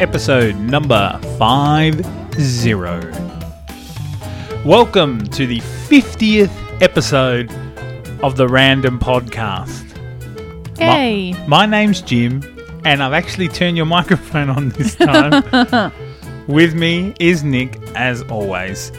episode 0.00 0.54
number 0.56 1.18
50. 1.38 2.74
Welcome 4.64 5.26
to 5.28 5.46
the 5.46 5.58
50th 5.58 6.82
episode 6.82 7.50
of 8.22 8.36
the 8.36 8.46
Random 8.46 9.00
Podcast. 9.00 9.84
Yay! 10.78 11.32
My, 11.32 11.46
my 11.46 11.66
name's 11.66 12.00
Jim, 12.00 12.42
and 12.84 13.02
I've 13.02 13.12
actually 13.12 13.48
turned 13.48 13.76
your 13.76 13.86
microphone 13.98 14.50
on 14.50 14.68
this 14.70 14.94
time. 14.94 15.92
With 16.46 16.74
me 16.74 17.14
is 17.18 17.42
Nick, 17.42 17.76
as 17.96 18.22
always. 18.22 18.92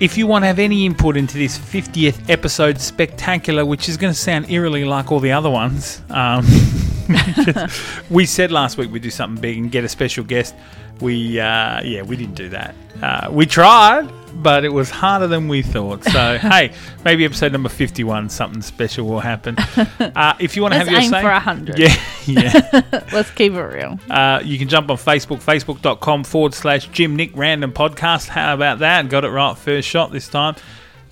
If 0.00 0.18
you 0.18 0.26
want 0.26 0.42
to 0.42 0.48
have 0.48 0.58
any 0.58 0.84
input 0.84 1.16
into 1.16 1.38
this 1.38 1.56
50th 1.56 2.28
episode 2.28 2.80
spectacular, 2.80 3.64
which 3.64 3.88
is 3.88 3.96
going 3.96 4.12
to 4.12 4.18
sound 4.18 4.50
eerily 4.50 4.84
like 4.84 5.12
all 5.12 5.20
the 5.20 5.30
other 5.30 5.50
ones, 5.50 6.02
um, 6.10 6.44
we 8.10 8.26
said 8.26 8.50
last 8.52 8.78
week 8.78 8.90
we'd 8.90 9.02
do 9.02 9.10
something 9.10 9.40
big 9.40 9.58
and 9.58 9.70
get 9.70 9.84
a 9.84 9.88
special 9.88 10.24
guest. 10.24 10.54
We, 11.00 11.40
uh, 11.40 11.82
yeah, 11.82 12.02
we 12.02 12.16
didn't 12.16 12.36
do 12.36 12.48
that. 12.50 12.74
Uh, 13.02 13.28
we 13.32 13.46
tried, 13.46 14.08
but 14.34 14.64
it 14.64 14.68
was 14.68 14.88
harder 14.88 15.26
than 15.26 15.48
we 15.48 15.62
thought. 15.62 16.04
So, 16.04 16.38
hey, 16.42 16.72
maybe 17.04 17.24
episode 17.24 17.50
number 17.50 17.68
51, 17.68 18.28
something 18.28 18.62
special 18.62 19.06
will 19.06 19.20
happen. 19.20 19.56
Uh, 20.14 20.34
if 20.38 20.56
you 20.56 20.62
want 20.62 20.72
to 20.72 20.78
have 20.78 20.88
your 20.90 21.00
aim 21.00 21.10
say, 21.10 21.20
for 21.22 21.30
100. 21.30 21.78
yeah, 21.78 21.96
yeah. 22.26 23.02
Let's 23.12 23.30
keep 23.30 23.52
it 23.52 23.62
real. 23.62 23.98
Uh, 24.10 24.40
you 24.44 24.58
can 24.58 24.68
jump 24.68 24.90
on 24.90 24.96
Facebook, 24.96 25.42
facebook.com 25.42 26.24
forward 26.24 26.54
slash 26.54 26.88
Jim 26.88 27.16
Nick 27.16 27.34
Random 27.34 27.72
Podcast. 27.72 28.28
How 28.28 28.52
about 28.54 28.80
that? 28.80 29.08
Got 29.08 29.24
it 29.24 29.30
right 29.30 29.56
first 29.56 29.88
shot 29.88 30.12
this 30.12 30.28
time. 30.28 30.56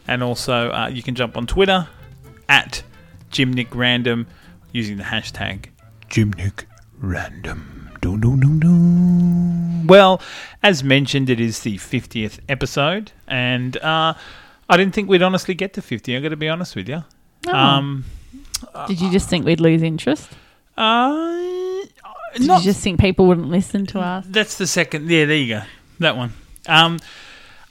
And 0.06 0.22
also, 0.22 0.70
uh, 0.70 0.88
you 0.88 1.02
can 1.02 1.14
jump 1.14 1.36
on 1.36 1.46
Twitter 1.46 1.88
at 2.48 2.82
Jim 3.30 3.52
Nick 3.52 3.74
Random 3.74 4.26
using 4.72 4.96
the 4.98 5.04
hashtag 5.04 5.69
Jim 6.10 6.32
Nick 6.32 6.66
Random. 6.98 7.96
Dun, 8.00 8.20
dun, 8.20 8.40
dun, 8.40 8.58
dun. 8.58 9.86
Well, 9.86 10.20
as 10.60 10.82
mentioned, 10.82 11.30
it 11.30 11.38
is 11.38 11.60
the 11.60 11.78
50th 11.78 12.40
episode. 12.48 13.12
And 13.28 13.76
uh, 13.76 14.14
I 14.68 14.76
didn't 14.76 14.92
think 14.92 15.08
we'd 15.08 15.22
honestly 15.22 15.54
get 15.54 15.72
to 15.74 15.82
50. 15.82 16.16
i 16.16 16.20
got 16.20 16.30
to 16.30 16.36
be 16.36 16.48
honest 16.48 16.74
with 16.74 16.88
you. 16.88 17.04
Oh. 17.46 17.54
Um, 17.54 18.04
Did 18.88 19.00
you 19.00 19.12
just 19.12 19.28
think 19.28 19.46
we'd 19.46 19.60
lose 19.60 19.82
interest? 19.82 20.28
uh, 20.76 21.20
Did 22.34 22.46
not 22.46 22.58
you 22.58 22.64
just 22.72 22.82
think 22.82 22.98
people 22.98 23.26
wouldn't 23.26 23.48
listen 23.48 23.86
to 23.86 24.00
us? 24.00 24.26
That's 24.28 24.58
the 24.58 24.66
second. 24.66 25.08
Yeah, 25.08 25.26
there 25.26 25.36
you 25.36 25.54
go. 25.54 25.62
That 26.00 26.16
one. 26.16 26.32
Um, 26.66 26.98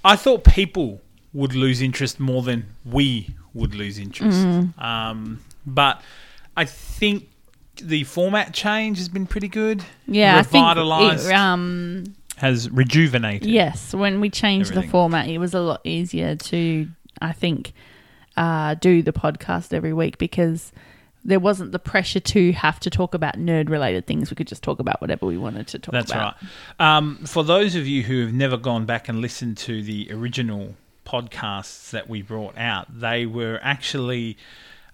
I 0.06 0.16
thought 0.16 0.46
people 0.46 1.02
would 1.34 1.56
lose 1.56 1.82
interest 1.82 2.22
more 2.22 2.42
than 2.42 2.68
we 2.86 3.36
would 3.54 3.76
lose 3.76 4.00
interest. 4.00 4.40
Mm. 4.40 4.82
Um, 4.82 5.42
but 5.66 6.02
I 6.56 6.64
think 6.64 7.28
the 7.80 8.04
format 8.04 8.54
change 8.54 8.98
has 8.98 9.10
been 9.10 9.26
pretty 9.26 9.48
good. 9.48 9.84
Yeah, 10.08 10.38
I 10.38 10.44
think 10.44 10.66
it, 10.78 11.32
um, 11.34 12.04
Has 12.38 12.70
rejuvenated. 12.70 13.48
yes, 13.50 13.94
when 13.94 14.20
we 14.22 14.30
changed 14.30 14.72
Everything. 14.72 14.88
the 14.88 14.92
format, 14.92 15.28
it 15.28 15.38
was 15.38 15.54
a 15.54 15.60
lot 15.62 15.82
easier 15.84 16.36
to, 16.36 16.88
I 17.22 17.32
think, 17.32 17.74
uh, 18.38 18.76
do 18.76 19.02
the 19.02 19.12
podcast 19.14 19.74
every 19.74 19.94
week 19.94 20.18
because 20.18 20.72
there 21.26 21.40
wasn't 21.40 21.74
the 21.74 21.80
pressure 21.80 22.22
to 22.22 22.54
have 22.54 22.80
to 22.80 22.90
talk 22.90 23.14
about 23.14 23.36
nerd 23.36 23.70
related 23.70 24.08
things. 24.08 24.30
We 24.32 24.36
could 24.36 24.48
just 24.48 24.64
talk 24.64 24.80
about 24.80 25.02
whatever 25.02 25.26
we 25.26 25.38
wanted 25.38 25.68
to 25.68 25.80
talk 25.80 25.92
That's 25.92 26.12
about. 26.12 26.36
right. 26.80 26.98
Um, 26.98 27.18
for 27.26 27.44
those 27.44 27.76
of 27.76 27.86
you 27.86 28.04
who 28.04 28.22
have 28.22 28.34
never 28.34 28.56
gone 28.56 28.86
back 28.86 29.10
and 29.10 29.20
listened 29.20 29.58
to 29.60 29.84
the 29.84 30.08
original 30.12 30.76
podcasts 31.06 31.90
that 31.90 32.08
we 32.10 32.22
brought 32.22 32.58
out, 32.58 32.88
they 33.00 33.26
were 33.26 33.60
actually 33.62 34.38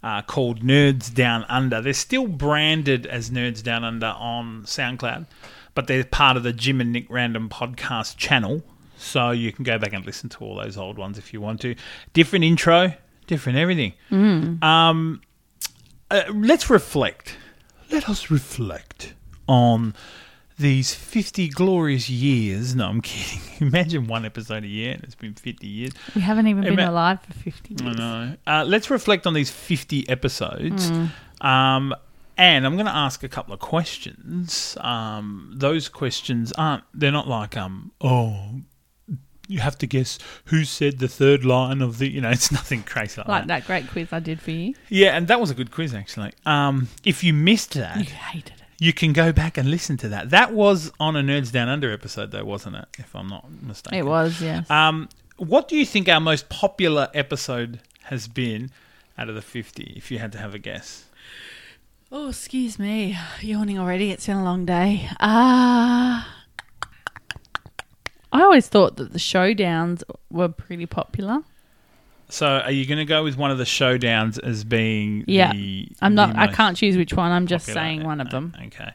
uh, 0.05 0.21
called 0.21 0.61
Nerds 0.61 1.11
Down 1.11 1.45
Under. 1.49 1.81
They're 1.81 1.91
still 1.91 2.27
branded 2.27 3.07
as 3.07 3.31
Nerds 3.31 3.63
Down 3.63 3.83
Under 3.83 4.13
on 4.17 4.61
SoundCloud, 4.63 5.25
but 5.73 5.87
they're 5.87 6.03
part 6.03 6.37
of 6.37 6.43
the 6.43 6.53
Jim 6.53 6.79
and 6.79 6.93
Nick 6.93 7.07
Random 7.09 7.49
podcast 7.49 8.15
channel. 8.15 8.61
So 8.97 9.31
you 9.31 9.51
can 9.51 9.63
go 9.63 9.79
back 9.79 9.93
and 9.93 10.05
listen 10.05 10.29
to 10.29 10.45
all 10.45 10.55
those 10.55 10.77
old 10.77 10.99
ones 10.99 11.17
if 11.17 11.33
you 11.33 11.41
want 11.41 11.59
to. 11.61 11.75
Different 12.13 12.45
intro, 12.45 12.93
different 13.25 13.57
everything. 13.57 13.93
Um, 14.63 15.21
uh, 16.11 16.21
let's 16.31 16.69
reflect. 16.69 17.35
Let 17.91 18.07
us 18.07 18.29
reflect 18.29 19.15
on 19.47 19.95
these 20.57 20.93
50 20.93 21.49
glorious 21.49 22.09
years. 22.09 22.75
No, 22.75 22.87
I'm 22.87 23.01
kidding. 23.01 23.41
Imagine 23.67 24.07
one 24.07 24.25
episode 24.25 24.63
a 24.63 24.67
year 24.67 24.93
and 24.93 25.03
it's 25.03 25.15
been 25.15 25.33
50 25.33 25.67
years. 25.67 25.91
We 26.15 26.21
haven't 26.21 26.47
even 26.47 26.63
Hey, 26.63 26.69
been 26.75 26.87
alive 26.87 27.19
for 27.21 27.33
50 27.33 27.83
years. 27.83 27.95
I 27.99 27.99
know. 27.99 28.35
Uh, 28.47 28.63
let's 28.65 28.89
reflect 28.89 29.27
on 29.27 29.33
these 29.33 29.49
50 29.49 30.07
episodes. 30.09 30.89
Hmm. 30.89 31.45
Um, 31.45 31.95
and 32.37 32.65
I'm 32.65 32.73
going 32.75 32.85
to 32.85 32.95
ask 32.95 33.23
a 33.23 33.29
couple 33.29 33.53
of 33.53 33.59
questions. 33.59 34.77
Um, 34.81 35.51
those 35.55 35.87
questions 35.89 36.51
aren't, 36.57 36.83
they're 36.93 37.11
not 37.11 37.27
like, 37.27 37.55
um, 37.55 37.91
oh, 38.01 38.61
you 39.47 39.59
have 39.59 39.77
to 39.77 39.87
guess 39.87 40.17
who 40.45 40.63
said 40.65 40.99
the 40.99 41.07
third 41.07 41.45
line 41.45 41.81
of 41.81 41.97
the, 41.99 42.09
you 42.09 42.19
know, 42.19 42.29
it's 42.31 42.51
nothing 42.51 42.83
crazy 42.83 43.21
like, 43.21 43.27
Like 43.27 43.41
that. 43.43 43.47
that 43.47 43.67
great 43.67 43.87
quiz 43.89 44.11
I 44.11 44.19
did 44.19 44.41
for 44.41 44.51
you. 44.51 44.73
Yeah, 44.89 45.15
and 45.15 45.27
that 45.27 45.39
was 45.39 45.49
a 45.49 45.53
good 45.53 45.71
quiz, 45.71 45.93
actually. 45.93 46.31
Um, 46.45 46.87
if 47.03 47.23
you 47.23 47.31
missed 47.33 47.73
that, 47.75 47.97
You 47.97 48.03
hated 48.05 48.53
it. 48.54 48.54
You 48.79 48.93
can 48.93 49.13
go 49.13 49.31
back 49.31 49.57
and 49.57 49.69
listen 49.69 49.97
to 49.97 50.09
that. 50.09 50.29
That 50.29 50.53
was 50.53 50.91
on 50.99 51.15
a 51.15 51.21
Nerds 51.21 51.51
Down 51.51 51.69
Under 51.69 51.91
episode, 51.91 52.31
though, 52.31 52.43
wasn't 52.43 52.75
it? 52.75 52.85
If 52.97 53.15
I'm 53.15 53.27
not 53.27 53.49
mistaken. 53.61 53.97
It 53.97 54.05
was, 54.05 54.41
yes. 54.41 54.69
Um, 54.69 55.09
what 55.37 55.67
do 55.67 55.77
you 55.77 55.85
think 55.85 56.09
our 56.09 56.19
most 56.19 56.49
popular 56.49 57.09
episode 57.13 57.79
has 58.03 58.27
been 58.27 58.71
out 59.17 59.29
of 59.29 59.35
the 59.35 59.41
50, 59.41 59.93
if 59.95 60.11
you 60.11 60.19
had 60.19 60.31
to 60.33 60.37
have 60.37 60.53
a 60.53 60.59
guess? 60.59 61.05
Oh, 62.11 62.29
excuse 62.29 62.77
me. 62.77 63.17
Yawning 63.41 63.79
already. 63.79 64.11
It's 64.11 64.27
been 64.27 64.37
a 64.37 64.43
long 64.43 64.65
day. 64.65 65.09
Ah. 65.19 66.43
I 68.31 68.41
always 68.41 68.67
thought 68.67 68.97
that 68.97 69.13
the 69.13 69.19
showdowns 69.19 70.03
were 70.29 70.49
pretty 70.49 70.85
popular. 70.85 71.39
So, 72.29 72.47
are 72.47 72.71
you 72.71 72.85
going 72.87 72.97
to 72.97 73.05
go 73.05 73.23
with 73.23 73.37
one 73.37 73.51
of 73.51 73.57
the 73.57 73.63
showdowns 73.65 74.39
as 74.43 74.63
being 74.63 75.23
Yeah. 75.27 75.51
the. 75.53 75.87
I'm 76.01 76.15
not. 76.15 76.35
I 76.35 76.47
can't 76.47 76.75
choose 76.75 76.97
which 76.97 77.13
one. 77.13 77.31
I'm 77.31 77.47
just 77.47 77.67
popular? 77.67 77.81
saying 77.81 78.03
one 78.03 78.19
of 78.21 78.29
them. 78.31 78.53
Okay. 78.67 78.91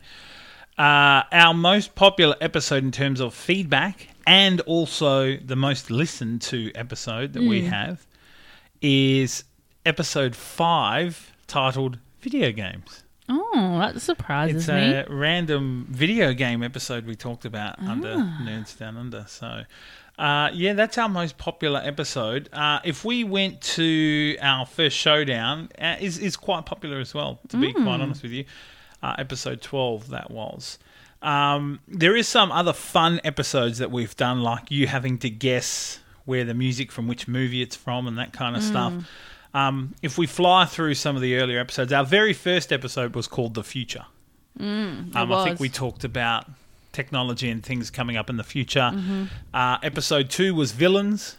Uh, 0.79 1.23
our 1.33 1.55
most 1.55 1.95
popular 1.95 2.37
episode 2.41 2.83
in 2.83 2.91
terms 2.91 3.21
of 3.21 3.35
feedback 3.35 4.09
and 4.27 4.61
also 4.63 5.37
the 5.37 5.57
most 5.57 5.91
listened 5.91 6.41
to 6.43 6.73
episode 6.75 7.35
that 7.35 7.43
Mm. 7.43 7.49
we 7.49 7.65
have 7.67 8.07
is 8.81 9.45
episode 9.85 10.35
five 10.35 11.33
titled 11.47 11.99
Video 12.23 12.51
Games. 12.53 13.05
Oh, 13.29 13.79
that 13.79 14.01
surprises 14.01 14.63
It's 14.63 14.69
me. 14.69 14.93
a 14.93 15.07
random 15.09 15.87
video 15.89 16.33
game 16.33 16.63
episode 16.63 17.07
we 17.07 17.15
talked 17.15 17.45
about 17.45 17.79
under 17.81 18.17
Ah. 18.19 18.39
Nerds 18.43 18.77
Down 18.77 18.97
Under. 18.97 19.25
So, 19.29 19.63
uh, 20.21 20.51
yeah, 20.53 20.75
that's 20.75 20.99
our 20.99 21.09
most 21.09 21.39
popular 21.39 21.81
episode. 21.83 22.49
Uh, 22.53 22.79
if 22.85 23.05
we 23.05 23.25
went 23.25 23.61
to 23.63 24.37
our 24.43 24.67
first 24.67 24.97
showdown, 24.97 25.71
uh, 25.81 25.97
is 26.01 26.19
is 26.19 26.37
quite 26.37 26.67
popular 26.67 26.99
as 27.01 27.15
well. 27.15 27.41
To 27.49 27.57
be 27.57 27.73
Mm. 27.73 27.83
quite 27.85 28.01
honest 28.01 28.23
with 28.23 28.33
you, 28.33 28.45
uh, 29.03 29.15
episode 29.19 29.63
twelve 29.63 30.09
that 30.11 30.31
was. 30.31 30.79
Um, 31.23 31.81
there 31.89 32.17
is 32.17 32.27
some 32.29 32.51
other 32.53 32.73
fun 32.73 33.21
episodes 33.25 33.79
that 33.79 33.91
we've 33.91 34.17
done, 34.17 34.43
like 34.43 34.71
you 34.71 34.87
having 34.87 35.19
to 35.19 35.31
guess 35.31 35.99
where 36.25 36.45
the 36.45 36.55
music 36.55 36.93
from 36.93 37.09
which 37.09 37.27
movie 37.29 37.61
it's 37.63 37.77
from 37.77 38.07
and 38.07 38.17
that 38.19 38.33
kind 38.33 38.57
of 38.57 38.63
stuff. 38.63 38.93
Um, 39.53 39.95
if 40.03 40.17
we 40.17 40.27
fly 40.27 40.65
through 40.65 40.95
some 40.95 41.17
of 41.17 41.23
the 41.23 41.37
earlier 41.37 41.59
episodes, 41.61 41.93
our 41.93 42.05
very 42.05 42.33
first 42.33 42.73
episode 42.73 43.15
was 43.17 43.27
called 43.27 43.55
The 43.55 43.65
Future. 43.65 44.05
Mm, 44.59 45.15
Um, 45.17 45.33
I 45.33 45.45
think 45.45 45.61
we 45.61 45.69
talked 45.69 46.05
about 46.05 46.47
technology 46.93 47.49
and 47.51 47.63
things 47.65 47.91
coming 47.91 48.17
up 48.17 48.29
in 48.31 48.37
the 48.37 48.45
future. 48.45 48.91
Mm-hmm. 48.93 49.25
Uh, 49.55 49.79
episode 49.83 50.31
two 50.31 50.55
was 50.55 50.73
villains, 50.73 51.37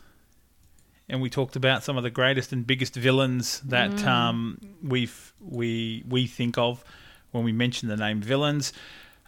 and 1.09 1.21
we 1.21 1.29
talked 1.29 1.55
about 1.55 1.83
some 1.83 1.97
of 1.97 2.03
the 2.03 2.09
greatest 2.09 2.51
and 2.53 2.65
biggest 2.65 2.95
villains 2.95 3.59
that 3.61 3.91
Mm. 3.91 4.05
um, 4.07 4.57
we 4.83 5.09
we 5.39 6.03
we 6.07 6.27
think 6.27 6.57
of 6.57 6.83
when 7.31 7.43
we 7.43 7.51
mention 7.51 7.89
the 7.89 7.97
name 7.97 8.21
villains. 8.21 8.73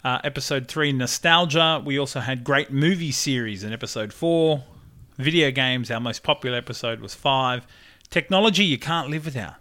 Uh, 0.04 0.18
episode 0.22 0.68
three, 0.68 0.92
nostalgia. 0.92 1.80
We 1.84 1.98
also 1.98 2.20
had 2.20 2.44
great 2.44 2.70
movie 2.70 3.10
series 3.12 3.64
in 3.64 3.72
episode 3.72 4.12
four. 4.12 4.64
Video 5.16 5.50
games. 5.50 5.90
Our 5.90 6.00
most 6.00 6.22
popular 6.22 6.58
episode 6.58 7.00
was 7.00 7.14
five. 7.14 7.66
Technology 8.10 8.64
you 8.64 8.78
can't 8.78 9.08
live 9.08 9.24
without. 9.24 9.54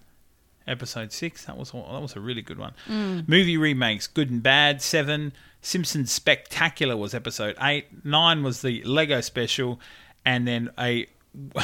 Episode 0.68 1.12
six. 1.12 1.46
That 1.46 1.58
was 1.58 1.72
that 1.72 2.02
was 2.02 2.16
a 2.16 2.20
really 2.20 2.42
good 2.42 2.58
one. 2.58 2.74
Mm. 2.88 3.28
Movie 3.28 3.58
remakes, 3.58 4.08
good 4.08 4.30
and 4.30 4.42
bad. 4.42 4.82
Seven. 4.82 5.34
Simpsons 5.62 6.12
Spectacular 6.12 6.98
was 6.98 7.14
episode 7.14 7.56
eight. 7.62 8.06
Nine 8.06 8.44
was 8.44 8.62
the 8.62 8.84
Lego 8.84 9.22
special, 9.22 9.80
and 10.26 10.48
then 10.48 10.70
a 10.78 11.08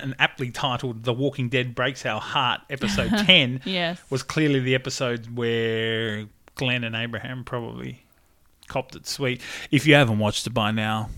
an 0.00 0.14
aptly 0.18 0.50
titled 0.50 1.04
"The 1.04 1.12
Walking 1.12 1.48
Dead 1.48 1.74
Breaks 1.74 2.06
Our 2.06 2.20
Heart" 2.20 2.62
episode 2.70 3.10
ten 3.26 3.60
Yes. 3.64 4.00
was 4.10 4.22
clearly 4.22 4.60
the 4.60 4.74
episode 4.74 5.36
where 5.36 6.26
Glenn 6.54 6.82
and 6.84 6.94
Abraham 6.96 7.44
probably 7.44 8.04
copped 8.68 8.94
it 8.96 9.06
sweet. 9.06 9.40
If 9.70 9.86
you 9.86 9.94
haven't 9.94 10.18
watched 10.18 10.46
it 10.46 10.50
by 10.54 10.70
now, 10.70 11.10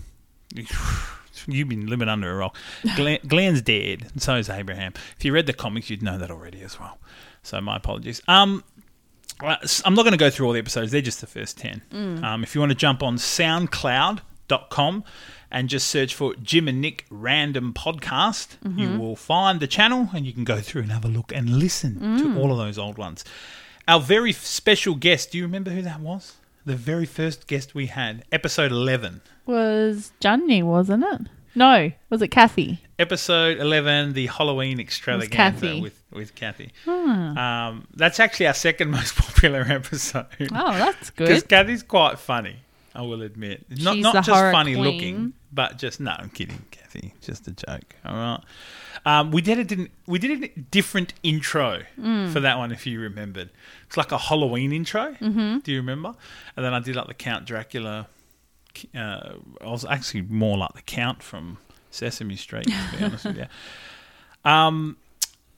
you've 1.47 1.69
been 1.69 1.87
living 1.87 2.09
under 2.09 2.31
a 2.31 2.35
rock. 2.35 2.55
Glenn, 2.95 3.19
Glenn's 3.27 3.61
dead, 3.61 4.07
and 4.13 4.21
so 4.21 4.35
is 4.35 4.49
Abraham. 4.49 4.93
If 5.17 5.25
you 5.25 5.31
read 5.33 5.45
the 5.47 5.53
comics, 5.53 5.89
you'd 5.89 6.03
know 6.03 6.17
that 6.17 6.31
already 6.31 6.61
as 6.61 6.79
well. 6.79 6.97
So 7.43 7.59
my 7.61 7.75
apologies. 7.77 8.21
Um, 8.27 8.63
I'm 9.41 9.95
not 9.95 10.03
going 10.03 10.11
to 10.11 10.17
go 10.17 10.29
through 10.29 10.45
all 10.47 10.53
the 10.53 10.59
episodes. 10.59 10.91
They're 10.91 11.01
just 11.01 11.21
the 11.21 11.27
first 11.27 11.57
10. 11.57 11.81
Um, 12.23 12.43
if 12.43 12.53
you 12.53 12.61
want 12.61 12.71
to 12.71 12.75
jump 12.77 13.01
on 13.01 13.17
soundcloud.com 13.17 15.03
and 15.49 15.67
just 15.67 15.87
search 15.87 16.13
for 16.13 16.35
Jim 16.35 16.67
and 16.67 16.79
Nick 16.79 17.05
Random 17.09 17.73
Podcast, 17.73 18.57
you 18.77 18.97
will 18.99 19.15
find 19.15 19.59
the 19.59 19.67
channel 19.67 20.09
and 20.13 20.25
you 20.25 20.33
can 20.33 20.43
go 20.43 20.61
through 20.61 20.83
and 20.83 20.91
have 20.91 21.03
a 21.05 21.07
look 21.09 21.31
and 21.33 21.57
listen 21.57 22.17
to 22.19 22.39
all 22.39 22.51
of 22.51 22.57
those 22.57 22.77
old 22.77 22.97
ones. 22.97 23.25
Our 23.87 23.99
very 23.99 24.31
special 24.31 24.93
guest, 24.95 25.31
do 25.31 25.39
you 25.39 25.43
remember 25.43 25.71
who 25.71 25.81
that 25.81 25.99
was? 26.01 26.35
The 26.65 26.75
very 26.75 27.07
first 27.07 27.47
guest 27.47 27.73
we 27.73 27.87
had, 27.87 28.23
episode 28.31 28.71
11. 28.71 29.21
Was 29.47 30.11
Johnny, 30.19 30.61
wasn't 30.61 31.03
it? 31.03 31.21
No, 31.55 31.91
was 32.09 32.21
it 32.21 32.29
Kathy? 32.29 32.79
Episode 32.97 33.57
11, 33.59 34.13
the 34.13 34.27
Halloween 34.27 34.79
extravaganza 34.79 35.35
Kathy. 35.35 35.81
with, 35.81 36.01
with 36.11 36.35
Kathy. 36.35 36.71
Um, 36.87 37.87
that's 37.95 38.19
actually 38.19 38.47
our 38.47 38.53
second 38.53 38.91
most 38.99 39.15
popular 39.15 39.61
episode. 39.67 40.25
Oh, 40.53 40.73
that's 40.77 41.09
good. 41.11 41.27
Because. 41.27 41.43
Kathy's 41.43 41.83
quite 41.83 42.19
funny, 42.19 42.57
I 42.95 43.01
will 43.01 43.21
admit. 43.21 43.65
Not, 43.69 43.95
She's 43.95 44.03
not 44.03 44.13
the 44.13 44.19
just 44.21 44.29
horror 44.29 44.51
funny 44.51 44.73
queen. 44.75 44.83
looking, 44.83 45.33
but 45.51 45.77
just, 45.77 45.99
no, 45.99 46.11
I'm 46.17 46.29
kidding, 46.29 46.63
Kathy. 46.71 47.13
Just 47.21 47.47
a 47.47 47.51
joke. 47.51 47.95
All 48.05 48.15
right. 48.15 48.39
Um, 49.05 49.31
we 49.31 49.41
did 49.41 49.57
a 49.57 49.63
didn't 49.63 49.89
we 50.05 50.19
did 50.19 50.43
a 50.43 50.59
different 50.59 51.15
intro 51.23 51.81
Mm. 51.99 52.31
for 52.31 52.39
that 52.41 52.59
one 52.59 52.71
if 52.71 52.85
you 52.85 52.99
remembered. 52.99 53.49
It's 53.87 53.97
like 53.97 54.11
a 54.11 54.17
Halloween 54.17 54.71
intro. 54.71 55.15
Mm-hmm. 55.19 55.59
Do 55.59 55.71
you 55.71 55.77
remember? 55.79 56.13
And 56.55 56.63
then 56.63 56.73
I 56.75 56.79
did 56.79 56.95
like 56.95 57.07
the 57.07 57.15
Count 57.15 57.45
Dracula. 57.45 58.07
Uh, 58.95 59.33
I 59.61 59.65
was 59.65 59.85
actually 59.85 60.23
more 60.23 60.57
like 60.57 60.73
the 60.73 60.81
Count 60.81 61.23
from 61.23 61.57
Sesame 61.89 62.35
Street. 62.35 62.65
To 62.65 62.97
be 62.97 63.03
honest 63.03 63.25
with 63.25 63.37
you. 64.45 64.49
Um, 64.49 64.97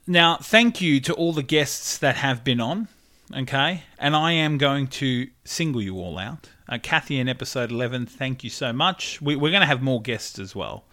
now, 0.06 0.38
thank 0.38 0.82
you 0.82 1.00
to 1.02 1.14
all 1.14 1.34
the 1.34 1.44
guests 1.44 1.98
that 2.00 2.16
have 2.18 2.44
been 2.44 2.60
on. 2.60 2.88
Okay, 3.36 3.84
and 3.98 4.16
I 4.16 4.34
am 4.34 4.58
going 4.58 4.88
to 4.88 5.28
single 5.46 5.82
you 5.82 5.96
all 5.98 6.20
out. 6.20 6.50
Uh, 6.70 6.78
Kathy 6.82 7.20
in 7.20 7.28
episode 7.28 7.72
eleven, 7.72 8.06
thank 8.06 8.44
you 8.44 8.50
so 8.50 8.72
much. 8.74 9.22
We, 9.22 9.36
we're 9.36 9.50
going 9.52 9.62
to 9.62 9.68
have 9.68 9.82
more 9.82 10.02
guests 10.02 10.38
as 10.40 10.56
well 10.56 10.84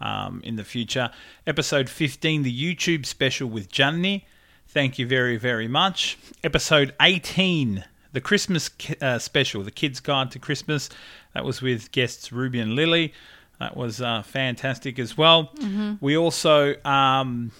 um, 0.00 0.40
in 0.44 0.56
the 0.56 0.64
future. 0.64 1.10
Episode 1.46 1.88
15, 1.88 2.42
the 2.42 2.76
YouTube 2.76 3.06
special 3.06 3.48
with 3.48 3.70
Johnny. 3.70 4.26
Thank 4.68 4.98
you 4.98 5.06
very, 5.06 5.36
very 5.36 5.68
much. 5.68 6.18
Episode 6.42 6.94
18, 7.00 7.84
the 8.14 8.20
Christmas 8.20 8.70
uh, 9.02 9.18
special, 9.18 9.62
the 9.62 9.70
Kids 9.72 10.00
Guide 10.00 10.30
to 10.30 10.38
Christmas. 10.38 10.88
That 11.34 11.44
was 11.44 11.60
with 11.60 11.90
guests 11.90 12.32
Ruby 12.32 12.60
and 12.60 12.74
Lily. 12.74 13.12
That 13.58 13.76
was 13.76 14.00
uh, 14.00 14.22
fantastic 14.22 14.98
as 14.98 15.18
well. 15.18 15.52
We 16.00 16.16
also 16.16 16.74
um, 16.84 17.50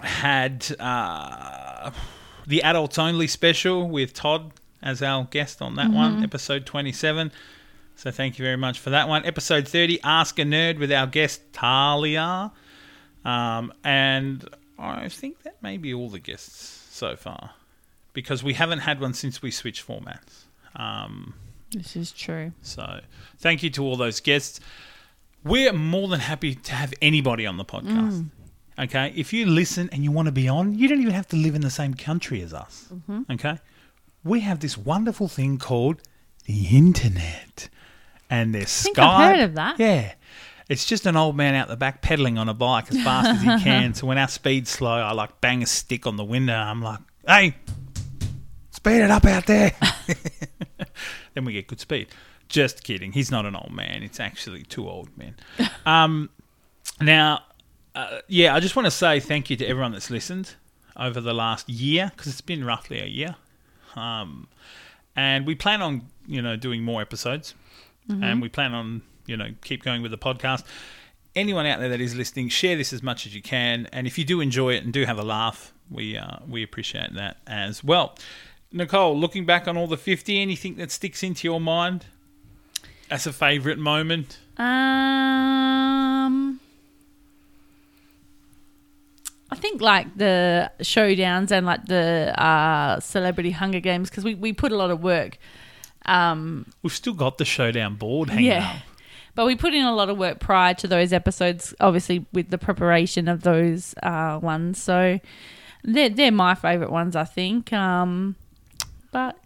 had 0.00 0.74
uh, 0.78 1.90
the 2.46 2.62
Adults 2.62 2.98
Only 2.98 3.26
special 3.26 3.88
with 3.88 4.14
Todd 4.14 4.52
as 4.82 5.02
our 5.02 5.24
guest 5.24 5.60
on 5.60 5.74
that 5.76 5.90
one, 5.90 6.22
episode 6.24 6.64
27. 6.64 7.32
So 7.96 8.10
thank 8.10 8.38
you 8.38 8.44
very 8.44 8.56
much 8.56 8.78
for 8.78 8.90
that 8.90 9.08
one. 9.08 9.24
Episode 9.24 9.66
30, 9.68 10.00
Ask 10.02 10.38
a 10.38 10.42
Nerd 10.42 10.78
with 10.78 10.92
our 10.92 11.06
guest 11.06 11.40
Talia. 11.52 12.52
Um, 13.24 13.72
and 13.84 14.48
I 14.78 15.08
think 15.08 15.42
that 15.42 15.62
may 15.62 15.76
be 15.76 15.92
all 15.92 16.08
the 16.08 16.18
guests 16.18 16.86
so 16.90 17.16
far 17.16 17.50
because 18.12 18.42
we 18.42 18.54
haven't 18.54 18.80
had 18.80 19.00
one 19.00 19.14
since 19.14 19.40
we 19.42 19.50
switched 19.50 19.86
formats. 19.86 20.44
Um, 20.76 21.34
This 21.70 21.96
is 21.96 22.12
true. 22.12 22.52
so 22.62 23.00
thank 23.38 23.62
you 23.62 23.70
to 23.70 23.84
all 23.84 23.96
those 23.96 24.20
guests. 24.20 24.60
We're 25.44 25.72
more 25.72 26.06
than 26.08 26.20
happy 26.20 26.54
to 26.54 26.72
have 26.72 26.94
anybody 27.02 27.46
on 27.46 27.56
the 27.56 27.64
podcast. 27.64 28.26
Okay, 28.78 29.12
if 29.14 29.32
you 29.32 29.44
listen 29.46 29.90
and 29.92 30.02
you 30.04 30.10
want 30.10 30.26
to 30.26 30.32
be 30.32 30.48
on, 30.48 30.78
you 30.78 30.88
don't 30.88 31.00
even 31.00 31.12
have 31.12 31.28
to 31.28 31.36
live 31.36 31.54
in 31.54 31.60
the 31.60 31.70
same 31.70 31.94
country 31.94 32.40
as 32.42 32.54
us. 32.54 32.88
Okay, 33.30 33.58
we 34.24 34.40
have 34.40 34.60
this 34.60 34.78
wonderful 34.78 35.28
thing 35.28 35.58
called 35.58 36.00
the 36.46 36.66
internet, 36.76 37.68
and 38.30 38.54
there's 38.54 38.82
think 38.82 38.96
Skype. 38.96 39.02
I've 39.06 39.36
heard 39.36 39.44
of 39.44 39.54
that. 39.56 39.78
Yeah, 39.78 40.14
it's 40.70 40.86
just 40.86 41.04
an 41.06 41.16
old 41.16 41.36
man 41.36 41.54
out 41.54 41.68
the 41.68 41.76
back 41.76 42.00
pedaling 42.02 42.38
on 42.38 42.48
a 42.48 42.54
bike 42.54 42.90
as 42.90 43.02
fast 43.02 43.28
as 43.30 43.42
he 43.42 43.48
can. 43.64 43.92
So 43.94 44.06
when 44.06 44.16
our 44.16 44.28
speed's 44.28 44.70
slow, 44.70 44.92
I 44.92 45.12
like 45.12 45.40
bang 45.40 45.62
a 45.62 45.66
stick 45.66 46.06
on 46.06 46.16
the 46.16 46.24
window. 46.24 46.54
I'm 46.56 46.80
like, 46.80 47.00
"Hey, 47.26 47.56
speed 48.82 49.00
it 49.00 49.10
up 49.10 49.24
out 49.24 49.46
there." 49.46 49.72
then 51.34 51.44
we 51.44 51.52
get 51.52 51.68
good 51.68 51.80
speed. 51.80 52.08
Just 52.48 52.82
kidding. 52.84 53.12
He's 53.12 53.30
not 53.30 53.46
an 53.46 53.54
old 53.54 53.72
man. 53.72 54.02
It's 54.02 54.20
actually 54.20 54.62
two 54.64 54.88
old 54.88 55.16
men. 55.16 55.36
Um, 55.86 56.30
now, 57.00 57.44
uh, 57.94 58.18
yeah, 58.28 58.54
I 58.54 58.60
just 58.60 58.76
want 58.76 58.86
to 58.86 58.90
say 58.90 59.20
thank 59.20 59.50
you 59.50 59.56
to 59.56 59.66
everyone 59.66 59.92
that's 59.92 60.10
listened 60.10 60.56
over 60.96 61.20
the 61.20 61.32
last 61.32 61.68
year 61.68 62.10
because 62.14 62.30
it's 62.30 62.40
been 62.40 62.64
roughly 62.64 63.00
a 63.00 63.06
year. 63.06 63.36
Um, 63.94 64.48
and 65.14 65.46
we 65.46 65.54
plan 65.54 65.80
on, 65.80 66.08
you 66.26 66.42
know, 66.42 66.56
doing 66.56 66.82
more 66.82 67.00
episodes, 67.00 67.54
and 68.08 68.42
we 68.42 68.48
plan 68.48 68.74
on, 68.74 69.02
you 69.26 69.36
know, 69.36 69.50
keep 69.62 69.82
going 69.82 70.02
with 70.02 70.10
the 70.10 70.18
podcast. 70.18 70.64
Anyone 71.34 71.66
out 71.66 71.80
there 71.80 71.88
that 71.90 72.00
is 72.00 72.14
listening, 72.14 72.48
share 72.48 72.76
this 72.76 72.92
as 72.92 73.02
much 73.02 73.26
as 73.26 73.34
you 73.34 73.40
can, 73.42 73.88
and 73.92 74.06
if 74.06 74.18
you 74.18 74.24
do 74.24 74.40
enjoy 74.40 74.74
it 74.74 74.84
and 74.84 74.92
do 74.92 75.04
have 75.04 75.18
a 75.18 75.22
laugh, 75.22 75.72
we 75.90 76.16
uh, 76.16 76.38
we 76.48 76.62
appreciate 76.62 77.14
that 77.14 77.38
as 77.46 77.84
well. 77.84 78.16
Nicole, 78.72 79.18
looking 79.18 79.44
back 79.44 79.68
on 79.68 79.76
all 79.76 79.86
the 79.86 79.96
fifty, 79.96 80.40
anything 80.40 80.76
that 80.76 80.90
sticks 80.90 81.22
into 81.22 81.46
your 81.46 81.60
mind 81.60 82.06
as 83.10 83.26
a 83.26 83.32
favourite 83.32 83.78
moment? 83.78 84.38
Um, 84.58 86.60
I 89.50 89.56
think 89.56 89.82
like 89.82 90.16
the 90.16 90.70
showdowns 90.80 91.50
and 91.50 91.66
like 91.66 91.84
the 91.86 92.32
uh, 92.42 93.00
celebrity 93.00 93.50
Hunger 93.50 93.80
Games 93.80 94.08
because 94.08 94.24
we, 94.24 94.34
we 94.34 94.52
put 94.52 94.72
a 94.72 94.76
lot 94.76 94.90
of 94.90 95.02
work. 95.02 95.36
Um, 96.06 96.66
We've 96.82 96.92
still 96.92 97.12
got 97.12 97.38
the 97.38 97.44
showdown 97.44 97.96
board 97.96 98.30
hanging 98.30 98.46
yeah, 98.46 98.70
up. 98.70 98.76
but 99.34 99.46
we 99.46 99.56
put 99.56 99.74
in 99.74 99.84
a 99.84 99.94
lot 99.94 100.08
of 100.08 100.18
work 100.18 100.40
prior 100.40 100.74
to 100.74 100.88
those 100.88 101.12
episodes, 101.12 101.74
obviously 101.80 102.26
with 102.32 102.50
the 102.50 102.58
preparation 102.58 103.28
of 103.28 103.42
those 103.42 103.94
uh, 104.02 104.38
ones. 104.42 104.82
So 104.82 105.20
they're 105.84 106.08
they're 106.08 106.32
my 106.32 106.54
favorite 106.54 106.90
ones, 106.90 107.14
I 107.14 107.24
think. 107.24 107.72
Um, 107.72 108.36
but 109.12 109.38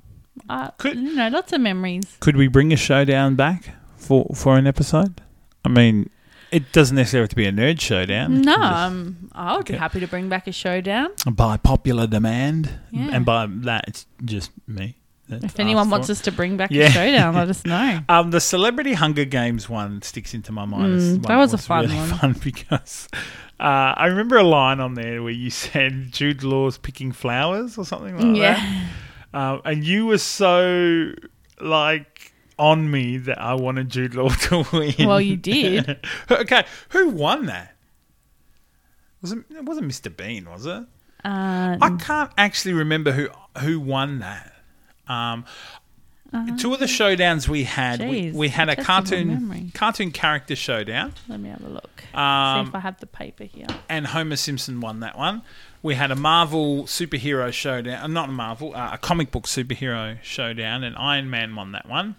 uh, 0.48 0.70
Could- 0.78 0.96
you 0.96 1.14
know, 1.14 1.28
lots 1.28 1.52
of 1.52 1.60
memories. 1.60 2.16
Could 2.20 2.36
we 2.36 2.48
bring 2.48 2.72
a 2.72 2.76
showdown 2.76 3.34
back 3.36 3.70
for 3.96 4.26
for 4.34 4.56
an 4.56 4.66
episode? 4.66 5.20
I 5.64 5.68
mean, 5.68 6.08
it 6.52 6.70
doesn't 6.72 6.94
necessarily 6.96 7.24
have 7.24 7.30
to 7.30 7.36
be 7.36 7.46
a 7.46 7.52
nerd 7.52 7.80
showdown. 7.80 8.40
No, 8.40 8.54
just- 8.54 8.62
um, 8.72 9.30
I 9.32 9.56
would 9.56 9.66
be 9.66 9.72
Okay. 9.74 9.78
happy 9.78 10.00
to 10.00 10.06
bring 10.06 10.28
back 10.28 10.46
a 10.46 10.52
showdown. 10.52 11.08
by 11.30 11.56
popular 11.58 12.06
demand, 12.06 12.70
Yeah. 12.90 13.10
and 13.12 13.24
by 13.26 13.46
that 13.66 13.84
it's 13.88 14.06
just 14.24 14.50
me. 14.66 14.96
that 15.28 15.42
If 15.42 15.58
anyone 15.58 15.90
wants 15.90 16.08
it. 16.08 16.12
us 16.12 16.20
to 16.20 16.30
bring 16.30 16.56
back 16.56 16.70
Yeah. 16.70 16.84
a 16.86 16.90
showdown, 16.90 17.34
let 17.34 17.48
us 17.50 17.64
know. 17.66 17.98
Um, 18.08 18.30
the 18.30 18.38
Celebrity 18.40 18.92
Hunger 18.92 19.24
Games 19.24 19.68
one 19.68 20.00
sticks 20.02 20.34
into 20.34 20.52
my 20.52 20.64
mind. 20.66 21.00
Mm, 21.00 21.26
that 21.26 21.36
was 21.36 21.52
a 21.52 21.58
fun 21.58 21.86
really 21.86 21.96
one. 21.96 22.08
fun 22.10 22.36
because 22.44 23.08
uh, 23.58 23.90
I 23.96 24.06
remember 24.06 24.36
a 24.36 24.44
line 24.44 24.78
on 24.78 24.94
there 24.94 25.24
where 25.24 25.32
you 25.32 25.50
said 25.64 26.12
Jude 26.12 26.44
Law's 26.44 26.78
picking 26.78 27.10
flowers 27.10 27.76
or 27.76 27.84
something 27.84 28.14
like 28.16 28.40
that. 28.40 28.88
Um, 29.36 29.60
and 29.66 29.84
you 29.84 30.06
were 30.06 30.16
so 30.16 31.12
like 31.60 32.32
on 32.58 32.90
me 32.90 33.18
that 33.18 33.38
I 33.38 33.52
wanted 33.52 33.90
Jude 33.90 34.14
Law 34.14 34.28
to 34.48 34.64
win. 34.72 34.94
Well, 35.06 35.20
you 35.20 35.36
did. 35.36 35.98
okay, 36.30 36.64
who 36.88 37.10
won 37.10 37.44
that? 37.44 37.76
Was 39.20 39.32
it? 39.32 39.40
It 39.50 39.64
wasn't 39.64 39.88
Mr. 39.88 40.14
Bean, 40.14 40.48
was 40.48 40.64
it? 40.64 40.84
Uh, 41.22 41.76
I 41.82 41.96
can't 42.00 42.30
actually 42.38 42.72
remember 42.72 43.12
who 43.12 43.28
who 43.60 43.78
won 43.78 44.20
that. 44.20 44.54
Um, 45.06 45.44
two 46.58 46.72
of 46.72 46.80
the 46.80 46.86
showdowns 46.86 47.46
we 47.46 47.64
had, 47.64 48.00
we, 48.00 48.06
Uh-huh. 48.06 48.14
Jeez, 48.14 48.32
we 48.32 48.48
had 48.48 48.68
a 48.70 48.76
cartoon 48.76 49.70
cartoon 49.74 50.12
character 50.12 50.56
showdown, 50.56 51.12
let 51.28 51.40
me 51.40 51.50
have 51.50 51.62
a 51.62 51.68
look. 51.68 52.00
See 52.10 52.16
um, 52.18 52.68
if 52.68 52.74
I 52.74 52.80
have 52.80 52.98
the 53.00 53.06
paper 53.06 53.44
here. 53.44 53.66
and 53.88 54.06
Homer 54.06 54.36
Simpson 54.36 54.80
won 54.80 55.00
that 55.00 55.18
one. 55.18 55.42
We 55.86 55.94
had 55.94 56.10
a 56.10 56.16
Marvel 56.16 56.82
superhero 56.86 57.52
showdown, 57.52 58.02
uh, 58.02 58.06
not 58.08 58.28
a 58.28 58.32
Marvel, 58.32 58.74
uh, 58.74 58.94
a 58.94 58.98
comic 58.98 59.30
book 59.30 59.44
superhero 59.44 60.20
showdown, 60.20 60.82
and 60.82 60.96
Iron 60.96 61.30
Man 61.30 61.54
won 61.54 61.70
that 61.70 61.88
one. 61.88 62.16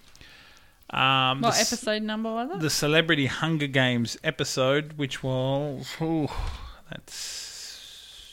Um, 0.90 1.42
What 1.42 1.54
the, 1.56 1.60
episode 1.60 2.02
number 2.02 2.32
was 2.32 2.50
it? 2.50 2.60
the 2.62 2.70
Celebrity 2.70 3.26
Hunger 3.26 3.68
Games 3.68 4.16
episode, 4.24 4.94
which 4.94 5.22
was 5.22 5.86
ooh, 6.02 6.30
that's 6.90 8.32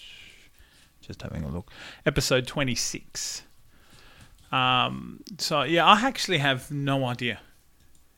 just 1.01 1.23
having 1.23 1.43
a 1.43 1.49
look, 1.49 1.69
episode 2.07 2.47
twenty 2.47 2.77
six. 2.77 3.43
Um, 4.53 5.25
so 5.39 5.65
yeah, 5.65 5.85
I 5.85 6.03
actually 6.03 6.39
have 6.39 6.71
no 6.71 7.07
idea 7.07 7.41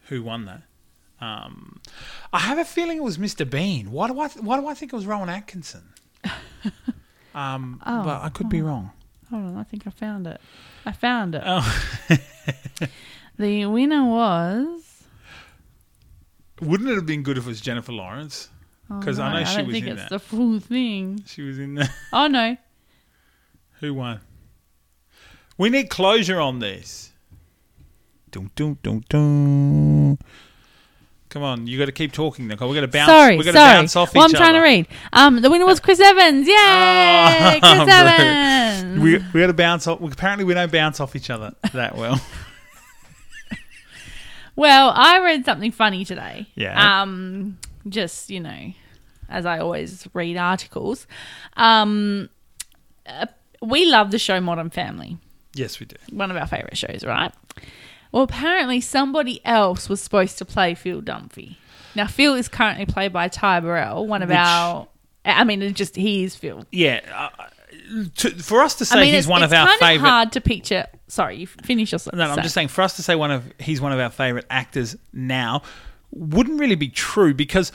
who 0.09 0.23
won 0.23 0.45
that. 0.45 0.65
Um, 1.19 1.81
I 2.31 2.41
have 2.41 2.59
a 2.59 2.65
feeling 2.67 2.99
it 2.99 3.03
was 3.03 3.17
Mr. 3.17 3.49
Bean. 3.49 3.91
Why 3.91 4.09
do 4.09 4.21
I? 4.21 4.29
Th- 4.29 4.45
why 4.45 4.61
do 4.61 4.67
I 4.67 4.75
think 4.75 4.93
it 4.93 4.97
was 4.97 5.07
Rowan 5.07 5.31
Atkinson? 5.31 5.95
um, 7.37 7.81
Oh, 7.87 8.02
but 8.02 8.23
I 8.23 8.28
could 8.31 8.49
be 8.49 8.62
wrong. 8.62 8.90
Hold 9.31 9.45
on, 9.45 9.57
I 9.57 9.62
think 9.64 9.87
I 9.87 9.90
found 9.90 10.26
it. 10.26 10.40
I 10.85 10.93
found 10.93 11.35
it. 11.35 11.43
Oh, 11.45 11.78
The 13.38 13.66
winner 13.66 14.05
was. 14.05 15.05
wouldn't 16.62 16.88
it 16.88 16.95
have 16.95 17.05
been 17.07 17.23
good 17.23 17.37
if 17.37 17.45
it 17.45 17.49
was 17.49 17.61
Jennifer 17.61 17.93
Lawrence? 17.93 18.49
Because 18.88 19.19
I 19.19 19.33
no, 19.33 19.38
know 19.40 19.45
she 19.45 19.57
don't 19.59 19.66
was 19.66 19.75
think 19.75 19.87
in 19.87 19.93
it's 19.95 20.02
that. 20.02 20.11
the 20.11 20.19
full 20.21 20.61
thing. 20.61 21.23
She 21.26 21.43
was 21.43 21.59
in 21.59 21.75
there. 21.75 21.93
Oh 22.12 22.28
no, 22.28 22.57
Who 23.81 23.95
won? 23.95 24.21
We 25.59 25.71
need 25.71 25.90
closure 25.90 26.40
on 26.40 26.61
this. 26.61 27.12
Dun, 28.31 28.50
dun, 28.55 28.78
dun, 28.83 29.05
dun. 29.09 30.19
Come 31.28 31.42
on, 31.42 31.66
you 31.66 31.76
got 31.78 31.87
to 31.87 31.92
keep 31.92 32.12
talking, 32.12 32.47
Nicole. 32.47 32.68
We 32.68 32.75
got 32.76 32.83
to 32.83 32.88
bounce. 32.88 33.09
sorry, 33.11 33.37
we 33.37 33.45
got 33.45 33.50
to 33.52 33.59
sorry. 33.59 33.75
bounce 33.78 33.97
off 33.97 34.14
well, 34.14 34.25
each 34.28 34.35
I'm 34.35 34.38
trying 34.38 34.50
other. 34.50 34.59
to 34.61 34.64
read. 34.64 34.87
Um, 35.12 35.42
the 35.42 35.50
winner 35.50 35.66
was 35.66 35.80
Chris 35.80 35.99
Evans. 36.00 36.47
Yay, 36.47 36.54
Oh, 36.56 37.59
Chris. 37.61 37.88
Evans. 37.95 39.00
We 39.02 39.18
we 39.35 39.40
got 39.40 39.49
to 39.49 39.52
bounce 39.52 39.87
off. 39.87 40.00
Apparently, 40.00 40.45
we 40.45 40.54
don't 40.54 40.71
bounce 40.71 41.00
off 41.00 41.16
each 41.16 41.28
other 41.30 41.52
that 41.75 41.97
well. 41.97 42.21
Well, 44.54 44.90
I 44.95 45.18
read 45.21 45.45
something 45.45 45.71
funny 45.71 46.04
today. 46.06 46.47
Yeah. 46.54 47.02
Um, 47.02 47.59
just 47.88 48.30
you 48.30 48.40
know, 48.40 48.73
as 49.28 49.45
I 49.45 49.59
always 49.59 50.09
read 50.14 50.38
articles. 50.38 51.06
Um, 51.59 52.30
uh, 53.06 53.26
we 53.61 53.85
love 53.85 54.11
the 54.11 54.18
show 54.18 54.40
Modern 54.40 54.71
Family. 54.71 55.18
yes, 55.54 55.78
we 55.78 55.85
do. 55.87 55.97
One 56.11 56.30
of 56.30 56.37
our 56.38 56.47
favorite 56.47 56.76
shows, 56.78 57.04
right? 57.04 57.33
Well, 58.17 58.25
apparently 58.25 58.81
somebody 58.81 59.45
else 59.45 59.91
was 59.91 60.01
supposed 60.01 60.39
to 60.39 60.47
play 60.47 60.75
Phil 60.75 61.03
Dunphy. 61.03 61.57
Now, 61.95 62.07
Phil 62.07 62.35
is 62.35 62.49
currently 62.49 62.87
played 62.87 63.13
by 63.13 63.29
Ty 63.29 63.61
Burrell, 63.61 64.07
one 64.07 64.23
of 64.23 64.31
Which- 64.31 64.39
our. 64.39 64.89
I 65.27 65.45
mean, 65.45 65.61
it 65.61 65.75
just 65.75 65.97
he 65.97 66.25
is 66.25 66.35
Phil. 66.35 66.65
Yeah. 66.73 67.03
Uh, 67.15 68.09
to, 68.15 68.31
for 68.31 68.63
us 68.63 68.77
to 68.77 68.87
say 68.87 68.97
I 68.97 69.01
mean, 69.03 69.11
he's 69.13 69.25
it's, 69.25 69.29
one 69.29 69.43
it's 69.43 69.53
of 69.53 69.59
our 69.59 69.67
kind 69.67 69.79
favorite. 69.81 70.07
of 70.07 70.11
hard 70.11 70.33
to 70.33 70.41
picture. 70.41 70.87
Sorry, 71.09 71.37
you 71.37 71.47
finish 71.47 71.93
your. 71.93 72.01
No, 72.15 72.23
I'm 72.31 72.43
just 72.43 72.55
saying 72.55 72.69
for 72.69 72.81
us 72.81 72.97
to 72.97 73.03
say 73.03 73.17
one 73.17 73.31
of 73.31 73.53
he's 73.59 73.83
one 73.83 73.93
of 73.93 73.99
our 73.99 74.09
favorite 74.09 74.47
actors 74.49 74.97
now 75.13 75.61
wouldn't 76.11 76.59
really 76.59 76.75
be 76.75 76.89
true 76.89 77.35
because 77.35 77.71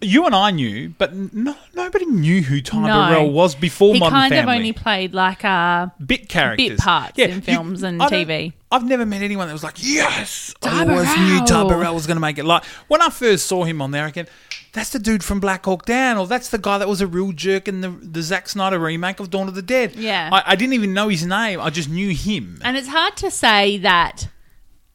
you 0.00 0.26
and 0.26 0.34
I 0.34 0.50
knew, 0.50 0.90
but 0.98 1.14
no, 1.14 1.54
nobody 1.74 2.06
knew 2.06 2.42
who 2.42 2.60
Ty 2.60 2.86
No. 2.86 2.86
Burrell 3.08 3.30
was 3.32 3.54
before 3.54 3.94
my 3.94 3.98
family 4.10 4.24
He 4.24 4.30
kind 4.30 4.34
of 4.48 4.54
only 4.54 4.72
played 4.72 5.14
like 5.14 5.44
a 5.44 5.92
bit 6.04 6.28
characters, 6.28 6.68
bit 6.70 6.78
parts 6.78 7.18
in 7.18 7.30
you- 7.30 7.40
films 7.40 7.82
and 7.82 8.02
I 8.02 8.08
TV. 8.08 8.52
I've 8.70 8.84
never 8.84 9.06
met 9.06 9.22
anyone 9.22 9.46
that 9.46 9.52
was 9.52 9.62
like, 9.62 9.76
yes, 9.82 10.52
Ty 10.60 10.70
I 10.84 10.88
always 10.90 11.16
knew 11.16 11.38
Ty 11.46 11.46
Burrell. 11.46 11.68
Burrell 11.68 11.94
was 11.94 12.06
going 12.06 12.16
to 12.16 12.20
make 12.20 12.36
it. 12.38 12.44
Like 12.44 12.64
when 12.88 13.00
I 13.00 13.10
first 13.10 13.46
saw 13.46 13.64
him 13.64 13.80
on 13.80 13.92
there 13.92 14.06
again, 14.06 14.26
that's 14.72 14.90
the 14.90 14.98
dude 14.98 15.22
from 15.24 15.40
Black 15.40 15.64
Hawk 15.64 15.86
Down, 15.86 16.18
or 16.18 16.26
that's 16.26 16.50
the 16.50 16.58
guy 16.58 16.76
that 16.78 16.88
was 16.88 17.00
a 17.00 17.06
real 17.06 17.32
jerk 17.32 17.68
in 17.68 17.80
the 17.80 17.88
the 17.88 18.22
Zack 18.22 18.48
Snyder 18.48 18.78
remake 18.78 19.20
of 19.20 19.30
Dawn 19.30 19.48
of 19.48 19.54
the 19.54 19.62
Dead. 19.62 19.94
Yeah. 19.96 20.28
I, 20.32 20.52
I 20.52 20.56
didn't 20.56 20.74
even 20.74 20.92
know 20.92 21.08
his 21.08 21.24
name. 21.24 21.60
I 21.60 21.70
just 21.70 21.88
knew 21.88 22.10
him. 22.14 22.60
And 22.62 22.76
it's 22.76 22.88
hard 22.88 23.16
to 23.18 23.30
say 23.30 23.78
that 23.78 24.28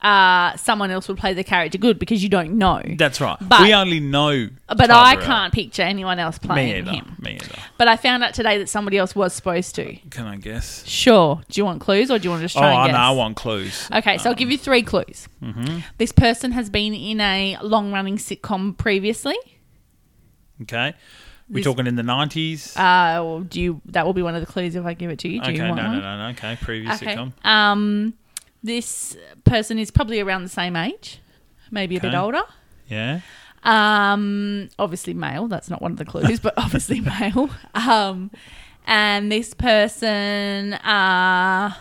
uh, 0.02 0.56
someone 0.58 0.90
else 0.92 1.08
would 1.08 1.18
play 1.18 1.34
the 1.34 1.44
character 1.44 1.78
good 1.78 2.00
because 2.00 2.24
you 2.24 2.30
don't 2.30 2.58
know. 2.58 2.82
That's 2.98 3.22
right. 3.22 3.38
But- 3.40 3.62
we 3.62 3.74
only 3.74 4.00
know. 4.00 4.50
But 4.68 4.90
I 4.90 5.16
can't 5.16 5.54
picture 5.54 5.84
anyone 5.84 6.18
else 6.18 6.38
playing 6.40 6.88
either. 6.88 6.92
him. 6.92 7.16
Me 7.20 7.34
either. 7.42 7.56
But 7.78 7.88
I 7.88 7.98
found 7.98 8.24
out 8.24 8.34
today 8.34 8.58
that 8.60 8.70
somebody 8.70 8.98
else 8.98 9.16
was 9.16 9.34
supposed 9.34 9.76
to. 9.76 9.96
Can 10.10 10.26
I 10.26 10.38
guess? 10.38 10.86
Sure. 10.88 11.42
Do 11.50 11.60
you 11.62 11.66
want 11.66 11.82
clues 11.82 12.10
or 12.10 12.18
do 12.20 12.24
you 12.26 12.30
want 12.32 12.42
to 12.42 12.46
just 12.46 12.58
Oh, 12.58 12.62
try 12.62 12.72
I 12.72 12.84
and 12.86 12.92
guess? 12.94 13.00
I 13.00 13.12
want 13.12 13.36
clues. 13.38 13.90
Okay, 13.94 14.18
so 14.18 14.30
I'll 14.30 14.36
give 14.36 14.50
you 14.50 14.58
three 14.58 14.82
clues. 14.82 15.28
Mm-hmm. 15.44 15.80
This 15.98 16.12
person 16.12 16.52
has 16.54 16.70
been 16.70 16.94
in 16.94 17.20
a 17.22 17.58
long-running 17.62 18.18
sitcom 18.18 18.78
previously. 18.78 19.36
Okay. 20.64 20.94
We're 21.50 21.56
This- 21.56 21.66
talking 21.66 21.86
in 21.88 21.96
the 21.96 22.04
nineties. 22.04 22.78
Uh, 22.78 23.20
well, 23.22 23.40
do 23.42 23.60
you? 23.60 23.82
That 23.88 24.06
will 24.06 24.14
be 24.14 24.22
one 24.22 24.36
of 24.36 24.42
the 24.46 24.52
clues 24.52 24.76
if 24.76 24.86
I 24.86 24.94
give 24.94 25.10
it 25.12 25.20
to 25.20 25.28
you. 25.28 25.40
Do 25.42 25.44
okay. 25.50 25.54
you 25.54 25.58
No, 25.64 25.70
want 25.72 25.82
no, 25.82 26.00
no, 26.00 26.18
no. 26.18 26.28
Okay. 26.30 26.58
Previous 26.62 27.02
Okay. 27.02 27.16
sitcom. 27.16 27.34
Um, 27.46 28.14
this 28.64 29.18
person 29.44 29.80
is 29.80 29.92
probably 29.92 30.20
around 30.20 30.44
the 30.44 30.50
same 30.50 30.76
age, 30.76 31.20
maybe 31.72 31.98
a 31.98 32.02
bit 32.02 32.14
older. 32.14 32.44
Yeah. 32.88 33.22
Um, 33.64 34.70
obviously 34.80 35.14
male. 35.14 35.48
That's 35.48 35.70
not 35.70 35.82
one 35.82 35.92
of 35.92 35.98
the 35.98 36.06
clues, 36.06 36.40
but 36.40 36.54
obviously 36.58 37.00
male. 37.00 37.50
Um, 37.76 38.32
and 38.86 39.32
this 39.32 39.54
person 39.54 40.74
uh 40.74 41.74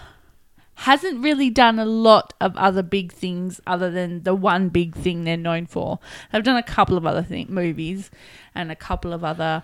hasn't 0.74 1.22
really 1.22 1.50
done 1.50 1.78
a 1.78 1.84
lot 1.84 2.32
of 2.40 2.56
other 2.56 2.82
big 2.82 3.12
things 3.12 3.60
other 3.66 3.90
than 3.90 4.22
the 4.22 4.34
one 4.34 4.70
big 4.70 4.94
thing 4.94 5.24
they're 5.24 5.36
known 5.36 5.66
for. 5.66 5.98
They've 6.32 6.42
done 6.42 6.56
a 6.56 6.62
couple 6.62 6.96
of 6.96 7.04
other 7.04 7.22
thing- 7.22 7.48
movies 7.50 8.10
and 8.54 8.72
a 8.72 8.76
couple 8.76 9.12
of 9.12 9.22
other 9.22 9.62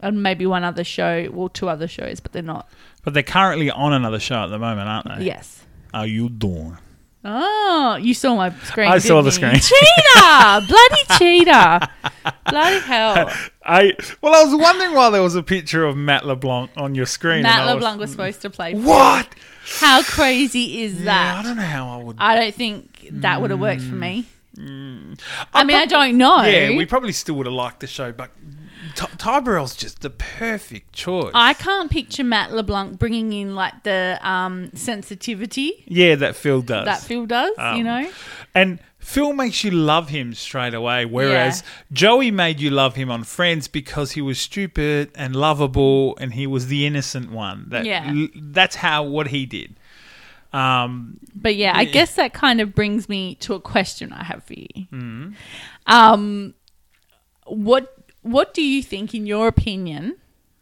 and 0.00 0.22
maybe 0.22 0.44
one 0.44 0.62
other 0.64 0.84
show, 0.84 1.28
well, 1.32 1.48
two 1.48 1.68
other 1.68 1.88
shows, 1.88 2.20
but 2.20 2.32
they're 2.32 2.42
not. 2.42 2.68
But 3.02 3.14
they're 3.14 3.22
currently 3.22 3.70
on 3.70 3.92
another 3.92 4.18
show 4.18 4.42
at 4.42 4.48
the 4.48 4.58
moment, 4.58 4.88
aren't 4.88 5.18
they? 5.18 5.24
Yes. 5.24 5.64
Are 5.96 6.06
you 6.06 6.28
doing? 6.28 6.76
Oh, 7.24 7.96
you 7.98 8.12
saw 8.12 8.36
my 8.36 8.50
screen. 8.50 8.86
I 8.88 8.98
saw 8.98 9.22
the 9.22 9.28
you? 9.28 9.30
screen. 9.30 9.54
Cheater! 9.54 10.66
Bloody 10.68 11.18
cheater! 11.18 11.80
Bloody 12.50 12.80
hell! 12.80 13.32
I 13.64 13.94
well, 14.20 14.34
I 14.34 14.44
was 14.44 14.54
wondering 14.54 14.92
why 14.92 15.08
there 15.08 15.22
was 15.22 15.36
a 15.36 15.42
picture 15.42 15.84
of 15.86 15.96
Matt 15.96 16.26
LeBlanc 16.26 16.70
on 16.76 16.94
your 16.94 17.06
screen. 17.06 17.44
Matt 17.44 17.60
I 17.62 17.64
was- 17.64 17.74
LeBlanc 17.76 17.98
was 17.98 18.10
supposed 18.10 18.42
to 18.42 18.50
play. 18.50 18.74
What? 18.74 19.26
How 19.80 20.02
crazy 20.02 20.82
is 20.82 20.98
Yeah, 20.98 21.04
that? 21.06 21.38
I 21.38 21.42
don't 21.48 21.56
know 21.56 21.62
how 21.62 21.88
I 21.98 22.02
would. 22.02 22.16
I 22.18 22.36
don't 22.36 22.54
think 22.54 23.08
that 23.10 23.40
would 23.40 23.50
have 23.50 23.58
worked 23.58 23.80
for 23.80 23.94
me. 23.94 24.26
Mm. 24.54 25.18
I 25.54 25.64
mean, 25.64 25.78
I 25.78 25.86
don't 25.86 26.18
know. 26.18 26.42
Yeah, 26.42 26.76
we 26.76 26.84
probably 26.84 27.12
still 27.12 27.36
would 27.36 27.46
have 27.46 27.54
liked 27.54 27.80
the 27.80 27.86
show, 27.86 28.12
but 28.12 28.30
Ty, 28.96 29.06
Ty 29.18 29.40
Burrell's 29.40 29.76
just 29.76 30.00
the 30.00 30.10
perfect 30.10 30.92
choice. 30.92 31.30
I 31.34 31.52
can't 31.52 31.90
picture 31.90 32.24
Matt 32.24 32.52
LeBlanc 32.52 32.98
bringing 32.98 33.32
in 33.32 33.54
like 33.54 33.84
the 33.84 34.18
um, 34.22 34.70
sensitivity 34.74 35.84
yeah, 35.86 36.16
that 36.16 36.34
Phil 36.34 36.62
does. 36.62 36.86
that 36.86 37.00
Phil 37.02 37.26
does. 37.26 37.52
you 37.58 37.62
Um, 37.64 37.82
know, 37.84 38.10
And 38.54 38.78
Phil 38.98 39.32
makes 39.32 39.62
you 39.62 39.70
love 39.70 40.08
him 40.08 40.34
straight 40.34 40.74
away, 40.74 41.04
whereas 41.04 41.62
Joey 41.92 42.32
made 42.32 42.58
you 42.58 42.70
love 42.70 42.96
him 42.96 43.08
on 43.08 43.22
Friends 43.22 43.68
because 43.68 44.12
he 44.12 44.20
was 44.20 44.40
stupid 44.40 45.12
and 45.14 45.36
lovable, 45.36 46.16
and 46.18 46.34
he 46.34 46.46
was 46.46 46.66
the 46.66 46.86
innocent 46.86 47.30
one. 47.30 47.66
That, 47.68 47.84
Yeah. 47.84 48.26
that's 48.34 48.76
how 48.76 49.04
what 49.04 49.28
he 49.28 49.46
did. 49.46 49.76
Um, 50.52 51.18
but 51.34 51.54
yeah, 51.54 51.72
I 51.76 51.84
guess 51.84 52.14
that 52.14 52.32
kind 52.32 52.60
of 52.60 52.74
brings 52.74 53.08
me 53.08 53.34
to 53.36 53.54
a 53.54 53.60
question 53.60 54.12
I 54.12 54.24
have 54.24 54.42
for 54.42 54.54
you. 54.54 54.68
Mm-hmm. 54.90 55.32
Um, 55.86 56.54
what 57.44 57.95
what 58.30 58.54
do 58.54 58.62
you 58.62 58.82
think, 58.82 59.14
in 59.14 59.26
your 59.26 59.48
opinion, 59.48 60.16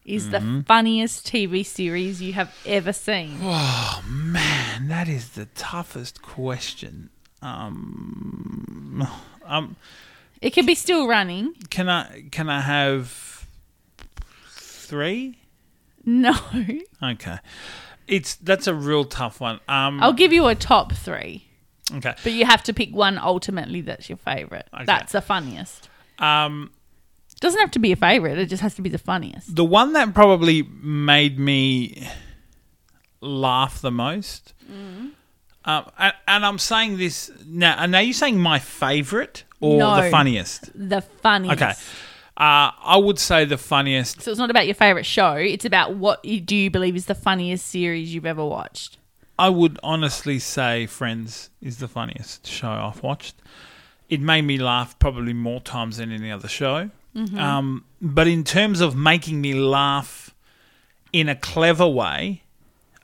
is 0.04 0.26
Mm-hmm. 0.28 0.58
the 0.58 0.64
funniest 0.64 1.26
TV 1.26 1.64
series 1.64 2.20
you 2.20 2.32
have 2.34 2.54
ever 2.66 2.92
seen? 2.92 3.38
Oh 3.42 4.02
man, 4.06 4.88
that 4.88 5.08
is 5.08 5.30
the 5.30 5.46
toughest 5.54 6.20
question. 6.22 7.10
Um, 7.40 9.06
um, 9.46 9.76
It 10.42 10.50
could 10.50 10.66
be 10.66 10.74
still 10.74 11.06
running. 11.06 11.54
can 11.70 11.88
I 11.88 12.24
can 12.30 12.48
I 12.50 12.60
have 12.60 13.46
three? 14.50 15.38
No, 16.04 16.34
Okay, 17.02 17.38
it's 18.06 18.34
that's 18.34 18.66
a 18.66 18.74
real 18.74 19.04
tough 19.04 19.40
one. 19.40 19.60
Um, 19.68 20.02
I'll 20.02 20.12
give 20.12 20.32
you 20.34 20.46
a 20.48 20.54
top 20.54 20.92
three, 20.92 21.44
okay. 21.94 22.14
but 22.22 22.32
you 22.32 22.44
have 22.44 22.62
to 22.64 22.72
pick 22.74 22.94
one 22.94 23.16
ultimately 23.18 23.80
that's 23.80 24.08
your 24.10 24.18
favorite. 24.18 24.68
Okay. 24.74 24.84
That's 24.84 25.12
the 25.12 25.22
funniest. 25.22 25.88
Um, 26.18 26.70
Doesn't 27.44 27.60
have 27.60 27.70
to 27.72 27.78
be 27.78 27.92
a 27.92 27.96
favorite. 27.96 28.38
It 28.38 28.46
just 28.46 28.62
has 28.62 28.74
to 28.76 28.82
be 28.82 28.88
the 28.88 28.96
funniest. 28.96 29.54
the 29.54 29.64
one 29.66 29.92
that 29.92 30.14
probably 30.14 30.62
made 30.62 31.38
me 31.38 32.08
laugh 33.20 33.80
the 33.82 33.90
most. 33.90 34.54
Mm-hmm. 34.64 35.08
Um, 35.66 35.90
and, 35.98 36.14
and 36.26 36.46
I'm 36.46 36.58
saying 36.58 36.96
this 36.96 37.30
now. 37.46 37.76
And 37.78 37.94
are 37.94 38.02
you 38.02 38.14
saying 38.14 38.38
my 38.40 38.58
favorite 38.58 39.44
or 39.60 39.78
No. 39.78 40.02
the 40.02 40.10
funniest? 40.10 40.70
The 40.74 41.02
funniest. 41.02 41.62
Okay. 41.62 41.72
Uh, 42.36 42.72
I 42.82 42.96
would 42.96 43.18
say 43.18 43.44
the 43.44 43.58
funniest. 43.58 44.22
So 44.22 44.30
it's 44.30 44.40
not 44.40 44.48
about 44.50 44.66
your 44.66 44.74
favorite 44.74 45.04
show. 45.06 45.34
It's 45.34 45.66
about 45.66 45.94
what 45.96 46.24
you, 46.24 46.40
do 46.40 46.56
you 46.56 46.70
believe 46.70 46.96
is 46.96 47.04
the 47.06 47.14
funniest 47.14 47.66
series 47.68 48.14
you've 48.14 48.26
ever 48.26 48.44
watched. 48.44 48.96
I 49.38 49.50
would 49.50 49.78
honestly 49.82 50.38
say 50.38 50.86
Friends 50.86 51.50
is 51.60 51.76
the 51.78 51.88
funniest 51.88 52.46
show 52.46 52.70
I've 52.70 53.02
watched. 53.02 53.34
It 54.08 54.20
made 54.20 54.42
me 54.42 54.56
laugh 54.58 54.98
probably 54.98 55.32
more 55.34 55.60
times 55.60 55.98
than 55.98 56.10
any 56.10 56.30
other 56.30 56.48
show. 56.48 56.90
Mm-hmm. 57.16 57.38
Um, 57.38 57.84
but 58.02 58.26
in 58.26 58.44
terms 58.44 58.80
of 58.80 58.96
making 58.96 59.40
me 59.40 59.54
laugh 59.54 60.34
in 61.12 61.28
a 61.28 61.36
clever 61.36 61.86
way, 61.86 62.42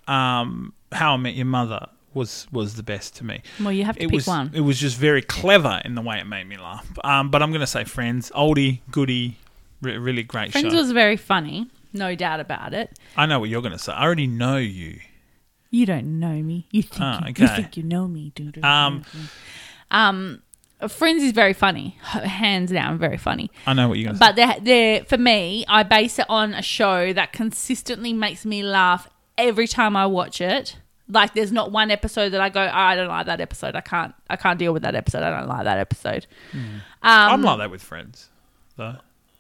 um, 0.09 0.73
How 0.93 1.15
I 1.15 1.17
Met 1.17 1.35
Your 1.35 1.47
Mother 1.47 1.87
was 2.13 2.49
was 2.51 2.75
the 2.75 2.83
best 2.83 3.15
to 3.17 3.25
me. 3.25 3.41
Well, 3.61 3.73
you 3.73 3.85
have 3.85 3.97
to 3.97 4.03
It 4.03 4.09
pick 4.09 4.15
was 4.17 4.27
one. 4.27 4.51
it 4.53 4.61
was 4.63 4.79
just 4.81 4.97
very 4.97 5.23
clever 5.23 5.81
in 5.85 5.95
the 5.95 6.03
way 6.03 6.19
it 6.19 6.27
made 6.27 6.49
me 6.49 6.57
laugh. 6.57 6.89
Um, 7.05 7.31
but 7.31 7.41
I'm 7.43 7.51
going 7.51 7.61
to 7.61 7.67
say 7.69 7.85
Friends, 7.85 8.31
oldie, 8.35 8.81
goodie, 8.91 9.37
re- 9.81 9.97
really 9.97 10.25
great 10.25 10.51
Friends 10.51 10.73
show. 10.73 10.77
was 10.81 10.91
very 10.91 11.17
funny, 11.17 11.69
no 11.93 12.17
doubt 12.17 12.41
about 12.41 12.75
it. 12.75 12.99
I 13.17 13.27
know 13.27 13.39
what 13.39 13.49
you're 13.49 13.63
going 13.63 13.73
to 13.73 13.79
say. 13.79 13.93
I 13.93 14.03
already 14.03 14.27
know 14.27 14.57
you. 14.57 14.99
You 15.71 15.87
don't 15.87 16.19
know 16.19 16.43
me. 16.43 16.67
You 16.73 16.83
think 16.83 17.01
Ah, 17.01 17.27
you, 17.29 17.35
you 17.39 17.47
think 17.47 17.77
you 17.77 17.85
know 17.85 18.09
me. 18.09 18.33
Do, 18.35 18.51
Um, 18.61 19.05
um, 19.93 20.43
Friends 20.89 21.23
is 21.23 21.33
very 21.33 21.53
funny, 21.53 21.97
hands 22.03 22.71
down, 22.73 22.99
very 22.99 23.19
funny. 23.19 23.51
I 23.67 23.75
know 23.75 23.89
what 23.89 23.99
you're 23.99 24.13
going 24.13 24.19
to 24.19 24.25
say. 24.25 24.29
But 24.29 24.37
they're, 24.37 24.61
they're 24.61 25.05
for 25.05 25.19
me, 25.19 25.65
I 25.69 25.83
base 25.83 26.19
it 26.19 26.27
on 26.29 26.55
a 26.55 26.63
show 26.63 27.13
that 27.13 27.33
consistently 27.33 28.13
makes 28.13 28.45
me 28.47 28.63
laugh 28.63 29.09
every 29.37 29.67
time 29.67 29.97
I 29.97 30.07
watch 30.07 30.41
it. 30.41 30.77
Like, 31.09 31.35
there's 31.35 31.51
not 31.51 31.73
one 31.73 31.91
episode 31.91 32.31
that 32.31 32.41
I 32.41 32.51
go, 32.51 32.63
oh, 32.63 32.71
I 32.73 32.95
don't 32.95 33.09
like 33.09 33.27
that 33.27 33.41
episode. 33.41 33.75
I 33.75 33.81
can't, 33.81 34.15
I 34.29 34.37
can't 34.37 34.59
deal 34.59 34.73
with 34.73 34.83
that 34.83 34.95
episode. 34.95 35.23
I 35.25 35.31
don't 35.31 35.49
like 35.49 35.65
that 35.65 35.79
episode. 35.79 36.27
Um, 36.53 36.81
I'm 37.03 37.43
like 37.43 37.59
that 37.59 37.71
with 37.71 37.83
Friends, 37.83 38.29
though. 38.77 38.97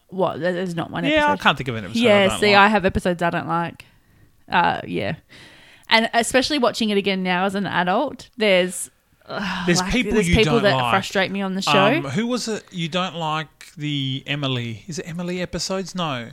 what? 0.09 0.40
There's 0.40 0.75
not 0.75 0.90
one 0.90 1.04
Yeah, 1.04 1.30
I 1.30 1.37
can't 1.37 1.56
think 1.56 1.68
of 1.68 1.76
an 1.76 1.85
episode. 1.85 2.00
I 2.00 2.02
Yeah, 2.02 2.26
don't 2.28 2.40
see, 2.40 2.47
like. 2.49 2.56
I 2.56 2.68
have 2.68 2.85
episodes 2.85 3.23
I 3.23 3.30
don't 3.30 3.47
like. 3.47 3.85
Uh, 4.49 4.80
yeah. 4.85 5.14
and 5.88 6.11
especially 6.12 6.59
watching 6.59 6.90
it 6.90 6.99
again 6.99 7.23
now 7.23 7.44
as 7.44 7.54
an 7.54 7.66
adult, 7.66 8.30
there's 8.37 8.90
ugh, 9.30 9.66
There's 9.66 9.80
like, 9.80 9.92
people 9.92 10.12
there's 10.14 10.28
you 10.28 10.37
people 10.37 10.54
don't 10.54 10.62
that 10.64 10.76
like. 10.76 10.92
frustrate 10.92 11.30
me 11.30 11.40
on 11.42 11.54
the 11.54 11.62
show. 11.62 11.72
Um, 11.87 12.04
who 12.04 12.26
was 12.26 12.49
it? 12.49 12.64
You 12.72 12.88
don't 12.88 13.16
like 13.16 13.72
the 13.76 14.22
Emily? 14.26 14.84
Is 14.87 14.99
it 14.99 15.08
Emily 15.08 15.40
episodes? 15.40 15.94
No. 15.94 16.30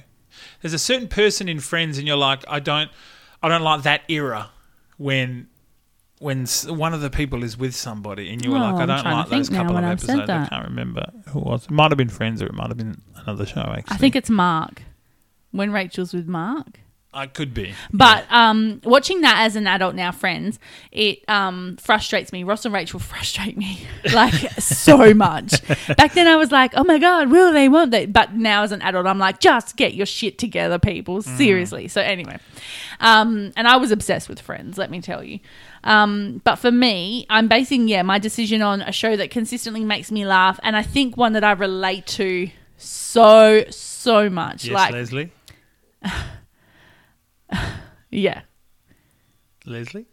There's 0.62 0.74
a 0.74 0.80
certain 0.80 1.08
person 1.08 1.48
in 1.50 1.60
Friends, 1.60 1.98
and 1.98 2.06
you're 2.08 2.18
like, 2.18 2.44
I 2.48 2.60
don't, 2.60 2.90
I 3.42 3.48
don't 3.50 3.64
like 3.64 3.84
that 3.84 4.02
era 4.08 4.50
when. 4.98 5.48
When 6.20 6.48
one 6.66 6.96
of 6.96 7.02
the 7.02 7.12
people 7.12 7.44
is 7.44 7.60
with 7.60 7.76
somebody, 7.76 8.34
and 8.34 8.44
you 8.44 8.50
were 8.50 8.58
Oh, 8.58 8.62
like, 8.62 8.74
"I 8.78 8.86
don't 8.88 9.04
like 9.06 9.30
those 9.30 9.50
couple 9.50 9.68
of 9.68 9.76
when 9.76 9.84
I've 9.86 10.00
said 10.02 10.22
episodes," 10.22 10.30
I 10.32 10.48
can't 10.48 10.68
remember 10.68 11.12
who 11.28 11.38
it 11.42 11.46
was. 11.46 11.66
It 11.66 11.70
might 11.70 11.92
have 11.92 11.98
been 12.00 12.10
Friends, 12.10 12.42
or 12.42 12.48
it 12.48 12.56
might 12.56 12.70
have 12.70 12.78
been 12.78 13.00
another 13.18 13.46
show. 13.46 13.60
Actually, 13.62 13.84
I 13.94 13.98
think 13.98 14.16
it's 14.16 14.32
Mark 14.32 14.82
when 15.52 15.72
Rachel's 15.72 16.16
with 16.16 16.26
Mark. 16.28 16.80
I 17.14 17.26
could 17.26 17.54
be. 17.54 17.74
But 17.92 18.32
um, 18.32 18.82
watching 18.84 19.22
that 19.22 19.40
as 19.40 19.56
an 19.56 19.66
adult 19.66 19.96
now, 19.96 20.12
friends, 20.12 20.60
it 20.92 21.28
um, 21.28 21.78
frustrates 21.78 22.32
me. 22.32 22.44
Ross 22.44 22.66
and 22.66 22.74
Rachel 22.74 23.00
frustrate 23.00 23.58
me 23.58 23.88
like 24.14 24.34
so 24.60 25.14
much. 25.14 25.66
Back 25.96 26.14
then, 26.14 26.28
I 26.28 26.36
was 26.36 26.52
like, 26.52 26.74
"Oh 26.76 26.84
my 26.84 27.00
god, 27.00 27.32
will 27.32 27.54
they? 27.54 27.70
Won't 27.70 27.92
they?" 27.92 28.06
But 28.06 28.34
now, 28.34 28.64
as 28.64 28.72
an 28.72 28.82
adult, 28.82 29.08
I'm 29.08 29.20
like, 29.20 29.40
"Just 29.40 29.78
get 29.78 29.94
your 29.94 30.06
shit 30.06 30.38
together, 30.38 30.78
people. 30.78 31.20
Mm. 31.20 31.38
Seriously." 31.38 31.88
So 31.88 32.02
anyway, 32.02 32.38
um, 33.00 33.52
and 33.56 33.68
I 33.68 33.78
was 33.78 33.92
obsessed 33.92 34.28
with 34.30 34.42
Friends. 34.42 34.78
Let 34.78 34.92
me 34.92 35.02
tell 35.02 35.24
you. 35.24 35.40
Um, 35.84 36.42
but 36.44 36.58
for 36.58 36.72
me, 36.72 37.26
I'm 37.30 37.48
basing 37.48 37.88
yeah 37.88 38.02
my 38.02 38.20
decision 38.20 38.62
on 38.62 38.82
a 38.82 38.92
show 38.92 39.16
that 39.16 39.32
consistently 39.32 39.86
makes 39.86 40.12
me 40.12 40.26
laugh, 40.26 40.60
and 40.62 40.76
I 40.76 40.84
think 40.84 41.16
one 41.16 41.34
that 41.34 41.44
I 41.44 41.54
relate 41.54 42.06
to 42.08 42.50
so 42.76 43.64
so 43.70 44.30
much. 44.30 44.66
Yes, 44.66 44.74
like 44.74 44.94
Leslie. 44.94 45.32
yeah. 48.12 48.42
Leslie. 49.66 50.06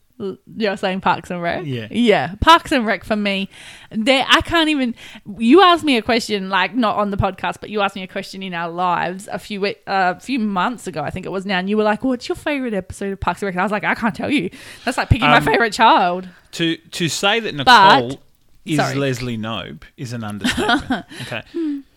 You're 0.57 0.77
saying 0.77 1.01
Parks 1.01 1.29
and 1.33 1.43
Rec? 1.43 1.65
Yeah. 1.67 1.89
Yeah. 1.91 2.37
Parks 2.41 2.71
and 2.71 2.87
Rec 2.87 3.03
for 3.03 3.17
me, 3.17 3.49
there 3.91 4.25
I 4.29 4.43
can't 4.43 4.69
even 4.69 4.95
you 5.39 5.61
asked 5.61 5.83
me 5.83 5.97
a 5.97 6.03
question 6.03 6.49
like 6.51 6.73
not 6.73 6.97
on 6.97 7.11
the 7.11 7.17
podcast, 7.17 7.57
but 7.61 7.69
you 7.69 7.81
asked 7.81 7.97
me 7.97 8.05
a 8.05 8.07
question 8.09 8.41
in 8.41 8.55
our 8.55 8.71
lives 8.71 9.29
a 9.33 9.41
few 9.41 9.61
we- 9.61 9.75
uh, 9.89 10.15
a 10.17 10.21
few 10.21 10.39
months 10.39 10.87
ago, 10.87 11.03
I 11.03 11.11
think 11.11 11.27
it 11.27 11.31
was 11.31 11.45
now, 11.45 11.59
and 11.59 11.69
you 11.69 11.77
were 11.77 11.83
like, 11.83 12.05
What's 12.05 12.29
your 12.29 12.37
favourite 12.37 12.75
episode 12.75 13.13
of 13.13 13.19
Parks 13.19 13.43
and 13.43 13.47
Rec? 13.49 13.55
And 13.55 13.61
I 13.61 13.65
was 13.65 13.73
like, 13.73 13.83
I 13.85 13.97
can't 13.97 14.15
tell 14.15 14.31
you. 14.31 14.51
That's 14.85 14.97
like 14.99 15.09
picking 15.09 15.27
my 15.27 15.39
Um, 15.39 15.45
favourite 15.45 15.73
child. 15.73 16.29
To 16.53 16.77
to 16.77 17.09
say 17.09 17.41
that 17.41 17.57
But- 17.65 18.01
Nicole 18.01 18.21
is 18.65 18.77
Sorry. 18.77 18.95
Leslie 18.95 19.37
Knope 19.37 19.83
is 19.97 20.13
an 20.13 20.23
understatement. 20.23 21.05
okay. 21.23 21.43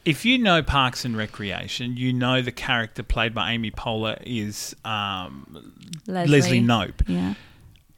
If 0.08 0.24
you 0.24 0.38
know 0.38 0.64
Parks 0.64 1.04
and 1.04 1.18
Recreation, 1.18 1.98
you 1.98 2.14
know 2.14 2.42
the 2.42 2.54
character 2.54 3.04
played 3.04 3.34
by 3.34 3.52
Amy 3.52 3.72
Poehler 3.72 4.18
is 4.26 4.74
um, 4.86 5.74
Leslie. 6.08 6.62
Knope. 6.62 7.02
Yeah. 7.08 7.34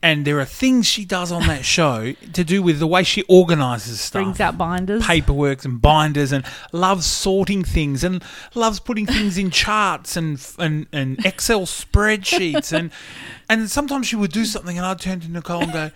And 0.02 0.26
there 0.26 0.40
are 0.40 0.46
things 0.46 0.88
she 0.88 1.06
does 1.06 1.32
on 1.32 1.46
that 1.46 1.66
show 1.66 2.14
to 2.34 2.44
do 2.44 2.64
with 2.64 2.80
the 2.80 2.88
way 2.88 3.04
she 3.04 3.22
organises 3.24 4.02
stuff. 4.02 4.24
Brings 4.24 4.40
out 4.40 4.58
binders. 4.58 5.06
paperwork 5.06 5.64
and 5.66 5.80
binders 5.80 6.32
and 6.32 6.44
loves 6.72 7.06
sorting 7.06 7.64
things 7.64 8.04
and 8.04 8.24
loves 8.56 8.80
putting 8.80 9.06
things 9.06 9.38
in 9.38 9.52
charts 9.52 10.18
and 10.18 10.44
and, 10.58 10.88
and 10.92 11.24
Excel 11.24 11.68
spreadsheets 11.68 12.74
and 12.76 12.90
and 13.50 13.70
sometimes 13.70 14.08
she 14.08 14.16
would 14.16 14.32
do 14.32 14.46
something 14.46 14.78
and 14.78 14.86
I'd 14.86 15.00
turn 15.00 15.20
to 15.20 15.30
Nicole 15.30 15.62
and 15.62 15.74
go, 15.74 15.92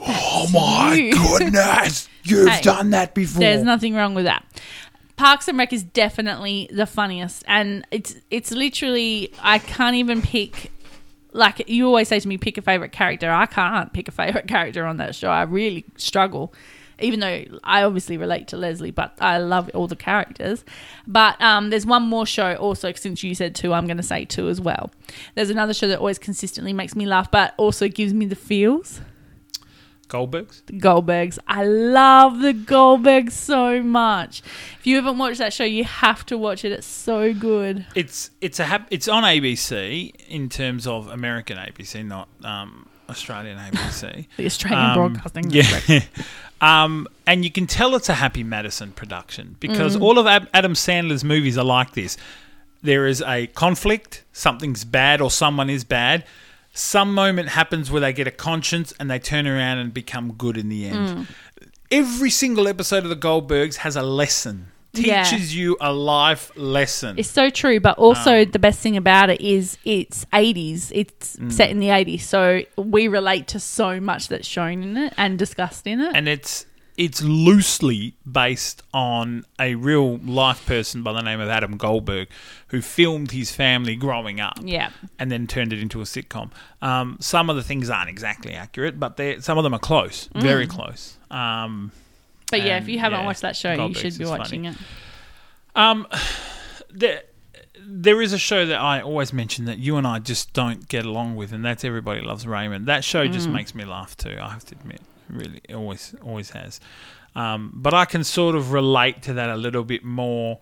"Oh 0.00 0.48
my 0.52 0.94
you." 0.94 1.12
goodness, 1.38 2.08
you've 2.24 2.48
Hey, 2.48 2.62
done 2.62 2.90
that 2.90 3.14
before." 3.14 3.38
There's 3.40 3.62
nothing 3.62 3.94
wrong 3.94 4.14
with 4.14 4.24
that. 4.24 4.44
Parks 5.16 5.48
and 5.48 5.58
Rec 5.58 5.72
is 5.72 5.82
definitely 5.82 6.68
the 6.72 6.86
funniest, 6.86 7.44
and 7.46 7.86
it's 7.90 8.16
it's 8.30 8.50
literally 8.50 9.32
I 9.40 9.58
can't 9.58 9.96
even 9.96 10.22
pick. 10.22 10.72
Like 11.34 11.68
you 11.68 11.86
always 11.86 12.08
say 12.08 12.20
to 12.20 12.28
me, 12.28 12.36
pick 12.36 12.58
a 12.58 12.62
favorite 12.62 12.92
character. 12.92 13.30
I 13.30 13.46
can't 13.46 13.92
pick 13.92 14.08
a 14.08 14.10
favorite 14.10 14.48
character 14.48 14.84
on 14.84 14.98
that 14.98 15.14
show. 15.14 15.30
I 15.30 15.42
really 15.42 15.84
struggle, 15.96 16.52
even 17.00 17.20
though 17.20 17.44
I 17.64 17.84
obviously 17.84 18.18
relate 18.18 18.48
to 18.48 18.56
Leslie, 18.56 18.90
but 18.90 19.16
I 19.20 19.38
love 19.38 19.70
all 19.74 19.86
the 19.86 19.96
characters. 19.96 20.64
But 21.06 21.40
um, 21.40 21.70
there's 21.70 21.86
one 21.86 22.02
more 22.02 22.26
show 22.26 22.54
also. 22.56 22.92
Since 22.92 23.22
you 23.22 23.34
said 23.34 23.54
two, 23.54 23.72
I'm 23.72 23.86
going 23.86 23.96
to 23.96 24.02
say 24.02 24.24
two 24.24 24.48
as 24.48 24.60
well. 24.60 24.90
There's 25.34 25.50
another 25.50 25.72
show 25.72 25.88
that 25.88 25.98
always 25.98 26.18
consistently 26.18 26.72
makes 26.72 26.94
me 26.94 27.06
laugh, 27.06 27.30
but 27.30 27.54
also 27.56 27.88
gives 27.88 28.12
me 28.12 28.26
the 28.26 28.36
feels. 28.36 29.00
Goldbergs. 30.08 30.62
The 30.66 30.74
Goldbergs. 30.78 31.38
I 31.48 31.64
love 31.64 32.40
the 32.40 32.52
Goldbergs 32.52 33.32
so 33.32 33.82
much. 33.82 34.42
If 34.78 34.86
you 34.86 34.96
haven't 34.96 35.16
watched 35.18 35.38
that 35.38 35.52
show, 35.52 35.64
you 35.64 35.84
have 35.84 36.26
to 36.26 36.36
watch 36.36 36.64
it. 36.64 36.72
It's 36.72 36.86
so 36.86 37.32
good. 37.32 37.86
It's 37.94 38.30
it's 38.40 38.60
a 38.60 38.64
hap- 38.64 38.88
it's 38.90 39.08
on 39.08 39.22
ABC 39.22 40.12
in 40.28 40.48
terms 40.48 40.86
of 40.86 41.08
American 41.08 41.56
ABC, 41.56 42.04
not 42.04 42.28
um, 42.44 42.86
Australian 43.08 43.56
ABC. 43.58 44.26
The 44.36 44.46
Australian 44.46 44.90
Um, 44.90 44.94
Broadcasting 44.94 45.48
Network. 45.48 45.88
Yeah. 45.88 46.00
um, 46.84 47.08
and 47.26 47.44
you 47.44 47.50
can 47.50 47.66
tell 47.66 47.94
it's 47.94 48.08
a 48.10 48.14
Happy 48.14 48.42
Madison 48.44 48.92
production 48.92 49.56
because 49.60 49.96
Mm. 49.96 50.02
all 50.02 50.18
of 50.18 50.26
Ab- 50.26 50.48
Adam 50.52 50.74
Sandler's 50.74 51.24
movies 51.24 51.56
are 51.56 51.64
like 51.64 51.92
this. 51.92 52.16
There 52.82 53.06
is 53.06 53.22
a 53.22 53.46
conflict, 53.48 54.24
something's 54.32 54.84
bad 54.84 55.20
or 55.20 55.30
someone 55.30 55.70
is 55.70 55.84
bad. 55.84 56.24
Some 56.72 57.14
moment 57.14 57.50
happens 57.50 57.90
where 57.90 58.00
they 58.00 58.12
get 58.12 58.26
a 58.26 58.30
conscience 58.30 58.92
and 58.98 59.10
they 59.10 59.18
turn 59.18 59.46
around 59.46 59.78
and 59.78 59.92
become 59.92 60.32
good 60.32 60.56
in 60.56 60.68
the 60.68 60.86
end. 60.86 61.08
Mm. 61.08 61.26
Every 61.90 62.30
single 62.30 62.66
episode 62.66 63.04
of 63.04 63.10
the 63.10 63.16
Goldbergs 63.16 63.76
has 63.76 63.96
a 63.96 64.02
lesson. 64.02 64.68
Yeah. 64.94 65.24
Teaches 65.24 65.54
you 65.56 65.76
a 65.80 65.92
life 65.92 66.50
lesson. 66.56 67.18
It's 67.18 67.30
so 67.30 67.48
true, 67.50 67.80
but 67.80 67.96
also 67.98 68.42
Um, 68.42 68.50
the 68.50 68.58
best 68.58 68.80
thing 68.80 68.96
about 68.96 69.30
it 69.30 69.40
is 69.40 69.78
it's 69.84 70.26
80s. 70.32 70.90
It's 70.94 71.36
Mm. 71.36 71.50
set 71.52 71.70
in 71.70 71.78
the 71.78 71.90
80s, 71.90 72.24
so 72.24 72.62
we 72.76 73.08
relate 73.08 73.46
to 73.48 73.58
so 73.60 74.00
much 74.00 74.28
that's 74.28 74.46
shown 74.46 74.82
in 74.82 74.96
it 74.98 75.14
and 75.16 75.38
discussed 75.38 75.86
in 75.86 76.00
it. 76.00 76.14
and 76.14 76.28
it's 76.28 76.66
it's 77.04 77.22
loosely 77.22 78.14
based 78.30 78.82
on 78.94 79.44
a 79.58 79.74
real 79.74 80.18
life 80.18 80.64
person 80.66 81.02
by 81.02 81.12
the 81.12 81.22
name 81.22 81.40
of 81.40 81.48
Adam 81.48 81.76
Goldberg, 81.76 82.28
who 82.68 82.80
filmed 82.80 83.30
his 83.32 83.50
family 83.50 83.96
growing 83.96 84.40
up. 84.40 84.58
yeah. 84.62 84.90
And 85.18 85.30
then 85.32 85.46
turned 85.46 85.72
it 85.72 85.80
into 85.80 86.00
a 86.00 86.04
sitcom. 86.04 86.50
Um, 86.80 87.16
some 87.20 87.50
of 87.50 87.56
the 87.56 87.62
things 87.62 87.90
aren't 87.90 88.08
exactly 88.10 88.52
accurate, 88.54 89.00
but 89.00 89.16
they 89.16 89.40
some 89.40 89.58
of 89.58 89.64
them 89.64 89.74
are 89.74 89.78
close, 89.80 90.28
very 90.34 90.66
close. 90.66 91.16
Um, 91.30 91.92
But 92.50 92.62
yeah, 92.62 92.76
if 92.78 92.88
you 92.88 92.98
haven't 92.98 93.20
yeah, 93.20 93.26
watched 93.26 93.42
that 93.42 93.56
show, 93.56 93.72
you 93.72 93.94
should 93.94 94.16
be 94.18 94.24
watching 94.26 94.64
funny. 94.64 94.76
it. 94.76 95.76
um, 95.76 96.06
there, 96.90 97.22
there 97.84 98.20
is 98.22 98.32
a 98.32 98.38
show 98.38 98.66
that 98.66 98.78
I 98.80 99.00
always 99.00 99.32
mention 99.32 99.64
that 99.64 99.78
you 99.78 99.96
and 99.96 100.06
I 100.06 100.18
just 100.18 100.52
don't 100.52 100.86
get 100.88 101.04
along 101.06 101.36
with, 101.36 101.52
and 101.52 101.64
that's 101.64 101.84
Everybody 101.84 102.20
Loves 102.20 102.46
Raymond. 102.46 102.86
That 102.86 103.02
show 103.04 103.26
just 103.26 103.48
Mm. 103.48 103.52
makes 103.54 103.74
me 103.74 103.84
laugh 103.84 104.16
too. 104.16 104.36
I 104.40 104.50
have 104.50 104.64
to 104.66 104.74
admit, 104.76 105.00
really, 105.28 105.60
always, 105.72 106.14
always 106.22 106.50
has. 106.50 106.80
Um, 107.34 107.72
but 107.74 107.94
I 107.94 108.04
can 108.04 108.24
sort 108.24 108.54
of 108.54 108.72
relate 108.72 109.22
to 109.22 109.34
that 109.34 109.48
a 109.50 109.56
little 109.56 109.84
bit 109.84 110.04
more 110.04 110.58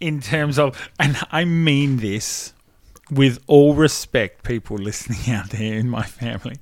in 0.00 0.20
terms 0.20 0.58
of, 0.58 0.90
and 0.98 1.16
I 1.30 1.44
mean 1.44 1.98
this 1.98 2.52
with 3.10 3.42
all 3.46 3.74
respect, 3.74 4.44
people 4.44 4.76
listening 4.76 5.20
out 5.34 5.50
there 5.50 5.74
in 5.74 5.88
my 5.88 6.02
family. 6.02 6.56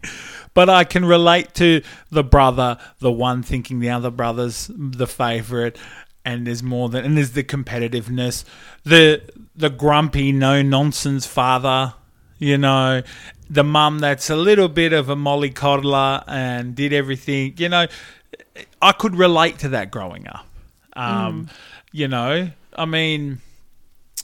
But 0.55 0.69
I 0.69 0.85
can 0.85 1.05
relate 1.05 1.55
to 1.55 1.83
the 2.11 2.25
brother, 2.25 2.79
the 3.01 3.13
one 3.13 3.43
thinking 3.43 3.81
the 3.81 3.91
other 3.91 4.11
brother's 4.11 4.71
the 4.75 5.07
favourite, 5.07 5.77
and 6.25 6.47
there's 6.47 6.63
more 6.63 6.89
than, 6.89 7.05
and 7.05 7.17
there's 7.17 7.33
the 7.33 7.45
competitiveness, 7.45 8.45
the 8.85 9.23
the 9.55 9.71
grumpy, 9.71 10.33
no 10.33 10.63
nonsense 10.63 11.27
father, 11.27 11.95
you 12.39 12.59
know, 12.59 13.03
the 13.51 13.65
mum 13.65 13.99
that's 14.01 14.29
a 14.31 14.37
little 14.37 14.69
bit 14.69 14.93
of 14.93 15.09
a 15.09 15.17
mollycoddler 15.17 16.23
and 16.27 16.75
did 16.75 16.93
everything, 16.93 17.55
you 17.57 17.69
know. 17.69 17.87
I 18.83 18.93
could 18.93 19.17
relate 19.17 19.59
to 19.61 19.69
that 19.71 19.91
growing 19.91 20.27
up. 20.29 20.47
Um, 20.95 21.49
You 21.93 22.09
know, 22.09 22.51
I 22.77 22.85
mean, 22.85 23.41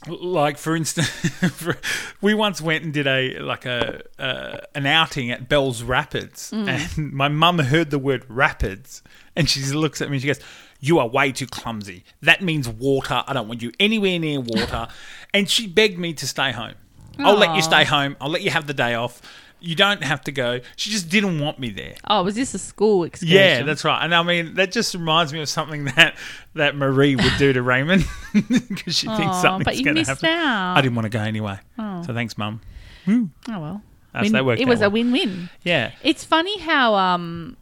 like 0.06 0.58
for 0.58 0.76
instance, 0.76 1.10
we 2.20 2.34
once 2.34 2.60
went 2.60 2.84
and 2.84 2.92
did 2.92 3.06
a 3.06 3.38
like 3.38 3.64
a 3.64 4.02
uh, 4.18 4.58
an 4.74 4.84
outing 4.86 5.30
at 5.30 5.48
Bell's 5.48 5.82
Rapids, 5.82 6.52
and 6.52 7.12
my 7.12 7.28
mum 7.28 7.58
heard 7.60 7.90
the 7.90 7.98
word 7.98 8.24
rapids, 8.28 9.02
and 9.34 9.48
she 9.48 9.60
looks 9.72 10.02
at 10.02 10.10
me 10.10 10.16
and 10.16 10.22
she 10.22 10.26
goes, 10.28 10.40
"You 10.80 10.98
are 10.98 11.08
way 11.08 11.32
too 11.32 11.46
clumsy. 11.46 12.04
That 12.20 12.42
means 12.42 12.68
water. 12.68 13.24
I 13.26 13.32
don't 13.32 13.48
want 13.48 13.62
you 13.62 13.72
anywhere 13.80 14.18
near 14.18 14.40
water." 14.40 14.88
and 15.34 15.48
she 15.48 15.66
begged 15.66 15.98
me 15.98 16.12
to 16.14 16.26
stay 16.26 16.52
home. 16.52 16.74
I'll 17.18 17.36
let 17.36 17.54
you 17.56 17.62
stay 17.62 17.84
home. 17.84 18.16
I'll 18.20 18.30
let 18.30 18.42
you 18.42 18.50
have 18.50 18.66
the 18.66 18.74
day 18.74 18.94
off. 18.94 19.20
You 19.60 19.74
don't 19.74 20.02
have 20.04 20.20
to 20.24 20.32
go. 20.32 20.60
She 20.76 20.90
just 20.90 21.08
didn't 21.08 21.40
want 21.40 21.58
me 21.58 21.70
there. 21.70 21.94
Oh, 22.06 22.22
was 22.22 22.34
this 22.34 22.52
a 22.52 22.58
school 22.58 23.02
excursion? 23.04 23.34
Yeah, 23.34 23.62
that's 23.62 23.82
right. 23.82 24.04
And 24.04 24.14
I 24.14 24.22
mean, 24.22 24.54
that 24.54 24.72
just 24.72 24.94
reminds 24.94 25.32
me 25.32 25.40
of 25.40 25.48
something 25.48 25.84
that 25.86 26.16
that 26.54 26.76
Marie 26.76 27.16
would 27.16 27.32
do 27.38 27.52
to 27.54 27.62
Raymond 27.72 28.04
because 28.34 28.94
she 28.96 29.06
thinks 29.06 29.40
something's 29.40 29.80
going 29.80 29.96
to 29.96 30.04
happen. 30.04 30.28
out. 30.28 30.76
I 30.76 30.82
didn't 30.82 30.94
want 30.96 31.06
to 31.06 31.08
go 31.10 31.20
anyway. 31.20 31.58
Oh. 31.78 32.02
So 32.02 32.12
thanks, 32.12 32.36
Mum. 32.36 32.60
Oh 33.08 33.28
well. 33.48 33.82
That's- 34.12 34.32
that 34.32 34.44
worked 34.44 34.60
it 34.60 34.68
was 34.68 34.82
out 34.82 34.86
a 34.86 34.90
win-win. 34.90 35.48
Yeah. 35.62 35.92
It's 36.02 36.24
funny 36.24 36.58
how 36.60 36.94
um 36.94 37.56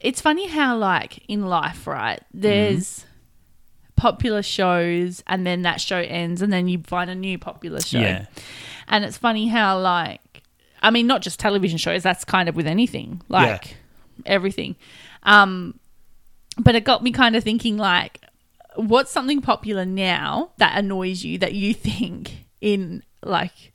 it's 0.00 0.20
funny 0.20 0.46
how 0.48 0.76
like 0.76 1.24
in 1.28 1.46
life, 1.46 1.86
right? 1.86 2.20
There's 2.32 3.04
popular 4.04 4.42
shows 4.42 5.22
and 5.26 5.46
then 5.46 5.62
that 5.62 5.80
show 5.80 5.96
ends 5.96 6.42
and 6.42 6.52
then 6.52 6.68
you 6.68 6.78
find 6.86 7.08
a 7.08 7.14
new 7.14 7.38
popular 7.38 7.80
show. 7.80 8.00
Yeah. 8.00 8.26
And 8.86 9.02
it's 9.02 9.16
funny 9.16 9.48
how 9.48 9.78
like 9.78 10.20
I 10.82 10.90
mean, 10.90 11.06
not 11.06 11.22
just 11.22 11.40
television 11.40 11.78
shows. 11.78 12.02
That's 12.02 12.24
kind 12.26 12.46
of 12.46 12.54
with 12.56 12.66
anything, 12.66 13.22
like 13.30 13.76
everything. 14.26 14.76
Um, 15.22 15.80
but 16.58 16.74
it 16.74 16.84
got 16.84 17.02
me 17.02 17.10
kind 17.10 17.34
of 17.36 17.42
thinking, 17.42 17.78
like, 17.78 18.20
what's 18.76 19.10
something 19.10 19.40
popular 19.40 19.86
now 19.86 20.50
that 20.58 20.76
annoys 20.78 21.24
you 21.24 21.38
that 21.38 21.54
you 21.54 21.72
think 21.88 22.44
in 22.60 23.02
like 23.22 23.72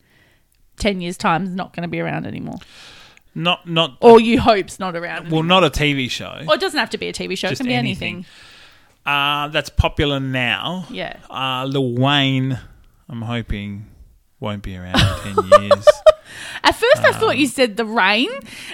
ten 0.77 1.01
years' 1.01 1.17
time 1.17 1.45
is 1.45 1.55
not 1.55 1.73
going 1.75 1.81
to 1.81 1.89
be 1.89 1.99
around 1.99 2.27
anymore, 2.27 2.59
Not 3.33 3.67
not 3.67 3.97
or 4.01 4.19
you 4.21 4.39
hope's 4.39 4.77
not 4.79 4.95
around? 4.95 5.31
well, 5.31 5.39
anymore? 5.41 5.61
not 5.61 5.63
a 5.63 5.71
TV 5.71 6.11
show. 6.11 6.43
or 6.47 6.53
it 6.53 6.61
doesn't 6.61 6.79
have 6.79 6.91
to 6.91 6.99
be 6.99 7.07
a 7.07 7.13
TV 7.13 7.35
show. 7.35 7.47
It 7.47 7.57
can 7.57 7.65
be 7.65 7.73
anything. 7.73 8.13
anything. 8.17 8.25
Uh, 9.05 9.47
that's 9.49 9.69
popular 9.69 10.19
now. 10.19 10.85
Yeah. 10.89 11.17
Uh, 11.29 11.65
Lil 11.65 11.93
Wayne, 11.95 12.59
I'm 13.09 13.21
hoping 13.23 13.87
won't 14.39 14.63
be 14.63 14.77
around 14.77 14.99
in 15.27 15.35
ten 15.35 15.61
years. 15.63 15.87
At 16.63 16.75
first, 16.75 17.03
I 17.03 17.11
thought 17.13 17.37
you 17.37 17.47
said 17.47 17.75
the 17.77 17.85
rain, 17.85 18.29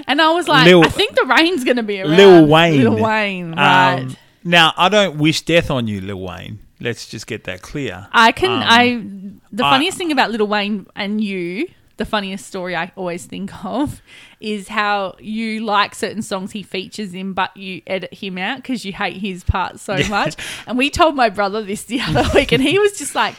and 0.07 0.21
I 0.21 0.31
was 0.33 0.47
like, 0.47 0.65
Um, 0.67 0.81
Lil- 0.81 0.83
I 0.85 0.89
think 0.89 1.15
the 1.15 1.25
rain's 1.25 1.63
going 1.63 1.77
to 1.77 1.83
be 1.83 2.01
around. 2.01 2.17
Lil 2.17 2.45
Wayne. 2.47 2.83
Lil 2.83 3.01
Wayne, 3.03 3.53
right? 3.55 3.99
Um, 4.01 4.17
now, 4.43 4.73
I 4.75 4.89
don't 4.89 5.17
wish 5.17 5.41
death 5.41 5.71
on 5.71 5.87
you, 5.87 6.01
Lil 6.01 6.19
Wayne. 6.19 6.59
Let's 6.81 7.07
just 7.07 7.25
get 7.27 7.45
that 7.45 7.61
clear. 7.61 8.07
I 8.11 8.31
can. 8.33 8.51
um, 8.51 8.63
I. 8.67 9.41
The 9.55 9.65
I- 9.65 9.69
funniest 9.71 9.97
thing 9.97 10.11
about 10.11 10.31
Lil 10.31 10.45
Wayne 10.47 10.85
and 10.95 11.23
you, 11.23 11.67
the 11.97 12.05
funniest 12.05 12.45
story 12.47 12.75
I 12.75 12.91
always 12.95 13.25
think 13.25 13.63
of, 13.65 14.01
is 14.39 14.67
how 14.67 15.15
you 15.19 15.63
like 15.63 15.95
certain 15.95 16.21
songs 16.21 16.51
he 16.51 16.61
features 16.63 17.13
in, 17.13 17.33
but 17.33 17.55
you 17.55 17.81
edit 17.87 18.13
him 18.13 18.37
out 18.37 18.57
because 18.57 18.83
you 18.85 18.93
hate 18.93 19.17
his 19.17 19.43
part 19.43 19.79
so 19.79 19.95
Yeah. 19.95 20.07
much. 20.09 20.35
And 20.67 20.77
we 20.77 20.89
told 20.89 21.15
my 21.15 21.29
brother 21.29 21.61
this 21.63 21.83
the 21.83 22.01
other 22.01 22.25
week, 22.35 22.51
and 22.51 22.61
he 22.61 22.77
was 22.79 22.97
just 22.97 23.15
like, 23.15 23.35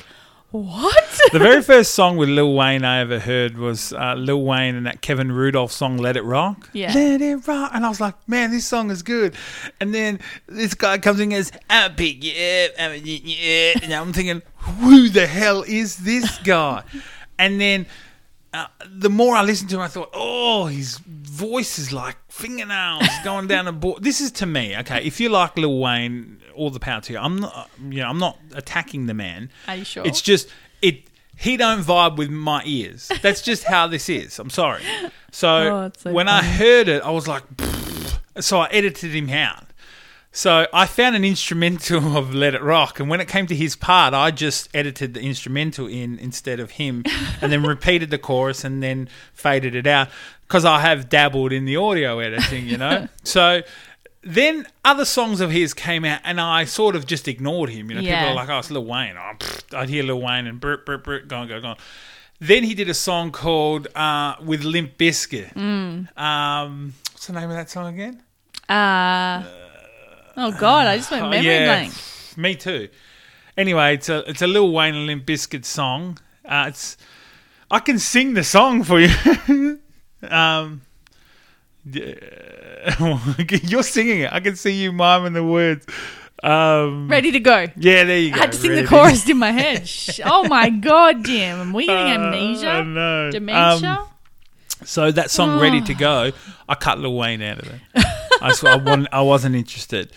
"What?" 0.53 1.21
The 1.33 1.39
very 1.39 1.61
first 1.63 1.95
song 1.95 2.17
with 2.17 2.29
Lil 2.29 2.55
Wayne 2.55 2.85
I 2.85 3.01
ever 3.01 3.19
heard 3.19 3.59
was 3.59 3.93
uh, 3.93 4.15
Lil 4.15 4.43
Wayne 4.43 4.75
and 4.75 4.87
that 4.87 5.03
Kevin 5.03 5.31
Rudolph 5.33 5.73
song 5.73 5.99
"Let 5.99 6.17
It 6.17 6.23
Rock." 6.23 6.71
Yeah. 6.73 6.93
Let 6.95 7.21
it 7.21 7.47
rock, 7.47 7.73
and 7.75 7.85
I 7.85 7.89
was 7.89 8.01
like, 8.01 8.15
"Man, 8.29 8.51
this 8.53 8.67
song 8.67 8.91
is 8.91 9.03
good." 9.03 9.35
And 9.81 9.93
then 9.95 10.21
this 10.47 10.73
guy 10.75 10.99
comes 10.99 11.19
in 11.21 11.25
and 11.25 11.33
goes, 11.33 11.53
"I'll 11.69 11.91
pick 11.91 12.25
you 12.25 12.31
up," 12.33 12.71
I'm 12.79 12.91
gonna 12.93 13.03
eat 13.05 13.25
you 13.25 13.73
up." 13.77 13.83
and 13.83 13.93
I'm 13.93 14.13
thinking, 14.13 14.41
"Who 14.81 15.09
the 15.11 15.27
hell 15.27 15.63
is 15.67 15.97
this 15.99 16.39
guy?" 16.39 16.85
and 17.39 17.61
then 17.61 17.85
uh, 18.57 18.67
the 18.89 19.11
more 19.11 19.37
I 19.37 19.43
listened 19.43 19.71
to 19.71 19.77
him, 19.77 19.83
I 19.83 19.89
thought, 19.89 20.11
"Oh, 20.15 20.67
his 20.67 20.99
voice 20.99 21.79
is 21.79 21.93
like 21.93 22.17
fingernails 22.29 23.07
going 23.25 23.47
down 23.47 23.69
a 23.69 23.73
board." 23.73 24.03
This 24.07 24.21
is 24.21 24.31
to 24.33 24.47
me, 24.47 24.77
okay. 24.79 25.05
If 25.05 25.21
you 25.21 25.29
like 25.29 25.57
Lil 25.57 25.79
Wayne, 25.79 26.41
all 26.55 26.71
the 26.71 26.81
power 26.81 27.01
to 27.03 27.13
you. 27.13 27.19
I'm 27.19 27.39
not, 27.41 27.71
you 27.91 28.01
know, 28.03 28.09
I'm 28.09 28.19
not 28.19 28.39
attacking 28.55 29.07
the 29.07 29.15
man. 29.15 29.51
Are 29.69 29.77
you 29.77 29.85
sure? 29.85 30.07
It's 30.07 30.21
just 30.23 30.49
it. 30.83 31.05
He 31.39 31.59
don't 31.59 31.83
vibe 31.83 32.17
with 32.17 32.31
my 32.31 32.63
ears. 32.65 33.11
That's 33.21 33.43
just 33.43 33.65
how 33.65 33.87
this 33.87 34.09
is. 34.09 34.39
I'm 34.39 34.49
sorry. 34.49 34.83
So, 35.33 35.49
Oh, 35.89 35.91
so 35.99 36.13
when 36.13 36.29
I 36.29 36.43
heard 36.43 36.89
it, 36.89 37.03
I 37.03 37.11
was 37.11 37.29
like, 37.29 37.43
so 38.41 38.61
I 38.61 38.69
edited 38.69 39.15
him 39.15 39.29
out. 39.29 39.66
So 40.37 40.67
I 40.71 40.85
found 40.85 41.17
an 41.17 41.25
instrumental 41.25 42.15
of 42.19 42.35
"Let 42.35 42.55
It 42.55 42.63
Rock," 42.63 43.01
and 43.01 43.09
when 43.09 43.23
it 43.23 43.27
came 43.27 43.47
to 43.47 43.55
his 43.57 43.75
part, 43.75 44.13
I 44.13 44.31
just 44.31 44.69
edited 44.75 45.15
the 45.15 45.21
instrumental 45.23 45.87
in 45.87 46.19
instead 46.19 46.61
of 46.61 46.73
him, 46.73 47.05
and 47.41 47.51
then 47.51 47.63
repeated 47.63 48.11
the 48.11 48.19
chorus 48.19 48.63
and 48.63 48.83
then 48.83 49.09
faded 49.33 49.75
it 49.75 49.87
out 49.87 50.09
because 50.47 50.67
I 50.67 50.81
have 50.81 51.09
dabbled 51.09 51.53
in 51.53 51.65
the 51.65 51.77
audio 51.77 52.19
editing, 52.19 52.67
you 52.67 52.77
know. 52.77 53.09
so 53.25 53.63
then 54.21 54.67
other 54.85 55.07
songs 55.07 55.41
of 55.41 55.51
his 55.51 55.73
came 55.73 56.05
out, 56.05 56.21
and 56.23 56.39
I 56.39 56.67
sort 56.67 56.97
of 56.97 57.07
just 57.07 57.29
ignored 57.29 57.71
him. 57.71 57.89
You 57.89 57.97
know, 57.97 58.03
Yeah. 58.03 58.19
people 58.21 58.33
are 58.33 58.37
like, 58.37 58.51
"Oh, 58.51 58.59
it's 58.59 58.71
Lil 58.71 58.85
Wayne." 58.85 59.17
Oh, 59.17 59.33
pfft, 59.39 59.75
I'd 59.75 59.89
hear 59.89 60.03
Lil 60.03 60.21
Wayne 60.21 60.47
and 60.47 60.61
brr, 60.61 60.77
brr, 60.85 60.99
brr, 60.99 61.21
go 61.21 61.37
on, 61.39 61.49
go 61.49 61.57
on, 61.57 61.63
go 61.63 61.69
on. 61.69 61.77
Then 62.41 62.63
he 62.63 62.75
did 62.75 62.91
a 62.91 62.95
song 62.95 63.31
called 63.33 63.89
uh, 63.97 64.35
with 64.45 64.65
Limp 64.65 64.99
Bizkit. 64.99 65.55
Mm. 65.55 66.15
Um, 66.21 66.93
what's 67.13 67.27
the 67.27 67.33
name 67.33 67.49
of 67.49 67.57
that 67.57 67.71
song 67.71 67.95
again? 67.95 68.23
Uh, 68.69 69.43
oh 70.37 70.53
God, 70.53 70.87
I 70.87 70.97
just 70.99 71.11
went 71.11 71.25
Oh, 71.25 71.31
memory 71.31 71.47
yeah, 71.47 71.65
blank. 71.65 71.93
Me 72.37 72.55
too. 72.55 72.89
Anyway, 73.57 73.95
it's 73.95 74.09
a 74.09 74.29
it's 74.31 74.43
a 74.43 74.47
Lil 74.47 74.73
Wayne 74.73 74.95
and 74.95 75.07
Limp 75.07 75.25
Bizkit 75.27 75.65
song. 75.65 76.19
Uh, 76.45 76.67
it's 76.69 76.97
I 77.71 77.79
can 77.81 77.99
sing 77.99 78.35
the 78.35 78.45
song 78.45 78.85
for 78.85 79.01
you. 79.01 79.09
um, 80.29 80.83
you're 81.93 83.83
singing 83.83 84.21
it. 84.21 84.33
I 84.33 84.41
can 84.41 84.57
see 84.57 84.73
you 84.83 84.93
miming 84.93 85.33
the 85.33 85.45
words. 85.45 85.87
Um, 86.43 87.09
Ready 87.09 87.33
to 87.33 87.41
go. 87.41 87.67
yeah, 87.77 88.05
there 88.05 88.19
you 88.19 88.31
go. 88.31 88.37
I 88.37 88.41
had 88.41 88.53
to 88.53 88.59
sing 88.59 88.71
Ready. 88.71 88.83
the 88.83 88.89
chorus 88.89 89.29
in 89.29 89.39
my 89.39 89.53
head. 89.53 89.89
Oh 90.25 90.47
my 90.49 90.69
God, 90.71 91.25
damn! 91.25 91.61
Am 91.61 91.73
we 91.73 91.87
getting 91.87 92.21
Uh, 92.23 92.27
amnesia? 92.27 92.69
I 92.69 92.83
know. 92.83 93.31
Dementia? 93.31 93.91
Um, 93.91 94.09
so 94.85 95.11
that 95.11 95.31
song, 95.31 95.59
"Ready 95.59 95.81
to 95.81 95.95
Go," 95.95 96.33
I 96.69 96.75
cut 96.75 96.99
Lil 96.99 97.15
Wayne 97.17 97.41
out 97.43 97.61
of 97.61 97.69
it. 97.73 97.81
I, 98.47 98.73
I, 98.73 98.77
wasn't, 98.77 99.09
I 99.13 99.23
wasn't 99.23 99.55
interested. 99.57 100.13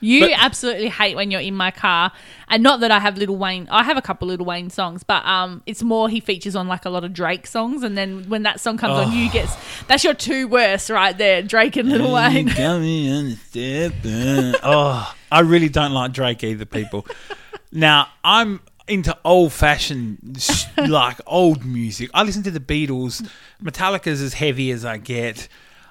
You 0.00 0.20
But- 0.20 0.32
absolutely 0.36 0.90
hate 0.90 1.16
when 1.16 1.30
you're 1.30 1.40
in 1.40 1.54
my 1.54 1.70
car, 1.70 2.12
and 2.48 2.62
not 2.62 2.80
that 2.80 2.90
I 2.90 2.98
have 3.00 3.16
Little 3.16 3.36
Wayne. 3.36 3.66
I 3.70 3.82
have 3.82 3.96
a 3.96 4.02
couple 4.02 4.28
Little 4.28 4.44
Wayne 4.44 4.68
songs, 4.68 5.02
but 5.02 5.24
um, 5.24 5.62
it's 5.64 5.82
more 5.82 6.10
he 6.10 6.20
features 6.20 6.54
on 6.54 6.68
like 6.68 6.84
a 6.84 6.90
lot 6.90 7.02
of 7.02 7.14
Drake 7.14 7.46
songs, 7.46 7.82
and 7.82 7.96
then 7.96 8.28
when 8.28 8.42
that 8.42 8.60
song 8.60 8.76
comes 8.76 8.92
on, 8.92 9.12
you 9.12 9.30
get 9.30 9.48
that's 9.88 10.04
your 10.04 10.12
two 10.12 10.48
worst 10.48 10.90
right 10.90 11.16
there, 11.16 11.42
Drake 11.42 11.76
and 11.76 11.88
Little 11.88 12.12
Wayne. 12.12 12.46
Got 12.48 12.80
me 12.80 13.10
on 13.10 13.24
the 13.30 13.36
step, 13.36 14.60
oh, 14.62 15.14
I 15.32 15.40
really 15.40 15.70
don't 15.70 15.92
like 15.92 16.12
Drake 16.12 16.44
either, 16.44 16.66
people. 16.66 17.06
now 17.72 18.08
I'm 18.22 18.60
into 18.86 19.16
old 19.24 19.52
fashioned, 19.54 20.46
like 20.76 21.18
old 21.26 21.64
music. 21.64 22.10
I 22.12 22.22
listen 22.22 22.42
to 22.44 22.50
the 22.50 22.60
Beatles. 22.60 23.26
Metallica's 23.62 24.20
as 24.20 24.34
heavy 24.34 24.70
as 24.70 24.84
I 24.84 24.98
get. 24.98 25.48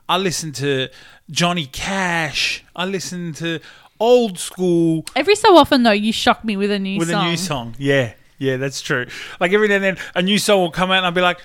I 0.07 0.17
listen 0.17 0.51
to 0.53 0.89
Johnny 1.31 1.65
Cash. 1.65 2.63
I 2.75 2.85
listen 2.85 3.33
to 3.35 3.59
old 3.99 4.37
school 4.37 5.05
Every 5.15 5.35
so 5.35 5.55
often, 5.57 5.83
though, 5.83 5.91
you 5.91 6.11
shock 6.11 6.43
me 6.43 6.57
with 6.57 6.71
a 6.71 6.79
new 6.79 6.99
with 6.99 7.09
song. 7.09 7.25
a 7.25 7.29
new 7.29 7.37
song. 7.37 7.75
Yeah, 7.79 8.13
yeah, 8.37 8.57
that's 8.57 8.81
true. 8.81 9.07
Like 9.39 9.53
every 9.53 9.67
now 9.67 9.75
and 9.75 9.83
then, 9.83 9.97
a 10.13 10.21
new 10.21 10.37
song 10.37 10.59
will 10.61 10.71
come 10.71 10.91
out, 10.91 10.97
and 10.97 11.05
I'll 11.05 11.11
be 11.11 11.21
like, 11.21 11.39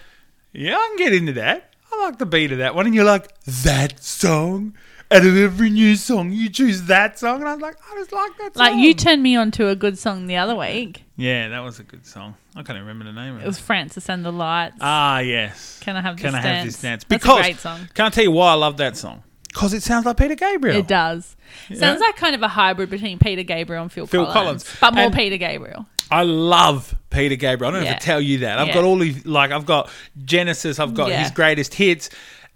"Yeah, 0.53 0.75
I 0.77 0.87
can 0.89 0.97
get 1.07 1.15
into 1.15 1.33
that. 1.35 1.73
I 1.93 2.05
like 2.05 2.19
the 2.19 2.27
beat 2.27 2.53
of 2.53 2.59
that 2.59 2.75
one." 2.75 2.87
And 2.87 2.95
you're 2.95 3.05
like, 3.05 3.33
"That 3.45 4.03
song." 4.03 4.75
Out 5.13 5.27
of 5.27 5.37
every 5.37 5.71
new 5.71 5.97
song, 5.97 6.31
you 6.31 6.49
choose 6.49 6.83
that 6.85 7.19
song, 7.19 7.41
and 7.41 7.49
I 7.49 7.53
was 7.55 7.61
like, 7.61 7.75
"I 7.93 7.97
just 7.99 8.13
like 8.13 8.31
that 8.39 8.55
song." 8.57 8.65
Like 8.65 8.77
you 8.77 8.95
turned 8.95 9.23
me 9.25 9.35
on 9.35 9.51
to 9.53 9.67
a 9.69 9.75
good 9.75 9.99
song 9.99 10.29
the 10.29 10.37
other 10.37 10.55
week. 10.55 11.03
yeah, 11.17 11.49
that 11.49 11.59
was 11.61 11.81
a 11.81 11.83
good 11.83 12.07
song. 12.07 12.37
I 12.55 12.63
can't 12.63 12.79
remember 12.79 13.05
the 13.05 13.13
name 13.13 13.35
of 13.35 13.41
It 13.41 13.45
it. 13.45 13.47
was 13.49 13.59
Francis 13.59 14.09
and 14.09 14.25
the 14.25 14.31
Lights. 14.31 14.77
ah, 14.81 15.19
yes. 15.19 15.81
Can 15.83 15.97
I 15.97 16.01
have 16.01 16.17
this 16.17 16.25
Can 16.27 16.35
I 16.37 16.43
dance? 16.43 16.57
have 16.59 16.67
this 16.67 16.81
dance? 16.81 17.05
That's 17.09 17.23
Because 17.25 17.39
a 17.41 17.43
great 17.43 17.59
song. 17.59 17.89
can 17.95 18.07
I 18.07 18.11
tell 18.11 18.23
you 18.25 18.31
why 18.31 18.53
I 18.53 18.55
love 18.55 18.77
that 18.77 18.97
song? 18.97 19.25
Because 19.49 19.73
it 19.75 19.83
sounds 19.83 20.07
like 20.07 20.17
Peter 20.17 20.37
Gabriel. 20.37 20.77
It 20.77 20.87
does. 20.87 21.35
Sounds 21.75 22.01
like 22.01 22.15
kind 22.15 22.37
of 22.37 22.43
a 22.43 22.49
hybrid 22.49 22.89
between 22.89 23.19
Peter 23.19 23.43
Gabriel 23.43 23.83
and 23.83 23.91
Phil, 23.91 24.07
Phil 24.07 24.25
Collins, 24.27 24.63
Collins. 24.63 24.77
but 24.81 24.95
more 24.95 25.05
And- 25.07 25.15
Peter 25.15 25.37
Gabriel. 25.39 25.87
I 26.13 26.23
love 26.23 26.95
Peter 27.11 27.35
Gabriel. 27.37 27.71
I 27.73 27.75
don't 27.75 27.83
Yeah. 27.85 27.91
have 27.93 27.99
to 28.01 28.05
tell 28.07 28.21
you 28.21 28.39
that. 28.39 28.59
I've 28.61 28.69
Yeah. 28.69 28.75
got 28.75 28.85
all 28.85 28.99
these, 28.99 29.27
like, 29.27 29.51
I've 29.53 29.67
got 29.67 29.91
Genesis, 30.25 30.79
I've 30.79 30.95
got 30.95 31.09
Yeah. 31.09 31.23
his 31.23 31.31
greatest 31.33 31.75
hits, 31.75 32.11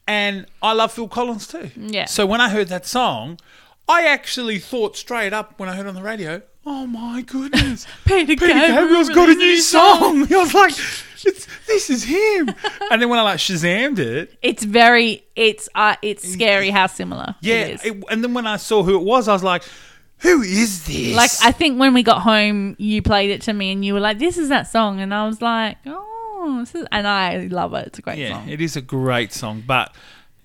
and 0.07 0.47
I 0.63 0.73
love 0.73 0.93
Phil 0.93 1.09
Collins 1.09 1.47
too. 1.47 1.71
Yeah. 1.77 2.05
So 2.07 2.27
when 2.27 2.41
I 2.41 2.49
heard 2.49 2.69
that 2.69 2.87
song, 2.87 3.39
I 3.89 4.07
actually 4.07 4.59
thought 4.59 4.97
straight 4.97 5.33
up 5.33 5.59
when 5.59 5.69
I 5.69 5.77
heard 5.77 5.87
on 5.87 5.95
the 5.95 6.03
radio, 6.03 6.43
oh 6.67 6.87
my 6.87 7.23
goodness, 7.23 7.87
Peter, 8.07 8.27
Peter 8.27 8.47
Gabriel 8.47 8.67
Gabriel's 8.85 9.09
got 9.11 9.29
a 9.29 9.35
new 9.35 9.59
song. 9.61 10.33
I 10.33 10.37
was 10.37 10.55
like, 10.55 10.73
it's, 11.27 11.47
this 11.67 11.89
is 11.91 12.05
him. 12.05 12.51
and 12.91 13.01
then 13.01 13.09
when 13.09 13.19
I 13.19 13.23
like 13.23 13.39
Shazammed 13.39 13.99
it, 13.99 14.37
It's 14.43 14.65
very 14.65 15.25
it's 15.37 15.69
uh 15.75 15.97
it's 16.03 16.27
scary 16.29 16.71
how 16.71 16.87
similar. 16.87 17.35
yeah, 17.41 17.55
it 17.57 17.75
is. 17.75 17.85
it- 17.85 18.05
and 18.11 18.23
then 18.23 18.35
when 18.35 18.47
I 18.47 18.57
saw 18.59 18.83
who 18.83 18.95
it 18.99 19.03
was, 19.05 19.27
I 19.29 19.33
was 19.33 19.43
like, 19.43 19.63
who 20.19 20.41
is 20.43 20.87
this? 20.87 21.15
like 21.15 21.31
I 21.43 21.53
think 21.53 21.79
when 21.79 21.93
we 21.93 22.03
got 22.03 22.23
home, 22.23 22.77
you 22.79 23.03
played 23.03 23.31
it 23.31 23.43
to 23.43 23.53
me, 23.53 23.73
and 23.73 23.85
you 23.85 23.93
were 23.95 24.01
like, 24.01 24.19
"This 24.19 24.39
is 24.39 24.49
that 24.49 24.63
song," 24.71 25.01
and 25.01 25.13
I 25.13 25.27
was 25.27 25.43
like, 25.43 25.77
"Oh, 25.87 26.14
Oh, 26.47 26.61
this 26.61 26.75
is," 26.75 26.87
and 26.93 27.07
I 27.07 27.49
love 27.51 27.73
it. 27.75 27.87
It's 27.89 27.99
a 27.99 28.03
great 28.03 28.19
yeah, 28.19 28.31
song. 28.31 28.49
it 28.49 28.61
is 28.61 28.77
a 28.77 28.83
great 28.83 29.33
song, 29.33 29.63
but. 29.67 29.95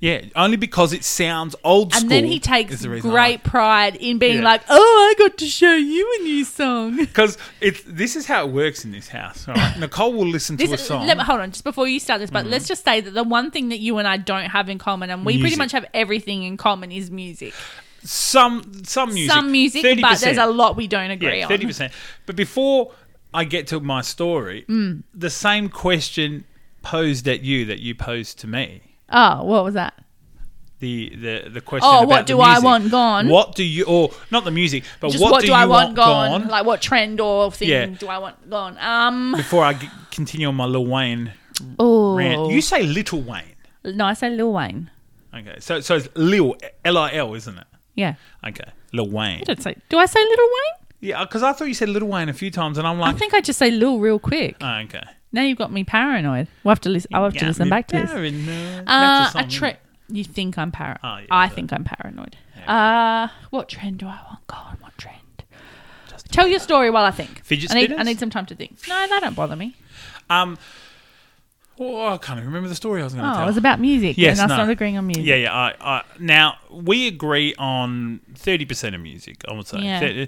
Yeah, 0.01 0.21
only 0.33 0.55
because 0.55 0.93
it 0.93 1.03
sounds 1.03 1.57
old 1.61 1.91
school. 1.91 2.03
and 2.03 2.09
then 2.09 2.23
he 2.23 2.39
takes 2.39 2.79
the 2.79 3.01
great 3.01 3.43
pride 3.43 3.97
in 3.97 4.17
being 4.17 4.37
Yeah. 4.37 4.43
like, 4.45 4.61
"Oh, 4.69 5.13
I 5.13 5.19
got 5.19 5.37
to 5.39 5.45
show 5.45 5.73
you 5.73 6.15
a 6.21 6.23
new 6.23 6.45
song." 6.45 6.95
Because 7.05 7.37
it's 7.59 7.83
this 7.85 8.15
is 8.15 8.25
how 8.25 8.45
it 8.47 8.51
works 8.53 8.85
in 8.85 8.93
this 8.93 9.09
house. 9.09 9.45
All 9.45 9.55
right? 9.55 9.77
Nicole 9.77 10.13
will 10.13 10.25
listen 10.25 10.55
to 10.55 10.73
a 10.73 10.77
song. 10.77 11.05
let 11.05 11.17
hold 11.19 11.41
on, 11.41 11.51
just 11.51 11.65
before 11.65 11.85
you 11.85 11.99
start 11.99 12.21
this, 12.21 12.29
but 12.31 12.43
mm-hmm. 12.43 12.51
let's 12.51 12.65
just 12.65 12.85
say 12.85 13.01
that 13.01 13.11
the 13.11 13.25
one 13.25 13.51
thing 13.51 13.67
that 13.69 13.79
you 13.79 13.97
and 13.97 14.07
I 14.07 14.15
don't 14.15 14.45
have 14.51 14.69
in 14.69 14.77
common, 14.77 15.09
and 15.09 15.25
we 15.25 15.37
pretty 15.37 15.57
much 15.57 15.73
have 15.73 15.85
everything 15.93 16.43
in 16.43 16.55
common, 16.55 16.93
is 16.93 17.11
music. 17.11 17.53
some 18.01 18.71
some 18.85 19.13
music, 19.13 19.33
Some 19.33 19.51
music, 19.51 19.83
30%. 19.83 20.01
but 20.01 20.19
there's 20.19 20.37
a 20.37 20.45
lot 20.45 20.77
we 20.77 20.87
don't 20.87 21.11
agree 21.11 21.39
yeah, 21.39 21.43
on. 21.43 21.49
thirty 21.49 21.65
percent. 21.65 21.91
But 22.25 22.37
before 22.37 22.93
I 23.33 23.43
get 23.43 23.67
to 23.67 23.79
my 23.79 24.01
story, 24.01 24.65
Mm. 24.67 25.03
the 25.13 25.29
same 25.29 25.69
question 25.69 26.45
posed 26.81 27.27
at 27.27 27.41
you 27.41 27.65
that 27.65 27.79
you 27.79 27.93
posed 27.95 28.39
to 28.39 28.47
me. 28.47 28.81
Oh, 29.11 29.43
what 29.43 29.63
was 29.63 29.73
that? 29.75 29.93
The 30.79 31.09
the 31.15 31.49
the 31.49 31.61
question. 31.61 31.89
Oh, 31.91 32.03
what 32.07 32.25
do 32.25 32.39
I 32.39 32.59
want 32.59 32.89
gone? 32.89 33.27
What 33.27 33.53
do 33.55 33.63
you 33.65 33.83
or 33.85 34.11
not 34.31 34.45
the 34.45 34.51
music, 34.51 34.85
but 35.01 35.11
what, 35.15 35.31
what, 35.31 35.41
do, 35.41 35.47
do, 35.47 35.51
you 35.51 35.57
I 35.59 35.65
want 35.65 35.93
gone? 35.95 36.41
gone? 36.41 36.47
Like 36.49 36.65
what 36.65 36.81
trend 36.81 37.19
or 37.19 37.51
thing 37.51 37.67
Yeah. 37.69 37.85
do 37.87 38.07
I 38.07 38.17
want 38.17 38.49
gone? 38.49 38.77
Um, 38.79 39.33
before 39.35 39.65
I 39.65 39.73
g- 39.73 39.89
continue 40.09 40.47
on 40.47 40.55
my 40.55 40.65
Lil 40.65 40.85
Wayne 40.85 41.33
oh, 41.77 42.15
rant, 42.15 42.49
you 42.51 42.61
say 42.61 42.83
Little 42.83 43.21
Wayne. 43.21 43.55
No, 43.83 44.05
I 44.05 44.13
say 44.13 44.29
Lil 44.29 44.53
Wayne. 44.53 44.89
Okay, 45.35 45.57
so 45.59 45.81
so 45.81 45.97
it's 45.97 46.07
Lil 46.15 46.55
L 46.85 46.97
I 46.97 47.11
L, 47.13 47.33
isn't 47.33 47.57
it? 47.57 47.67
Yeah. 47.95 48.15
Okay, 48.47 48.63
Lil 48.93 49.09
Wayne. 49.09 49.41
I 49.41 49.43
don't 49.43 49.61
say. 49.61 49.75
Do 49.89 49.97
I 49.97 50.05
say 50.05 50.19
Little 50.21 50.45
Wayne? 50.47 50.87
Yeah, 51.01 51.23
because 51.23 51.43
I 51.43 51.53
thought 51.53 51.65
you 51.65 51.73
said 51.73 51.89
Little 51.89 52.09
Wayne 52.09 52.27
a 52.29 52.33
few 52.33 52.51
times, 52.51 52.77
and 52.77 52.85
I'm 52.87 52.99
like, 52.99 53.15
I 53.15 53.17
think 53.17 53.33
I 53.33 53.41
just 53.41 53.57
say 53.59 53.71
Lil 53.71 53.99
real 53.99 54.19
quick. 54.19 54.57
oh, 54.61 54.75
okay. 54.85 55.03
Now 55.31 55.43
you've 55.43 55.57
got 55.57 55.71
me 55.71 55.83
paranoid. 55.83 56.47
We'll 56.63 56.71
have 56.71 56.81
to 56.81 56.89
listen. 56.89 57.11
I'll 57.13 57.23
have 57.25 57.35
to 57.35 57.45
listen 57.45 57.69
back 57.69 57.87
to 57.89 57.97
this. 57.97 58.09
paranoid. 58.11 58.83
Uh, 58.87 59.31
a 59.35 59.43
tre- 59.47 59.77
You 60.09 60.23
think 60.23 60.57
I'm 60.57 60.71
paranoid? 60.71 60.99
Oh, 61.03 61.17
yeah, 61.17 61.25
I 61.29 61.47
but- 61.47 61.55
think 61.55 61.71
I'm 61.73 61.83
paranoid. 61.83 62.35
Uh, 62.67 63.27
what 63.51 63.69
trend 63.69 63.99
do 63.99 64.07
I 64.07 64.19
want? 64.27 64.45
God, 64.47 64.77
what 64.81 64.97
trend? 64.97 65.15
Tell 66.31 66.47
your 66.47 66.59
story 66.59 66.89
while 66.91 67.05
I 67.05 67.11
think. 67.11 67.43
Fidget 67.43 67.71
I 67.71 67.73
need, 67.75 67.81
I 67.83 67.85
spinners? 67.85 68.05
need 68.07 68.19
some 68.19 68.29
time 68.29 68.45
to 68.47 68.55
think. 68.55 68.77
No, 68.87 69.07
they 69.09 69.19
don't 69.19 69.35
bother 69.35 69.55
me. 69.55 69.75
Um, 70.29 70.59
oh, 71.79 72.07
I 72.13 72.17
can't 72.17 72.37
even 72.37 72.47
remember 72.47 72.69
the 72.69 72.75
story 72.75 73.01
I 73.01 73.05
was 73.05 73.13
going 73.13 73.23
to 73.25 73.31
Oh, 73.31 73.33
tell. 73.35 73.43
it 73.43 73.47
was 73.47 73.57
about 73.57 73.79
music. 73.79 74.17
Yes, 74.17 74.37
and 74.39 74.51
us 74.51 74.55
no. 74.57 74.63
not 74.63 74.69
agreeing 74.69 74.97
on 74.97 75.07
music. 75.07 75.25
Yeah, 75.25 75.35
yeah. 75.35 75.53
I, 75.53 75.73
I, 75.79 76.03
now 76.19 76.57
we 76.69 77.07
agree 77.07 77.55
on 77.57 78.19
thirty 78.35 78.65
percent 78.65 78.93
of 78.95 79.01
music. 79.01 79.41
I 79.47 79.53
would 79.53 79.65
say. 79.67 79.79
Yeah. 79.79 79.99
Thir- 79.99 80.27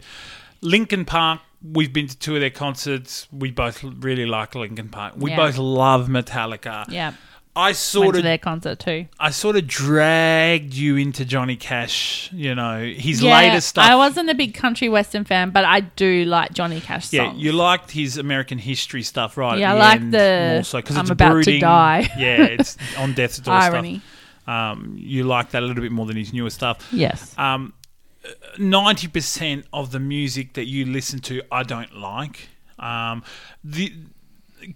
Linkin 0.62 1.06
Park. 1.06 1.42
We've 1.64 1.94
been 1.94 2.08
to 2.08 2.18
two 2.18 2.36
of 2.36 2.42
their 2.42 2.50
concerts. 2.50 3.28
We 3.32 3.52
both 3.52 3.84
really 3.84 4.26
like 4.26 4.56
Linkin 4.56 4.90
Park. 4.90 5.14
We 5.18 5.32
Yeah. 5.32 5.38
both 5.38 5.58
love 5.58 6.08
Metallica. 6.08 6.86
Yeah. 6.90 7.14
I 7.54 7.68
Went 7.68 7.78
sort 7.78 8.14
to 8.14 8.20
of, 8.20 8.24
their 8.24 8.38
concert 8.38 8.80
too. 8.80 9.08
I 9.20 9.30
sort 9.32 9.58
of 9.58 9.68
dragged 9.68 10.74
you 10.74 10.96
into 10.96 11.26
Johnny 11.26 11.58
Cash. 11.58 12.30
You 12.32 12.56
know 12.56 12.82
his 12.86 13.22
yeah, 13.22 13.34
latest 13.38 13.68
stuff. 13.68 13.86
I 13.90 13.96
wasn't 13.96 14.30
a 14.30 14.34
big 14.36 14.54
country 14.54 14.88
western 14.88 15.26
fan, 15.26 15.50
but 15.50 15.66
I 15.66 15.82
do 15.82 16.24
like 16.24 16.54
Johnny 16.54 16.80
Cash 16.80 17.12
Yeah, 17.12 17.26
songs. 17.26 17.42
you 17.44 17.52
liked 17.52 17.92
his 17.92 18.18
American 18.18 18.58
history 18.58 19.04
stuff, 19.04 19.36
right? 19.36 19.60
Yeah, 19.60 19.72
at 19.74 19.76
I 19.76 19.76
the 19.76 19.80
like 19.84 19.96
end 20.02 20.14
the 20.14 20.50
more 20.54 20.64
so, 20.64 20.82
'cause 20.82 20.96
I'm 20.96 21.02
it's 21.02 21.10
about 21.12 21.28
to 21.28 21.34
brooding. 21.34 21.60
die. 21.62 22.10
yeah, 22.18 22.42
it's 22.44 22.78
on 22.98 23.14
death's 23.14 23.40
door 23.40 23.54
irony. 23.66 24.02
stuff. 24.46 24.48
Um, 24.56 24.96
you 24.98 25.26
like 25.26 25.50
that 25.52 25.62
a 25.62 25.66
little 25.66 25.84
bit 25.84 25.92
more 25.92 26.06
than 26.06 26.16
his 26.16 26.32
newer 26.32 26.50
stuff. 26.50 26.88
Yes. 26.94 27.38
Um, 27.38 27.74
ninety 28.58 29.08
percent 29.08 29.66
of 29.74 29.92
the 29.92 30.00
music 30.00 30.54
that 30.54 30.66
you 30.68 30.86
listen 30.86 31.20
to, 31.22 31.42
I 31.52 31.64
don't 31.64 31.96
like. 31.98 32.50
Um, 32.80 33.24
the 33.64 33.94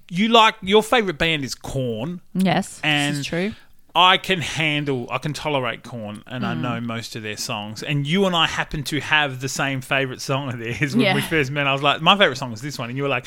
you 0.09 0.29
like 0.29 0.55
your 0.61 0.81
favorite 0.81 1.17
band 1.17 1.43
is 1.43 1.53
Korn. 1.55 2.21
Yes. 2.33 2.79
and- 2.83 3.13
this 3.13 3.19
is 3.21 3.25
true. 3.27 3.53
I 3.97 4.17
can 4.17 4.41
handle, 4.41 5.07
I 5.09 5.19
can 5.19 5.31
tolerate 5.31 5.81
Korn, 5.83 6.21
and 6.27 6.43
Mm. 6.43 6.47
I 6.47 6.53
know 6.55 6.81
most 6.81 7.15
of 7.15 7.23
their 7.23 7.37
songs. 7.37 7.81
And 7.81 8.05
you 8.05 8.25
and 8.25 8.35
I 8.35 8.45
happen 8.45 8.83
to 8.85 8.99
have 8.99 9.39
the 9.39 9.47
same 9.47 9.79
favorite 9.79 10.19
song 10.19 10.49
of 10.51 10.59
theirs 10.59 10.93
when 10.97 11.05
Yeah. 11.05 11.15
we 11.15 11.21
first 11.21 11.49
met. 11.49 11.65
I 11.65 11.71
was 11.71 11.81
like, 11.81 12.01
my 12.01 12.17
favorite 12.17 12.35
song 12.37 12.51
is 12.51 12.59
this 12.59 12.77
one, 12.77 12.89
and 12.89 12.97
you 12.97 13.03
were 13.03 13.09
like, 13.09 13.25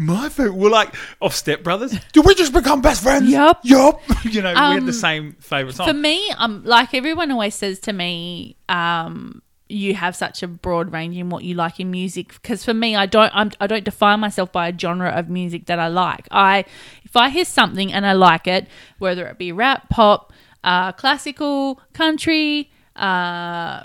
my 0.00 0.28
favorite. 0.28 0.54
We're 0.54 0.70
like 0.70 0.94
off 1.20 1.34
Step 1.34 1.62
Brothers. 1.62 1.94
Did 2.12 2.24
we 2.24 2.34
just 2.34 2.52
become 2.52 2.80
best 2.80 3.02
friends? 3.02 3.28
Yup. 3.28 3.60
yup. 3.62 4.00
you 4.24 4.40
know, 4.42 4.52
we 4.52 4.58
had 4.58 4.78
Um, 4.78 4.86
the 4.86 4.92
same 4.92 5.34
favorite 5.40 5.74
song. 5.76 5.86
For 5.86 5.94
me, 5.94 6.30
um, 6.38 6.62
like 6.64 6.94
everyone 6.94 7.30
always 7.30 7.54
says 7.54 7.78
to 7.80 7.92
me, 7.92 8.56
um, 8.68 9.42
you 9.68 9.94
have 9.94 10.16
such 10.16 10.42
a 10.42 10.48
broad 10.48 10.92
range 10.92 11.16
in 11.16 11.28
what 11.30 11.44
you 11.44 11.54
like 11.54 11.78
in 11.78 11.90
music. 11.90 12.32
Because 12.32 12.64
for 12.64 12.74
me, 12.74 12.96
I 12.96 13.06
don't, 13.06 13.30
I'm, 13.34 13.50
I 13.60 13.66
don't 13.66 13.84
define 13.84 14.20
myself 14.20 14.50
by 14.50 14.68
a 14.68 14.76
genre 14.76 15.10
of 15.10 15.28
music 15.28 15.66
that 15.66 15.78
I 15.78 15.88
like. 15.88 16.26
I, 16.30 16.64
if 17.04 17.14
I 17.16 17.28
hear 17.28 17.44
something 17.44 17.92
and 17.92 18.04
I 18.06 18.14
like 18.14 18.46
it, 18.46 18.66
whether 18.98 19.26
it 19.26 19.38
be 19.38 19.52
rap, 19.52 19.88
pop, 19.90 20.32
uh, 20.64 20.92
classical, 20.92 21.80
country, 21.92 22.70
uh, 22.96 23.84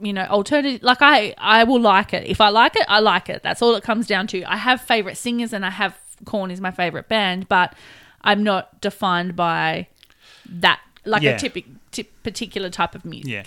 you 0.00 0.12
know, 0.12 0.24
alternative, 0.24 0.82
like 0.82 0.98
I, 1.02 1.34
I 1.38 1.64
will 1.64 1.80
like 1.80 2.12
it. 2.14 2.26
If 2.26 2.40
I 2.40 2.48
like 2.48 2.76
it, 2.76 2.84
I 2.88 3.00
like 3.00 3.28
it. 3.28 3.42
That's 3.42 3.62
all 3.62 3.74
it 3.74 3.82
comes 3.82 4.06
down 4.06 4.26
to. 4.28 4.42
I 4.44 4.56
have 4.56 4.80
favorite 4.80 5.16
singers, 5.16 5.52
and 5.52 5.64
I 5.64 5.70
have 5.70 5.98
Korn 6.24 6.50
is 6.50 6.60
my 6.60 6.70
favorite 6.70 7.08
band, 7.08 7.48
but 7.48 7.74
I'm 8.22 8.42
not 8.42 8.80
defined 8.80 9.36
by 9.36 9.86
that 10.46 10.80
like 11.04 11.22
Yeah. 11.22 11.30
a 11.32 11.38
typic, 11.38 11.64
tip, 11.92 12.10
particular 12.22 12.68
type 12.70 12.94
of 12.94 13.04
music. 13.04 13.30
yeah. 13.30 13.42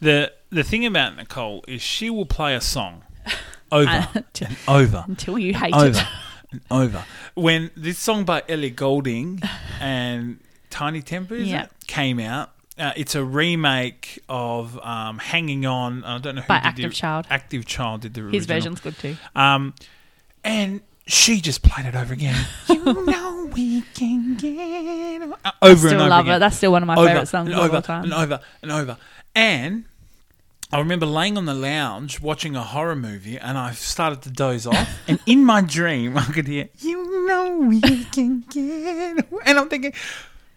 The 0.00 0.32
the 0.50 0.62
thing 0.62 0.84
about 0.86 1.16
Nicole 1.16 1.64
is 1.68 1.80
she 1.82 2.10
will 2.10 2.26
play 2.26 2.54
a 2.54 2.60
song 2.60 3.02
over 3.72 4.08
and 4.14 4.56
over 4.66 5.04
Until 5.06 5.38
you 5.38 5.54
hate 5.54 5.74
over 5.74 5.98
it. 5.98 6.06
and 6.52 6.60
over. 6.70 7.04
When 7.34 7.70
this 7.76 7.98
song 7.98 8.24
by 8.24 8.42
Ellie 8.48 8.70
Goulding 8.70 9.40
and 9.80 10.40
Tinie 10.70 11.02
Tempah 11.02 11.46
Yeah. 11.46 11.64
it, 11.64 11.70
came 11.86 12.18
out, 12.20 12.50
uh, 12.80 12.92
it's 12.96 13.14
a 13.14 13.22
remake 13.22 14.22
of 14.28 14.78
um, 14.78 15.18
"Hanging 15.18 15.66
On." 15.66 16.02
I 16.04 16.18
don't 16.18 16.36
know 16.36 16.42
who 16.42 16.48
By 16.48 16.58
did 16.58 16.66
Active 16.66 16.90
the, 16.90 16.96
Child. 16.96 17.26
Active 17.30 17.66
Child 17.66 18.00
did 18.02 18.14
the 18.14 18.22
original. 18.22 18.38
His 18.38 18.46
version's 18.46 18.80
good 18.80 18.98
too. 18.98 19.16
Um, 19.34 19.74
and 20.42 20.80
she 21.06 21.40
just 21.40 21.62
played 21.62 21.86
it 21.86 21.94
over 21.94 22.12
again. 22.12 22.46
you 22.68 23.04
know 23.04 23.50
we 23.52 23.82
can 23.94 24.36
get 24.36 25.22
uh, 25.44 25.52
over 25.62 25.76
Still 25.76 25.92
and 25.92 26.00
over 26.00 26.10
love 26.10 26.24
again 26.24 26.36
it. 26.36 26.38
That's 26.38 26.56
still 26.56 26.72
one 26.72 26.82
of 26.82 26.86
my 26.86 26.96
over 26.96 27.08
favorite 27.08 27.26
songs 27.26 27.50
and 27.50 27.58
of 27.58 27.64
over 27.64 27.76
all 27.76 27.82
time. 27.82 28.04
and 28.04 28.12
over 28.12 28.40
and 28.62 28.72
over. 28.72 28.96
And 29.34 29.84
I 30.72 30.78
remember 30.78 31.06
laying 31.06 31.36
on 31.36 31.46
the 31.46 31.54
lounge 31.54 32.20
watching 32.20 32.54
a 32.54 32.62
horror 32.62 32.94
movie, 32.94 33.36
and 33.38 33.58
I 33.58 33.72
started 33.72 34.22
to 34.22 34.30
doze 34.30 34.66
off. 34.66 34.88
and 35.08 35.18
in 35.26 35.44
my 35.44 35.62
dream, 35.62 36.16
I 36.16 36.24
could 36.24 36.46
hear, 36.46 36.68
"You 36.78 37.26
know 37.26 37.58
we 37.58 37.80
can 38.04 38.44
get," 38.48 39.26
and 39.44 39.58
I'm 39.58 39.68
thinking. 39.68 39.92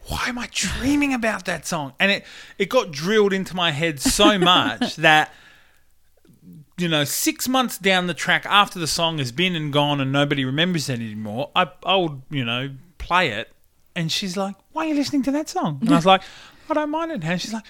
Why 0.07 0.25
am 0.27 0.37
I 0.37 0.49
dreaming 0.51 1.13
about 1.13 1.45
that 1.45 1.65
song? 1.65 1.93
And 1.99 2.11
it, 2.11 2.25
it 2.57 2.69
got 2.69 2.91
drilled 2.91 3.33
into 3.33 3.55
my 3.55 3.71
head 3.71 3.99
so 3.99 4.37
much 4.39 4.97
that 4.97 5.33
you 6.77 6.87
know, 6.87 7.03
six 7.03 7.47
months 7.47 7.77
down 7.77 8.07
the 8.07 8.13
track 8.13 8.45
after 8.47 8.79
the 8.79 8.87
song 8.87 9.19
has 9.19 9.31
been 9.31 9.55
and 9.55 9.71
gone 9.71 10.01
and 10.01 10.11
nobody 10.11 10.43
remembers 10.43 10.89
it 10.89 10.95
anymore, 10.95 11.51
I, 11.55 11.69
I 11.85 11.95
would, 11.97 12.21
you 12.29 12.43
know, 12.43 12.71
play 12.97 13.29
it. 13.29 13.51
And 13.95 14.11
she's 14.11 14.35
like, 14.35 14.55
Why 14.71 14.85
are 14.85 14.89
you 14.89 14.95
listening 14.95 15.23
to 15.23 15.31
that 15.31 15.49
song? 15.49 15.79
And 15.81 15.89
I 15.91 15.95
was 15.95 16.05
like, 16.13 16.23
I 16.69 16.73
don't 16.73 16.89
mind 16.89 17.11
it. 17.11 17.23
And 17.23 17.41
she's 17.41 17.53
like, 17.53 17.65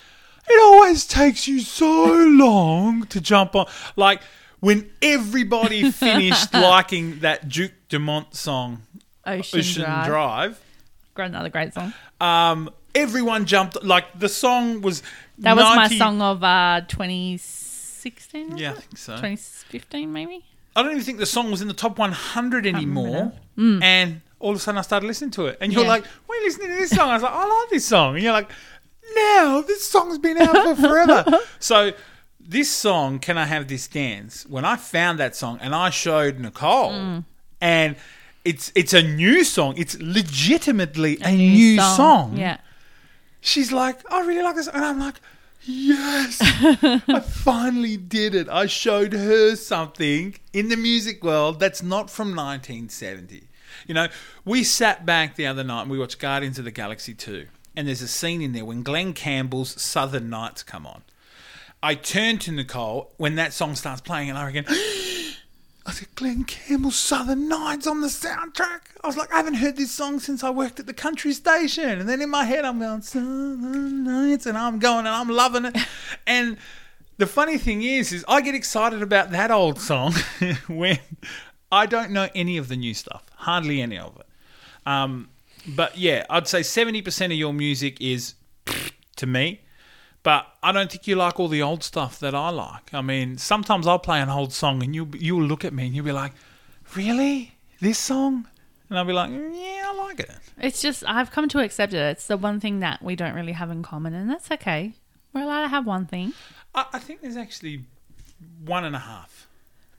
It 0.49 0.61
always 0.61 1.05
takes 1.05 1.47
you 1.47 1.59
so 1.59 2.05
long 2.05 3.05
to 3.07 3.19
jump 3.19 3.55
on. 3.55 3.67
Like, 3.95 4.21
when 4.61 4.89
everybody 5.01 5.91
finished 5.91 6.53
liking 6.53 7.19
that 7.19 7.49
Duke 7.49 7.73
Dumont 7.89 8.35
song, 8.35 8.83
Ocean, 9.25 9.59
Ocean 9.59 9.83
Drive. 9.83 10.05
Drive, 10.05 10.62
Another 11.17 11.49
great 11.49 11.73
song. 11.73 11.93
um, 12.21 12.69
everyone 12.95 13.45
jumped. 13.45 13.83
Like, 13.83 14.17
the 14.17 14.29
song 14.29 14.81
was. 14.81 15.03
That 15.39 15.55
was 15.55 15.75
my 15.75 15.87
song 15.89 16.21
of 16.21 16.43
uh, 16.43 16.81
2016. 16.87 18.51
was 18.51 18.61
Yeah, 18.61 18.71
I 18.71 18.75
think 18.75 18.97
so. 18.97 19.13
2015 19.15 20.11
maybe. 20.11 20.43
I 20.75 20.81
don't 20.81 20.91
even 20.91 21.03
think 21.03 21.19
the 21.19 21.25
song 21.25 21.51
was 21.51 21.61
in 21.61 21.67
the 21.67 21.73
top 21.73 21.97
100 21.99 22.65
anymore. 22.65 23.31
remember. 23.55 23.85
And 23.85 24.21
all 24.39 24.51
of 24.51 24.57
a 24.57 24.59
sudden 24.59 24.77
I 24.79 24.81
started 24.81 25.05
listening 25.07 25.31
to 25.31 25.45
it. 25.45 25.57
And 25.61 25.71
you're 25.71 25.83
Yeah. 25.83 25.87
like, 25.89 26.03
you 26.29 26.43
listening 26.43 26.69
to 26.69 26.75
this 26.75 26.89
song? 26.89 27.09
I 27.09 27.13
was 27.13 27.23
like, 27.23 27.31
I 27.33 27.45
like 27.61 27.69
this 27.69 27.85
song. 27.85 28.15
And 28.15 28.23
you're 28.23 28.33
like, 28.33 28.49
"Now 29.15 29.61
this 29.61 29.87
song's 29.87 30.17
been 30.17 30.37
out 30.37 30.55
for 30.55 30.75
forever. 30.75 31.39
so 31.59 31.91
this 32.39 32.69
song, 32.71 33.19
Can 33.19 33.37
I 33.37 33.45
Have 33.45 33.67
This 33.67 33.87
Dance? 33.87 34.45
When 34.47 34.65
I 34.65 34.75
found 34.75 35.19
that 35.19 35.35
song 35.35 35.59
and 35.61 35.73
I 35.75 35.89
showed 35.91 36.39
Nicole, 36.39 37.23
and 37.61 37.95
it's 38.45 38.71
it's 38.75 38.93
a 38.93 39.01
new 39.01 39.43
song. 39.43 39.75
It's 39.77 39.97
legitimately 39.99 41.17
a, 41.21 41.31
new, 41.31 41.77
song. 41.79 42.37
Yeah. 42.37 42.57
She's 43.41 43.71
like, 43.71 43.99
I 44.11 44.21
really 44.21 44.43
like 44.43 44.55
this. 44.55 44.67
And 44.67 44.83
I'm 44.83 44.99
like, 44.99 45.15
yes, 45.61 46.37
I 46.41 47.19
finally 47.19 47.97
did 47.97 48.35
it. 48.35 48.49
I 48.49 48.65
showed 48.65 49.13
her 49.13 49.55
something 49.55 50.35
in 50.51 50.69
the 50.69 50.77
music 50.77 51.23
world 51.23 51.59
that's 51.59 51.83
not 51.83 52.09
from 52.09 52.29
1970. 52.29 53.47
You 53.87 53.93
know, 53.93 54.07
we 54.45 54.63
sat 54.63 55.05
back 55.05 55.35
the 55.35 55.47
other 55.47 55.63
night 55.63 55.83
and 55.83 55.91
we 55.91 55.99
watched 55.99 56.19
Guardians 56.19 56.59
of 56.59 56.65
the 56.65 56.71
Galaxy 56.71 57.13
2. 57.13 57.47
And 57.75 57.87
there's 57.87 58.01
a 58.01 58.07
scene 58.07 58.41
in 58.41 58.51
there 58.53 58.65
when 58.65 58.83
Glen 58.83 59.13
Campbell's 59.13 59.81
Southern 59.81 60.29
Nights 60.29 60.63
come 60.63 60.85
on. 60.85 61.01
I 61.81 61.95
turned 61.95 62.39
to 62.41 62.51
Nicole 62.51 63.11
when 63.17 63.35
that 63.35 63.51
song 63.51 63.75
starts 63.75 63.99
playing 63.99 64.29
and 64.29 64.37
I 64.37 64.45
reckon, 64.45 64.65
I 65.85 65.91
said, 65.91 66.15
Glen 66.15 66.45
Campbell's 66.45 66.95
Southern 66.95 67.49
Nights 67.49 67.87
on 67.87 67.99
the 67.99 68.07
soundtrack. 68.07 68.81
I 69.03 69.07
was 69.07 69.17
like, 69.17 69.33
I 69.33 69.37
haven't 69.37 69.55
heard 69.55 69.75
this 69.75 69.91
song 69.91 70.19
since 70.19 70.43
I 70.43 70.49
worked 70.49 70.79
at 70.79 70.85
the 70.85 70.93
country 70.93 71.33
station. 71.33 71.99
And 71.99 72.07
then 72.07 72.21
in 72.21 72.29
my 72.29 72.45
head, 72.45 72.63
I'm 72.63 72.79
going, 72.79 73.01
Southern 73.01 74.03
Nights, 74.03 74.45
and 74.45 74.57
I'm 74.57 74.79
going 74.79 74.99
and 74.99 75.09
I'm 75.09 75.27
loving 75.27 75.65
it. 75.65 75.77
and 76.27 76.57
the 77.17 77.27
funny 77.27 77.57
thing 77.57 77.83
is, 77.83 78.13
is 78.13 78.23
I 78.27 78.41
get 78.41 78.55
excited 78.55 79.01
about 79.01 79.31
that 79.31 79.51
old 79.51 79.79
song 79.79 80.13
when 80.67 80.99
I 81.71 81.85
don't 81.85 82.11
know 82.11 82.29
any 82.33 82.57
of 82.57 82.69
the 82.69 82.77
new 82.77 82.93
stuff, 82.93 83.25
hardly 83.35 83.81
any 83.81 83.97
of 83.97 84.15
it. 84.17 84.25
Um, 84.85 85.29
but 85.67 85.97
yeah, 85.97 86.25
I'd 86.29 86.47
say 86.47 86.61
70% 86.61 87.25
of 87.25 87.31
your 87.31 87.53
music 87.53 87.99
is 87.99 88.35
to 89.17 89.27
me. 89.27 89.61
But 90.23 90.47
I 90.63 90.71
don't 90.71 90.89
think 90.89 91.05
you 91.05 91.17
like 91.17 91.39
all 91.39 91.49
the 91.49 91.61
old 91.61 91.83
stuff 91.83 92.17
that 92.19 92.33
I 92.33 92.49
like. 92.49 92.93
I 92.93 93.01
mean, 93.01 93.37
sometimes 93.37 93.85
I'll 93.85 93.99
play 93.99 94.21
an 94.21 94.29
old 94.29 94.53
song 94.53 94.81
and 94.81 94.95
you 94.95 95.09
you'll 95.13 95.43
look 95.43 95.65
at 95.65 95.73
me 95.73 95.85
and 95.85 95.95
you'll 95.95 96.05
be 96.05 96.13
like, 96.13 96.31
"Really? 96.95 97.55
This 97.81 97.99
song?" 97.99 98.47
And 98.89 98.97
I'll 98.97 99.05
be 99.05 99.11
like, 99.13 99.29
"Yeah, 99.31 99.83
I 99.85 99.95
like 100.07 100.21
it." 100.21 100.31
It's 100.61 100.81
just 100.81 101.03
I've 101.05 101.31
come 101.31 101.49
to 101.49 101.59
accept 101.59 101.93
it. 101.93 101.97
It's 101.97 102.27
the 102.27 102.37
one 102.37 102.61
thing 102.61 102.79
that 102.79 103.03
we 103.03 103.17
don't 103.17 103.35
really 103.35 103.51
have 103.51 103.69
in 103.69 103.83
common, 103.83 104.13
and 104.13 104.29
that's 104.29 104.49
okay. 104.51 104.93
We're 105.33 105.43
allowed 105.43 105.63
to 105.63 105.67
have 105.67 105.85
one 105.85 106.05
thing. 106.05 106.33
I, 106.73 106.85
I 106.93 106.99
think 106.99 107.21
there's 107.21 107.37
actually 107.37 107.83
one 108.63 108.85
and 108.85 108.95
a 108.95 108.99
half 108.99 109.47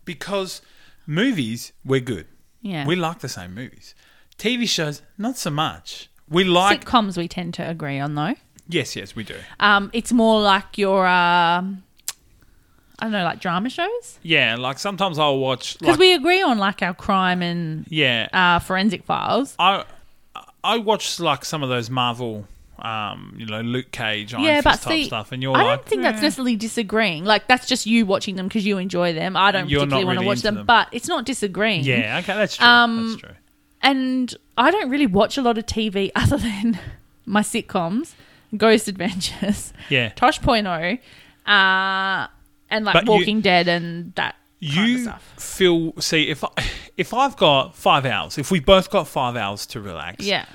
because 0.06 0.62
movies 1.06 1.72
we're 1.84 2.00
good. 2.00 2.26
Yeah. 2.62 2.86
We 2.86 2.96
like 2.96 3.18
the 3.18 3.28
same 3.28 3.54
movies. 3.54 3.94
TV 4.38 4.66
shows, 4.66 5.02
not 5.18 5.36
so 5.36 5.50
much. 5.50 6.08
We 6.28 6.44
like. 6.44 6.84
Sitcoms 6.84 7.18
we 7.18 7.28
tend 7.28 7.52
to 7.54 7.68
agree 7.68 7.98
on 7.98 8.14
though. 8.14 8.34
Yes, 8.68 8.96
yes, 8.96 9.14
we 9.16 9.24
do. 9.24 9.36
Um, 9.60 9.90
it's 9.92 10.12
more 10.12 10.40
like 10.40 10.78
your 10.78 11.06
um, 11.06 11.82
I 12.98 13.04
don't 13.06 13.12
know, 13.12 13.24
like 13.24 13.40
drama 13.40 13.68
shows 13.70 14.18
Yeah, 14.22 14.56
like 14.56 14.78
sometimes 14.78 15.18
I'll 15.18 15.38
watch. 15.38 15.78
because 15.78 15.92
Like, 15.94 15.98
we 16.00 16.12
agree 16.14 16.42
on 16.42 16.58
like 16.58 16.80
our 16.82 16.94
crime 16.94 17.42
and 17.42 17.86
yeah, 17.88 18.28
uh, 18.32 18.58
forensic 18.60 19.04
files. 19.04 19.54
I 19.58 19.84
I 20.62 20.78
watch 20.78 21.20
like 21.20 21.44
some 21.44 21.62
of 21.62 21.68
those 21.68 21.90
Marvel, 21.90 22.46
um, 22.78 23.34
you 23.36 23.44
know, 23.46 23.60
Luke 23.60 23.90
Cage, 23.90 24.32
Iron 24.32 24.44
yeah, 24.44 24.60
Fist 24.62 24.64
but 24.64 24.88
type 24.88 24.92
see, 24.92 25.04
stuff, 25.04 25.32
and 25.32 25.42
you're 25.42 25.54
I 25.56 25.62
like, 25.62 25.80
don't 25.80 25.88
think 25.88 26.02
that's 26.02 26.18
"Eh." 26.18 26.22
necessarily 26.22 26.56
disagreeing. 26.56 27.24
Like 27.24 27.48
that's 27.48 27.66
just 27.66 27.84
you 27.86 28.06
watching 28.06 28.36
them 28.36 28.48
because 28.48 28.64
you 28.64 28.78
enjoy 28.78 29.12
them. 29.12 29.36
I 29.36 29.50
don't 29.50 29.68
You're 29.68 29.80
particularly 29.80 30.06
want 30.06 30.20
to 30.20 30.26
watch 30.26 30.40
them, 30.42 30.54
them. 30.54 30.66
but 30.66 30.88
it's 30.92 31.08
not 31.08 31.26
disagreeing. 31.26 31.84
Yeah, 31.84 32.18
okay, 32.22 32.32
that's 32.34 32.56
true. 32.56 32.66
Um, 32.66 33.08
that's 33.10 33.20
true. 33.20 33.30
and 33.82 34.34
I 34.56 34.70
don't 34.70 34.88
really 34.88 35.06
watch 35.08 35.36
a 35.36 35.42
lot 35.42 35.58
of 35.58 35.66
TV 35.66 36.10
other 36.16 36.38
than 36.38 36.78
my 37.26 37.42
sitcoms, 37.42 38.12
Ghost 38.56 38.88
Adventures, 38.88 39.72
Yeah, 39.88 40.10
Tosh 40.10 40.40
Point 40.40 40.66
oh, 40.66 40.98
uh, 41.50 42.26
and 42.70 42.84
like 42.84 42.94
But 42.94 43.04
you- 43.06 43.10
Walking 43.12 43.40
Dead 43.40 43.68
and 43.68 44.14
that 44.14 44.36
kind 44.62 44.78
of 44.78 44.88
you 44.88 44.98
stuff. 45.04 45.34
feel 45.38 45.92
see 46.00 46.28
if 46.30 46.42
I, 46.44 46.48
if 46.96 47.12
I've 47.12 47.36
got 47.36 47.74
five 47.76 48.06
hours, 48.06 48.38
if 48.38 48.50
we 48.50 48.60
both 48.60 48.90
got 48.90 49.06
five 49.08 49.36
hours 49.36 49.66
to 49.66 49.80
relax, 49.80 50.24
Yeah, 50.24 50.46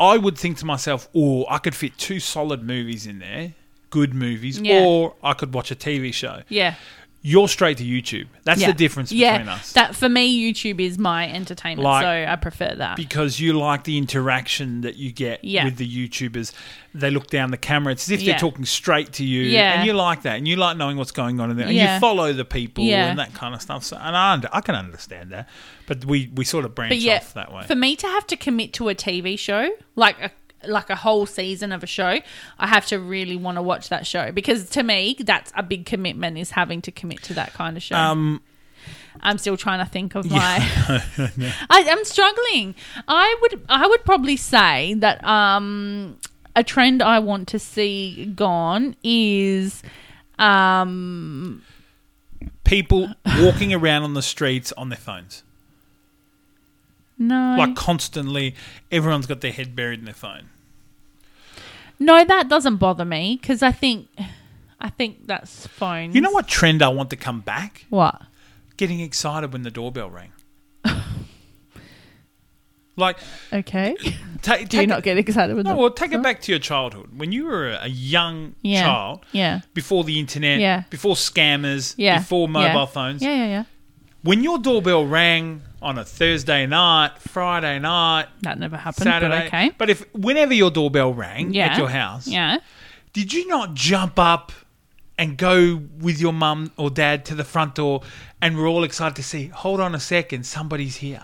I 0.00 0.16
would 0.18 0.36
think 0.38 0.58
to 0.58 0.66
myself, 0.66 1.08
oh, 1.14 1.46
I 1.48 1.58
could 1.58 1.74
fit 1.74 1.96
two 1.98 2.20
solid 2.20 2.62
movies 2.62 3.06
in 3.06 3.18
there, 3.20 3.54
good 3.90 4.14
movies, 4.14 4.60
Yeah. 4.60 4.84
or 4.84 5.14
I 5.22 5.32
could 5.34 5.54
watch 5.54 5.70
a 5.70 5.76
TV 5.76 6.12
show. 6.12 6.42
yeah. 6.48 6.74
You're 7.20 7.48
straight 7.48 7.78
to 7.78 7.84
YouTube. 7.84 8.26
That's 8.44 8.60
yeah. 8.60 8.68
the 8.68 8.72
difference 8.74 9.10
yeah, 9.10 9.38
between 9.38 9.48
us. 9.52 9.72
That 9.72 9.96
for 9.96 10.08
me, 10.08 10.40
YouTube 10.40 10.80
is 10.80 10.98
my 10.98 11.28
entertainment, 11.28 11.84
Like- 11.84 12.04
so 12.04 12.32
I 12.32 12.36
prefer 12.36 12.74
that. 12.76 12.96
because 12.96 13.40
you 13.40 13.54
like 13.54 13.82
the 13.84 13.98
interaction 13.98 14.82
that 14.82 14.96
you 14.96 15.10
get 15.10 15.42
Yeah. 15.44 15.64
with 15.64 15.76
the 15.78 16.08
YouTubers. 16.08 16.52
They 16.94 17.10
look 17.10 17.26
down 17.26 17.50
the 17.50 17.56
camera. 17.56 17.92
It's 17.92 18.04
as 18.08 18.12
if 18.12 18.22
Yeah. 18.22 18.32
they're 18.32 18.40
talking 18.40 18.64
straight 18.64 19.12
to 19.14 19.24
you. 19.24 19.42
Yeah. 19.42 19.74
And 19.78 19.86
you 19.86 19.94
like 19.94 20.22
that. 20.22 20.36
And 20.36 20.46
you 20.46 20.56
like 20.56 20.76
knowing 20.76 20.96
what's 20.96 21.10
going 21.10 21.40
on 21.40 21.50
in 21.50 21.56
there. 21.56 21.66
And 21.66 21.74
Yeah. 21.76 21.94
you 21.96 22.00
follow 22.00 22.32
the 22.32 22.44
people 22.44 22.84
Yeah. 22.84 23.06
and 23.10 23.18
that 23.18 23.34
kind 23.34 23.54
of 23.54 23.60
stuff. 23.62 23.82
So, 23.84 23.98
and 24.00 24.16
I, 24.16 24.32
under, 24.34 24.48
I 24.52 24.60
can 24.60 24.74
understand 24.76 25.30
that. 25.32 25.48
But 25.86 26.04
we, 26.04 26.30
we 26.34 26.44
sort 26.44 26.64
of 26.64 26.74
branch 26.74 27.04
off 27.08 27.34
that 27.34 27.52
way. 27.52 27.64
for 27.64 27.74
me 27.74 27.96
to 27.96 28.06
have 28.06 28.26
to 28.28 28.36
commit 28.36 28.72
to 28.74 28.88
a 28.90 28.94
TV 28.94 29.36
show, 29.38 29.70
like 29.96 30.20
a 30.22 30.30
like 30.66 30.90
a 30.90 30.96
whole 30.96 31.26
season 31.26 31.72
of 31.72 31.82
a 31.82 31.86
show, 31.86 32.20
I 32.58 32.66
have 32.66 32.86
to 32.86 32.98
really 32.98 33.36
want 33.36 33.56
to 33.56 33.62
watch 33.62 33.88
that 33.88 34.06
show 34.06 34.32
because 34.32 34.68
to 34.70 34.82
me, 34.82 35.16
that's 35.18 35.52
a 35.56 35.62
big 35.62 35.86
commitment. 35.86 36.38
Is 36.38 36.50
having 36.50 36.82
to 36.82 36.92
commit 36.92 37.22
to 37.24 37.34
that 37.34 37.52
kind 37.52 37.76
of 37.76 37.82
show. 37.82 37.96
um, 37.96 38.42
I'm 39.20 39.38
still 39.38 39.56
trying 39.56 39.84
to 39.84 39.90
think 39.90 40.14
of 40.14 40.30
my. 40.30 40.58
I, 41.70 41.86
I'm 41.88 42.04
struggling. 42.04 42.74
I 43.06 43.36
would 43.42 43.62
I 43.68 43.86
would 43.86 44.04
probably 44.04 44.36
say 44.36 44.94
that 44.94 45.24
um, 45.24 46.18
a 46.54 46.64
trend 46.64 47.02
I 47.02 47.18
want 47.18 47.48
to 47.48 47.58
see 47.58 48.26
gone 48.26 48.96
is 49.02 49.82
um, 50.38 51.62
people 52.64 53.08
walking 53.38 53.74
around 53.74 54.02
on 54.02 54.14
the 54.14 54.22
streets 54.22 54.72
on 54.72 54.88
their 54.88 54.98
phones. 54.98 55.42
No 57.18 57.56
Like 57.58 57.74
constantly, 57.76 58.54
everyone's 58.92 59.26
got 59.26 59.40
their 59.40 59.52
head 59.52 59.74
buried 59.76 59.98
in 59.98 60.04
their 60.04 60.14
phone. 60.14 60.48
no 61.98 62.24
that 62.24 62.48
doesn't 62.48 62.76
bother 62.76 63.04
me 63.04 63.38
because 63.40 63.62
I 63.62 63.72
think 63.72 64.08
I 64.80 64.90
think 64.90 65.26
that's 65.26 65.66
phones. 65.66 66.14
You 66.14 66.20
know 66.20 66.30
what 66.30 66.46
trend 66.46 66.82
I 66.82 66.88
want 66.88 67.10
to 67.10 67.16
come 67.16 67.40
back? 67.40 67.84
What? 67.90 68.22
Getting 68.76 69.00
excited 69.00 69.52
when 69.52 69.62
the 69.62 69.72
doorbell 69.72 70.08
rang. 70.08 70.30
like, 72.96 73.18
Okay. 73.52 73.96
ta- 74.42 74.58
Do 74.68 74.80
you 74.80 74.86
not 74.86 74.98
it- 75.00 75.04
get 75.04 75.18
excited 75.18 75.56
with 75.56 75.66
No, 75.66 75.76
well, 75.76 75.90
take 75.90 76.12
it 76.12 76.22
back 76.22 76.40
to 76.42 76.52
your 76.52 76.58
childhood. 76.58 77.08
When 77.16 77.32
you 77.32 77.46
were 77.46 77.70
a 77.70 77.88
young 77.88 78.54
Yeah. 78.62 78.82
child, 78.84 79.24
Yeah. 79.32 79.60
before 79.74 80.04
the 80.04 80.18
internet, 80.18 80.60
Yeah. 80.60 80.82
before 80.90 81.14
scammers, 81.14 81.94
Yeah. 81.96 82.18
before 82.18 82.48
mobile 82.48 82.66
yeah. 82.80 82.86
phones, 82.86 83.22
Yeah, 83.22 83.34
yeah, 83.34 83.46
yeah. 83.46 83.64
when 84.22 84.42
your 84.42 84.58
doorbell 84.58 85.06
rang 85.06 85.62
on 85.80 85.98
a 85.98 86.04
Thursday 86.04 86.66
night, 86.66 87.12
Friday 87.18 87.78
night, 87.78 88.26
That 88.42 88.58
never 88.58 88.76
happened. 88.76 89.04
Saturday, 89.04 89.38
But 89.38 89.46
okay. 89.46 89.70
but 89.78 89.90
if 89.90 90.04
whenever 90.14 90.52
your 90.54 90.70
doorbell 90.70 91.14
rang 91.14 91.52
Yeah. 91.54 91.66
at 91.72 91.78
your 91.78 91.88
house, 91.88 92.26
Yeah. 92.26 92.58
did 93.12 93.32
you 93.32 93.46
not 93.46 93.74
jump 93.74 94.18
up 94.18 94.52
and 95.16 95.36
go 95.36 95.80
with 95.98 96.20
your 96.20 96.32
mum 96.32 96.72
or 96.76 96.90
dad 96.90 97.24
to 97.26 97.34
the 97.34 97.44
front 97.44 97.74
door 97.74 98.02
and 98.40 98.56
we're 98.56 98.68
all 98.68 98.84
excited 98.84 99.16
to 99.16 99.22
see, 99.22 99.48
hold 99.48 99.80
on 99.80 99.94
a 99.94 100.00
second, 100.00 100.44
somebody's 100.46 100.96
here. 100.96 101.22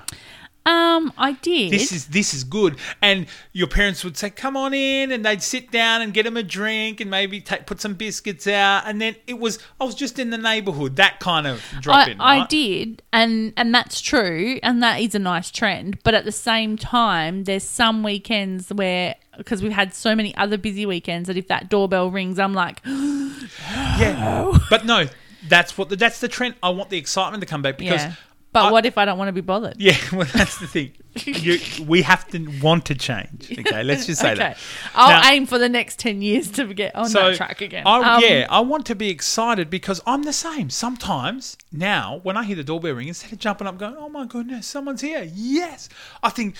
Um, 0.66 1.12
I 1.18 1.32
did. 1.42 1.72
This 1.72 1.92
is 1.92 2.06
this 2.06 2.32
is 2.32 2.42
good. 2.42 2.78
And 3.02 3.26
your 3.52 3.66
parents 3.66 4.02
would 4.02 4.16
say, 4.16 4.30
"Come 4.30 4.56
on 4.56 4.72
in," 4.72 5.12
and 5.12 5.22
they'd 5.22 5.42
sit 5.42 5.70
down 5.70 6.00
and 6.00 6.14
get 6.14 6.22
them 6.22 6.38
a 6.38 6.42
drink 6.42 7.00
and 7.00 7.10
maybe 7.10 7.42
take, 7.42 7.66
put 7.66 7.82
some 7.82 7.94
biscuits 7.94 8.46
out. 8.46 8.84
And 8.86 8.98
then 8.98 9.14
it 9.26 9.38
was 9.38 9.58
I 9.78 9.84
was 9.84 9.94
just 9.94 10.18
in 10.18 10.30
the 10.30 10.38
neighbourhood, 10.38 10.96
that 10.96 11.20
kind 11.20 11.46
of 11.46 11.62
drop 11.80 12.08
I, 12.08 12.10
in. 12.10 12.20
I 12.20 12.46
did, 12.46 13.02
and 13.12 13.52
and 13.58 13.74
that's 13.74 14.00
true, 14.00 14.58
and 14.62 14.82
that 14.82 15.00
is 15.00 15.14
a 15.14 15.18
nice 15.18 15.50
trend. 15.50 16.02
But 16.02 16.14
at 16.14 16.24
the 16.24 16.32
same 16.32 16.78
time, 16.78 17.44
there's 17.44 17.64
some 17.64 18.02
weekends 18.02 18.72
where 18.72 19.16
because 19.36 19.62
we've 19.62 19.72
had 19.72 19.92
so 19.92 20.14
many 20.14 20.34
other 20.36 20.56
busy 20.56 20.86
weekends 20.86 21.26
that 21.26 21.36
if 21.36 21.48
that 21.48 21.68
doorbell 21.68 22.10
rings, 22.10 22.38
I'm 22.38 22.54
like, 22.54 22.80
Yeah, 22.86 24.58
but 24.70 24.86
no, 24.86 25.08
that's 25.46 25.76
what 25.76 25.90
the, 25.90 25.96
that's 25.96 26.20
the 26.20 26.28
trend. 26.28 26.54
I 26.62 26.70
want 26.70 26.88
the 26.88 26.96
excitement 26.96 27.42
to 27.42 27.46
come 27.46 27.60
back 27.60 27.76
because. 27.76 28.00
yeah. 28.02 28.14
But 28.54 28.66
I- 28.66 28.70
what 28.72 28.86
if 28.86 28.96
I 28.96 29.04
don't 29.04 29.18
want 29.18 29.28
to 29.28 29.32
be 29.32 29.40
bothered? 29.42 29.74
Yeah, 29.78 29.96
well, 30.12 30.26
that's 30.32 30.58
the 30.58 30.66
thing. 30.66 30.92
You, 31.26 31.58
we 31.86 32.02
have 32.02 32.26
to 32.28 32.38
want 32.62 32.86
to 32.86 32.94
change. 32.94 33.52
Okay, 33.64 33.82
let's 33.82 34.06
just 34.06 34.20
say 34.20 34.30
okay, 34.32 34.38
that. 34.38 34.58
I'll 34.94 35.20
Now- 35.22 35.30
aim 35.30 35.44
for 35.46 35.58
the 35.58 35.68
next 35.68 35.98
ten 35.98 36.22
years 36.22 36.50
to 36.52 36.72
get 36.72 36.94
on 36.94 37.10
that 37.12 37.36
track 37.36 37.60
again. 37.60 37.82
I, 37.86 38.14
Um, 38.16 38.22
yeah, 38.22 38.46
I 38.48 38.60
want 38.60 38.86
to 38.86 38.94
be 38.94 39.10
excited 39.10 39.68
because 39.70 40.00
I'm 40.06 40.22
the 40.22 40.32
same. 40.32 40.70
Sometimes 40.70 41.56
now, 41.72 42.20
when 42.22 42.36
I 42.36 42.44
hear 42.44 42.56
the 42.56 42.64
doorbell 42.64 42.94
ring, 42.94 43.08
instead 43.08 43.32
of 43.32 43.38
jumping 43.40 43.66
up, 43.66 43.76
going, 43.78 43.96
"Oh 43.98 44.08
my 44.08 44.24
goodness, 44.26 44.66
someone's 44.66 45.00
here!" 45.02 45.28
Yes, 45.34 45.88
I 46.22 46.30
think, 46.30 46.56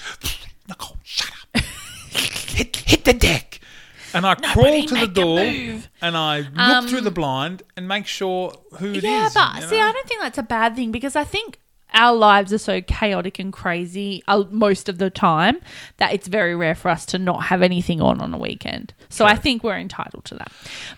Nicole, 0.69 0.97
shut 1.05 1.31
up, 1.55 1.63
hit 2.11 2.77
hit 2.77 3.05
the 3.05 3.13
deck, 3.15 3.61
and 4.15 4.27
I 4.27 4.35
crawl 4.35 4.83
to 4.85 4.95
the 4.95 5.07
door 5.07 5.39
and 6.01 6.17
I 6.17 6.41
look 6.41 6.89
through 6.89 7.03
the 7.03 7.11
blind 7.11 7.63
and 7.77 7.87
make 7.87 8.07
sure 8.07 8.53
who 8.79 8.91
it 8.93 8.97
is. 8.99 9.05
yeah, 9.05 9.29
but 9.35 9.63
you 9.63 9.69
see. 9.69 9.81
I 9.81 9.93
don't 9.93 10.09
think 10.09 10.21
that's 10.23 10.39
a 10.39 10.43
bad 10.43 10.75
thing 10.77 10.91
because 10.93 11.15
I 11.17 11.25
think 11.25 11.59
our 11.95 12.15
lives 12.15 12.53
are 12.53 12.59
so 12.59 12.81
chaotic 12.81 13.39
and 13.39 13.53
crazy 13.53 14.23
uh, 14.29 14.45
most 14.51 14.89
of 14.89 14.99
the 14.99 15.11
time 15.11 15.61
that 15.99 16.13
it's 16.13 16.27
very 16.29 16.55
rare 16.57 16.75
for 16.75 16.91
us 16.91 17.07
to 17.07 17.19
not 17.19 17.45
have 17.45 17.63
anything 17.63 18.01
on 18.03 18.21
on 18.21 18.35
a 18.35 18.39
weekend. 18.39 18.93
So 19.09 19.25
I 19.25 19.37
think 19.37 19.63
we're 19.63 19.79
entitled 19.79 20.25
to 20.27 20.35
that. 20.35 20.53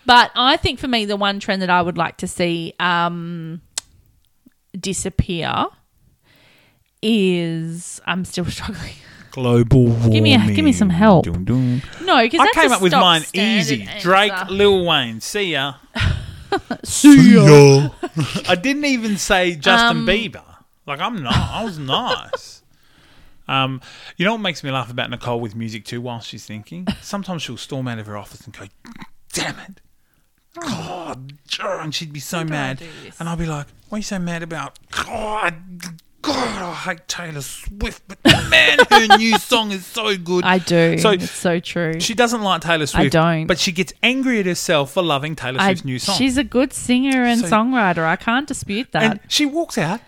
But 0.05 0.31
I 0.35 0.57
think 0.57 0.79
for 0.79 0.87
me, 0.87 1.05
the 1.05 1.15
one 1.17 1.39
trend 1.39 1.61
that 1.61 1.69
I 1.69 1.81
would 1.81 1.97
like 1.97 2.17
to 2.17 2.27
see 2.27 2.73
um, 2.79 3.61
disappear 4.79 5.67
is 7.01 8.01
I'm 8.05 8.25
still 8.25 8.45
struggling. 8.57 8.93
global 9.31 9.85
warming. 9.85 10.09
Give 10.11 10.23
me 10.23 10.33
a- 10.35 10.53
give 10.53 10.65
me 10.65 10.73
some 10.73 10.89
help. 10.89 11.25
Dun, 11.25 11.45
dun. 11.45 11.81
No, 12.03 12.17
because 12.23 12.39
I 12.41 12.51
came 12.59 12.71
up 12.71 12.81
with 12.81 12.93
mine 12.93 13.23
easy. 13.33 13.87
Drake, 13.99 14.31
Lil 14.49 14.85
Wayne. 14.85 15.21
See 15.21 15.51
ya. 15.51 15.75
See 16.83 17.35
ya. 17.35 17.89
I 18.49 18.55
didn't 18.55 18.85
even 18.85 19.17
say 19.17 19.55
Justin 19.55 19.97
Um, 19.97 20.07
Bieber. 20.07 20.43
Like 20.87 20.99
I'm 21.01 21.21
not. 21.21 21.33
I 21.35 21.63
was 21.65 21.77
nice. 21.77 22.63
Um, 23.49 23.81
you 24.17 24.25
know 24.25 24.33
what 24.33 24.41
makes 24.41 24.63
me 24.63 24.71
laugh 24.71 24.89
about 24.91 25.09
Nicole 25.09 25.39
with 25.39 25.55
music 25.55 25.85
too? 25.85 26.01
While 26.01 26.19
she's 26.21 26.45
thinking, 26.45 26.87
sometimes 27.01 27.41
she'll 27.43 27.57
storm 27.57 27.87
out 27.87 27.99
of 27.99 28.07
her 28.07 28.17
office 28.17 28.41
and 28.41 28.57
go, 28.57 28.65
"Damn 29.33 29.59
it, 29.59 29.81
God!" 30.59 31.33
And 31.61 31.93
she'd 31.93 32.13
be 32.13 32.19
so 32.19 32.43
mad, 32.43 32.81
and 33.19 33.29
I'll 33.29 33.37
be 33.37 33.45
like, 33.45 33.67
"What 33.89 33.97
are 33.97 33.99
you 33.99 34.03
so 34.03 34.19
mad 34.19 34.43
about?" 34.43 34.79
God, 34.91 35.55
God, 36.21 36.61
I 36.61 36.73
hate 36.73 37.07
Taylor 37.07 37.41
Swift, 37.41 38.03
but 38.07 38.17
man, 38.49 38.79
her 38.89 39.17
new 39.17 39.37
song 39.37 39.71
is 39.71 39.85
so 39.85 40.17
good. 40.17 40.43
I 40.43 40.57
do. 40.59 40.97
So- 40.97 41.11
it's 41.11 41.31
so 41.31 41.59
true. 41.61 41.99
she 42.01 42.13
doesn't 42.13 42.41
like 42.41 42.61
Taylor 42.61 42.85
Swift. 42.85 43.05
I 43.15 43.33
don't. 43.35 43.47
But 43.47 43.59
she 43.59 43.71
gets 43.71 43.93
angry 44.03 44.39
at 44.41 44.45
herself 44.45 44.91
for 44.91 45.03
loving 45.03 45.35
Taylor 45.37 45.59
I- 45.61 45.67
Swift's 45.67 45.85
new 45.85 45.99
song. 45.99 46.17
She's 46.17 46.37
a 46.37 46.43
good 46.43 46.73
singer 46.73 47.23
and 47.23 47.41
So- 47.41 47.47
songwriter. 47.49 48.03
I 48.05 48.15
can't 48.17 48.47
dispute 48.47 48.91
that. 48.91 49.03
And 49.03 49.19
she 49.29 49.45
walks 49.45 49.77
out 49.77 50.01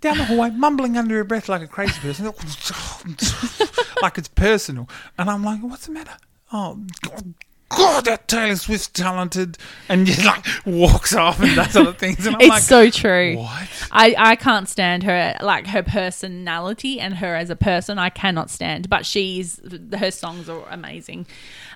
down 0.00 0.18
the 0.18 0.24
hallway, 0.24 0.50
mumbling 0.50 0.96
under 0.96 1.16
her 1.16 1.24
breath 1.24 1.48
like 1.48 1.62
a 1.62 1.66
crazy 1.66 1.98
person, 2.00 2.26
like 4.02 4.18
it's 4.18 4.28
personal. 4.28 4.88
And 5.18 5.30
I'm 5.30 5.42
like, 5.42 5.60
what's 5.60 5.86
the 5.86 5.92
matter? 5.92 6.16
Oh, 6.52 6.78
God, 7.02 7.34
God 7.70 8.04
that 8.04 8.28
Taylor 8.28 8.56
Swift's 8.56 8.88
talented. 8.88 9.58
And 9.88 10.06
just 10.06 10.24
like 10.24 10.44
walks 10.64 11.14
off 11.14 11.40
and 11.40 11.54
does 11.56 11.74
other 11.76 11.92
things. 11.92 12.26
And 12.26 12.36
I'm 12.36 12.42
it's 12.42 12.50
like, 12.50 12.62
so 12.62 12.90
true. 12.90 13.36
what? 13.36 13.68
I, 13.90 14.14
I 14.16 14.36
can't 14.36 14.68
stand 14.68 15.02
her, 15.04 15.36
like 15.40 15.66
her 15.68 15.82
personality 15.82 17.00
and 17.00 17.14
her 17.14 17.34
as 17.34 17.50
a 17.50 17.56
person. 17.56 17.98
I 17.98 18.10
cannot 18.10 18.50
stand, 18.50 18.88
but 18.88 19.04
she's 19.06 19.60
her 19.98 20.10
songs 20.10 20.48
are 20.48 20.64
amazing. 20.70 21.26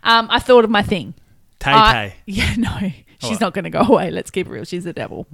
Um, 0.02 0.28
I 0.30 0.38
thought 0.38 0.64
of 0.64 0.70
my 0.70 0.82
thing. 0.82 1.14
Tay 1.58 1.72
I- 1.72 1.92
Tay. 1.92 2.14
Yeah, 2.26 2.54
no, 2.56 2.90
She's 3.20 3.32
What? 3.32 3.40
not 3.40 3.54
going 3.54 3.64
to 3.64 3.70
go 3.70 3.80
away. 3.80 4.10
Let's 4.10 4.30
keep 4.30 4.46
it 4.46 4.50
real. 4.50 4.64
She's 4.64 4.84
the 4.84 4.92
devil. 4.92 5.26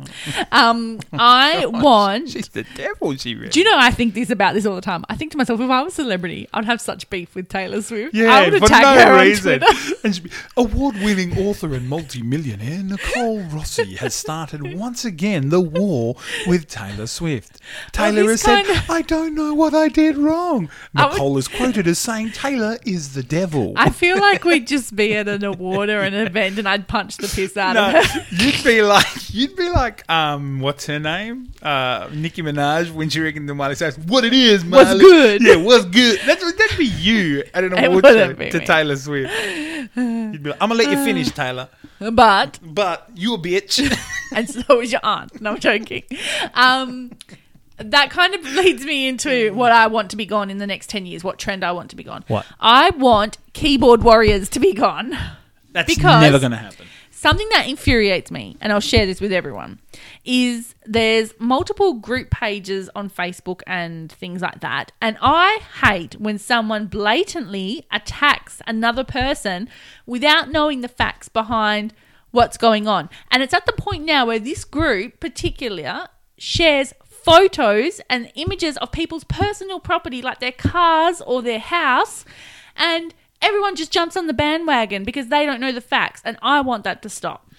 Um, 0.53 0.99
I 1.13 1.67
want. 1.71 2.31
She's 2.31 2.49
the 2.49 2.65
devil, 2.75 3.15
she 3.17 3.35
really. 3.35 3.49
Do 3.51 3.61
you 3.61 3.65
know 3.71 3.79
I 3.79 3.91
think 3.91 4.15
this 4.15 4.31
about 4.31 4.55
this 4.55 4.67
all 4.67 4.75
the 4.75 4.81
time? 4.81 5.05
I 5.09 5.17
think 5.17 5.33
to 5.33 5.39
myself, 5.39 5.61
if 5.61 5.71
I 5.71 5.83
was 5.83 5.93
a 5.93 5.97
celebrity, 5.97 6.49
I'd 6.53 6.65
have 6.65 6.81
such 6.81 7.09
beef 7.11 7.35
with 7.35 7.49
Taylor 7.49 7.81
Swift. 7.83 8.15
I 8.15 8.19
Yeah, 8.19 8.51
would 8.51 8.59
for 8.61 8.67
attack 8.67 8.83
no 8.83 9.15
her 9.17 9.23
reason. 9.23 9.63
And 10.05 10.31
award-winning 10.57 11.39
author 11.39 11.75
and 11.75 11.89
multi-millionaire 11.89 12.83
Nicole 12.83 13.41
Rossi 13.45 13.95
has 13.97 14.15
started 14.15 14.75
once 14.77 15.05
again 15.05 15.49
the 15.49 15.61
war 15.61 16.17
with 16.47 16.69
Taylor 16.69 17.07
Swift. 17.07 17.61
Taylor 17.93 18.31
has 18.31 18.41
said, 18.43 18.67
of- 18.69 18.89
"I 18.91 19.03
don't 19.03 19.35
know 19.35 19.53
what 19.55 19.75
I 19.75 19.89
did 19.89 20.17
wrong." 20.17 20.69
I 20.95 21.05
would- 21.07 21.13
Nicole 21.15 21.39
is 21.39 21.49
quoted 21.49 21.87
as 21.87 21.99
saying, 21.99 22.31
"Taylor 22.33 22.79
is 22.85 23.15
the 23.15 23.23
devil." 23.23 23.73
I 23.77 23.91
feel 23.91 24.19
like 24.19 24.45
we'd 24.45 24.67
just 24.67 24.95
be 24.97 25.15
at 25.15 25.29
an 25.29 25.45
award 25.45 25.89
or 25.89 26.01
an 26.01 26.15
event, 26.15 26.59
and 26.59 26.69
I'd 26.69 26.89
punch 26.89 27.17
the 27.17 27.29
piss 27.29 27.57
out 27.57 27.76
no, 27.77 28.03
you'd 28.31 28.65
be 28.65 28.83
like, 28.83 29.35
you'd 29.35 29.55
be 29.57 29.69
like, 29.69 30.09
um, 30.11 30.61
what's 30.61 30.87
her 30.87 30.99
name? 30.99 31.53
Uh, 31.63 32.09
Nicki 32.13 32.43
Minaj 32.43 32.91
when 32.93 33.09
she 33.09 33.21
reckoned 33.21 33.47
to 33.49 33.55
Miley 33.55 33.75
Cyrus, 33.75 33.99
"What 33.99 34.25
it 34.25 34.33
is, 34.33 34.65
What's 34.65 34.95
good. 34.99 35.43
Yeah, 35.43 35.57
what's 35.57 35.85
good. 35.87 36.21
That's 36.27 36.43
that'd 36.53 36.79
be 36.79 36.87
you 36.87 37.45
at 37.55 37.65
an 37.65 37.73
award 37.85 38.05
show 38.05 38.33
to 38.33 38.39
me. 38.39 38.51
Taylor 38.51 38.97
Swift. 38.97 39.33
You'd 39.97 40.43
be 40.43 40.51
like, 40.51 40.59
"I'm 40.61 40.69
gonna 40.71 40.83
let 40.83 40.91
you 40.91 41.05
finish, 41.05 41.31
Taylor." 41.31 41.69
But 41.99 42.59
But 42.63 43.09
you 43.15 43.35
a 43.35 43.39
bitch. 43.39 43.81
and 44.35 44.49
so 44.49 44.81
is 44.81 44.93
your 44.93 45.01
aunt. 45.05 45.41
No, 45.41 45.53
I'm 45.53 45.59
joking. 45.61 46.03
Um, 46.55 47.13
that 47.79 48.11
kind 48.11 48.35
of 48.35 48.43
leads 48.45 48.85
me 48.85 49.09
into 49.09 49.53
what 49.55 49.73
I 49.73 49.87
want 49.87 50.11
to 50.11 50.17
be 50.17 50.27
gone 50.27 50.51
in 50.51 50.59
the 50.59 50.67
next 50.67 50.89
10 50.91 51.07
years, 51.07 51.23
what 51.23 51.39
trend 51.39 51.63
I 51.65 51.73
want 51.73 51.91
to 51.91 51.97
be 51.97 52.05
gone. 52.05 52.25
What? 52.29 52.47
I 52.61 52.91
want 52.91 53.39
keyboard 53.53 54.03
warriors 54.03 54.49
to 54.51 54.61
be 54.61 54.73
gone. 54.73 55.17
That's 55.73 55.95
Because- 55.95 56.23
never 56.23 56.39
going 56.39 56.53
to 56.53 56.57
happen. 56.59 56.87
Something 57.27 57.49
that 57.51 57.67
infuriates 57.67 58.31
me, 58.31 58.57
and 58.61 58.73
I'll 58.73 58.79
share 58.79 59.05
this 59.05 59.21
with 59.21 59.33
everyone, 59.33 59.81
is 60.25 60.77
there's 60.85 61.35
multiple 61.41 61.95
group 61.95 62.31
pages 62.31 62.89
on 62.95 63.11
Facebook 63.11 63.63
and 63.67 64.13
things 64.13 64.43
like 64.43 64.61
that. 64.61 64.93
And 65.03 65.19
I 65.21 65.59
hate 65.83 66.21
when 66.21 66.39
someone 66.39 66.87
blatantly 66.87 67.85
attacks 67.91 68.63
another 68.65 69.03
person 69.03 69.69
without 70.07 70.53
knowing 70.53 70.83
the 70.83 70.89
facts 70.89 71.29
behind 71.29 71.93
what's 72.31 72.57
going 72.57 72.87
on. 72.87 73.11
And 73.33 73.43
it's 73.43 73.55
at 73.55 73.67
the 73.67 73.73
point 73.73 74.05
now 74.05 74.27
where 74.27 74.39
this 74.39 74.65
group, 74.65 75.19
particular, 75.19 76.07
shares 76.39 76.95
photos 77.03 78.01
and 78.09 78.31
images 78.37 78.77
of 78.77 78.93
people's 78.93 79.25
personal 79.25 79.81
property, 79.81 80.23
like 80.23 80.39
their 80.39 80.53
cars 80.53 81.21
or 81.23 81.43
their 81.43 81.59
house, 81.59 82.25
and 82.77 83.15
everyone 83.43 83.77
just 83.77 83.93
jumps 83.93 84.17
on 84.17 84.27
the 84.27 84.33
bandwagon 84.35 85.05
because 85.05 85.29
they 85.29 85.45
don't 85.47 85.61
know 85.61 85.73
the 85.73 85.81
facts. 85.81 86.23
And 86.25 86.37
I 86.43 86.61
want 86.61 86.85
that 86.85 87.03
to 87.03 87.09
stop. 87.09 87.51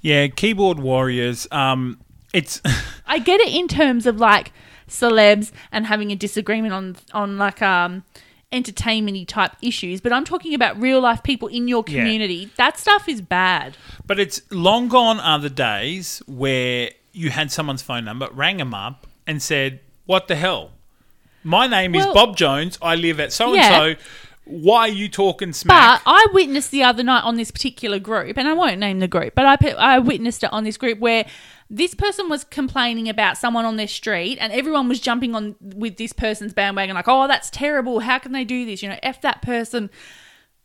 Yeah, 0.00 0.28
keyboard 0.28 0.78
warriors. 0.78 1.46
Um, 1.50 2.00
it's 2.32 2.60
I 3.06 3.18
get 3.18 3.40
it 3.40 3.48
in 3.54 3.68
terms 3.68 4.06
of 4.06 4.18
like 4.20 4.52
celebs 4.88 5.50
and 5.72 5.86
having 5.86 6.10
a 6.12 6.16
disagreement 6.16 6.72
on 6.72 6.96
on 7.12 7.36
like 7.38 7.60
um 7.62 8.04
entertainmenty 8.50 9.24
type 9.26 9.52
issues, 9.60 10.00
but 10.00 10.12
I'm 10.12 10.24
talking 10.24 10.54
about 10.54 10.80
real 10.80 11.00
life 11.00 11.22
people 11.22 11.48
in 11.48 11.68
your 11.68 11.84
Yeah. 11.86 11.98
community. 11.98 12.50
That 12.56 12.78
stuff 12.78 13.08
is 13.08 13.20
bad. 13.20 13.76
but 14.06 14.18
it's 14.18 14.40
long 14.50 14.88
gone 14.88 15.20
are 15.20 15.38
the 15.38 15.50
days 15.50 16.22
where 16.26 16.90
you 17.12 17.28
had 17.30 17.52
someone's 17.52 17.82
phone 17.82 18.04
number, 18.06 18.28
rang 18.32 18.56
them 18.56 18.72
up, 18.72 19.06
and 19.26 19.42
said, 19.42 19.80
"What 20.06 20.28
the 20.28 20.36
hell? 20.36 20.70
My 21.44 21.66
name 21.66 21.94
is 21.94 22.06
Bob 22.06 22.36
Jones. 22.36 22.78
I 22.80 22.94
live 22.94 23.20
at 23.20 23.32
so 23.32 23.54
and 23.54 23.64
so. 23.98 24.02
Why 24.48 24.80
are 24.80 24.88
you 24.88 25.08
talking 25.08 25.52
smack?" 25.52 26.02
But 26.04 26.10
I 26.10 26.26
witnessed 26.32 26.70
the 26.70 26.82
other 26.82 27.02
night 27.02 27.22
on 27.22 27.36
this 27.36 27.50
particular 27.50 27.98
group, 27.98 28.36
and 28.36 28.48
I 28.48 28.54
won't 28.54 28.78
name 28.78 28.98
the 28.98 29.08
group, 29.08 29.34
but 29.34 29.46
I 29.46 29.56
pe- 29.56 29.74
I 29.74 29.98
witnessed 29.98 30.42
it 30.42 30.52
on 30.52 30.64
this 30.64 30.76
group 30.76 30.98
where 30.98 31.26
this 31.70 31.94
person 31.94 32.30
was 32.30 32.44
complaining 32.44 33.08
about 33.10 33.36
someone 33.36 33.66
on 33.66 33.76
their 33.76 33.86
street, 33.88 34.38
and 34.40 34.52
everyone 34.52 34.88
was 34.88 35.00
jumping 35.00 35.34
on 35.34 35.54
with 35.60 35.98
this 35.98 36.12
person's 36.14 36.54
bandwagon, 36.54 36.94
like, 36.94 37.08
"Oh, 37.08 37.28
that's 37.28 37.50
terrible! 37.50 38.00
How 38.00 38.18
can 38.18 38.32
they 38.32 38.44
do 38.44 38.64
this? 38.64 38.82
You 38.82 38.88
know, 38.88 38.98
f 39.02 39.20
that 39.20 39.42
person." 39.42 39.90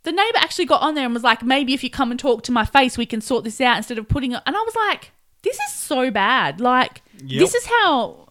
The 0.03 0.11
neighbor 0.11 0.37
actually 0.37 0.65
got 0.65 0.81
on 0.81 0.95
there 0.95 1.05
and 1.05 1.13
was 1.13 1.23
like, 1.23 1.43
"Maybe 1.43 1.73
if 1.73 1.83
you 1.83 1.89
come 1.89 2.11
and 2.11 2.19
talk 2.19 2.43
to 2.43 2.51
my 2.51 2.65
face, 2.65 2.97
we 2.97 3.05
can 3.05 3.21
sort 3.21 3.43
this 3.43 3.59
out 3.61 3.77
instead 3.77 3.97
of 3.97 4.07
putting 4.07 4.31
it." 4.31 4.41
And 4.45 4.55
I 4.55 4.59
was 4.61 4.75
like, 4.75 5.11
"This 5.43 5.55
is 5.55 5.73
so 5.73 6.09
bad! 6.09 6.59
Like, 6.61 7.01
Yep. 7.25 7.39
this 7.39 7.53
is 7.53 7.65
how 7.65 8.29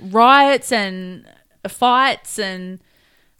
riots 0.00 0.70
and 0.72 1.24
fights 1.68 2.38
and 2.38 2.78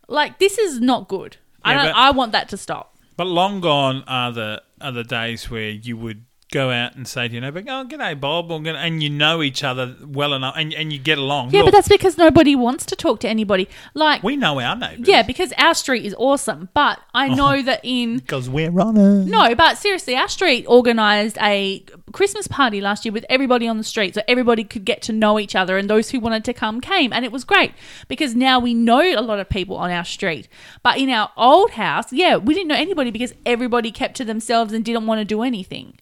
like 0.08 0.38
this 0.38 0.56
is 0.58 0.80
not 0.80 1.08
good." 1.08 1.36
I 1.70 1.74
don't. 1.74 1.86
but- 1.86 1.96
I 1.96 2.10
want 2.10 2.32
that 2.32 2.48
to 2.50 2.56
stop. 2.56 2.94
But 3.16 3.26
long 3.26 3.60
gone 3.60 4.04
are 4.06 4.30
the 4.32 4.62
are 4.80 4.92
the 4.92 5.02
days 5.04 5.50
where 5.50 5.70
you 5.70 5.96
would 5.96 6.24
go 6.50 6.70
out 6.70 6.96
and 6.96 7.06
say 7.06 7.28
to 7.28 7.34
your 7.34 7.42
neighbour, 7.42 7.62
"Oh, 7.68 7.84
g'day, 7.86 8.18
Bob," 8.18 8.50
or, 8.50 8.58
"G'day," 8.60 8.76
and 8.76 9.02
you 9.02 9.10
know 9.10 9.42
each 9.42 9.62
other 9.62 9.94
well 10.06 10.32
enough, 10.32 10.54
and, 10.56 10.72
and 10.74 10.92
you 10.92 10.98
get 10.98 11.18
along. 11.18 11.50
Yeah, 11.50 11.60
Look, 11.60 11.66
but 11.72 11.76
that's 11.78 11.88
because 11.88 12.16
nobody 12.16 12.56
wants 12.56 12.86
to 12.86 12.96
talk 12.96 13.20
to 13.20 13.28
anybody. 13.28 13.68
Like, 13.94 14.22
we 14.22 14.36
know 14.36 14.60
our 14.60 14.74
neighbours. 14.76 15.06
yeah, 15.08 15.22
because 15.22 15.52
our 15.58 15.74
street 15.74 16.04
is 16.06 16.14
awesome, 16.18 16.68
but 16.74 17.00
I 17.14 17.28
know 17.28 17.48
Uh-huh. 17.48 17.62
that 17.62 17.80
in 17.82 18.16
because 18.24 18.48
we're 18.48 18.70
runners. 18.70 19.26
no, 19.26 19.54
but 19.54 19.76
seriously, 19.78 20.16
our 20.16 20.28
street 20.28 20.66
organised 20.66 21.36
a 21.42 21.84
Christmas 22.12 22.48
party 22.48 22.80
last 22.80 23.04
year 23.04 23.12
with 23.12 23.26
everybody 23.28 23.68
on 23.68 23.76
the 23.76 23.84
street, 23.84 24.14
so 24.14 24.22
everybody 24.26 24.64
could 24.64 24.84
get 24.86 25.02
to 25.02 25.12
know 25.12 25.38
each 25.38 25.54
other, 25.54 25.76
and 25.76 25.90
those 25.90 26.10
who 26.10 26.20
wanted 26.20 26.44
to 26.44 26.54
come 26.54 26.80
came, 26.80 27.12
and 27.12 27.24
it 27.24 27.32
was 27.32 27.44
great 27.44 27.72
because 28.08 28.34
now 28.34 28.58
we 28.58 28.72
know 28.72 29.00
a 29.02 29.20
lot 29.20 29.38
of 29.38 29.48
people 29.50 29.76
on 29.76 29.90
our 29.90 30.04
street. 30.04 30.48
But 30.82 30.96
in 30.98 31.10
our 31.10 31.30
old 31.36 31.72
house, 31.72 32.10
yeah, 32.12 32.36
we 32.36 32.54
didn't 32.54 32.68
know 32.68 32.74
anybody 32.74 33.10
because 33.10 33.34
everybody 33.44 33.90
kept 33.90 34.16
to 34.16 34.24
themselves 34.24 34.72
and 34.72 34.84
didn't 34.84 35.06
want 35.06 35.18
to 35.20 35.24
do 35.26 35.42
anything, 35.42 35.98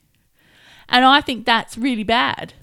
and 0.89 1.05
I 1.05 1.21
think 1.21 1.47
that's 1.47 1.77
really 1.77 2.05
bad. 2.05 2.55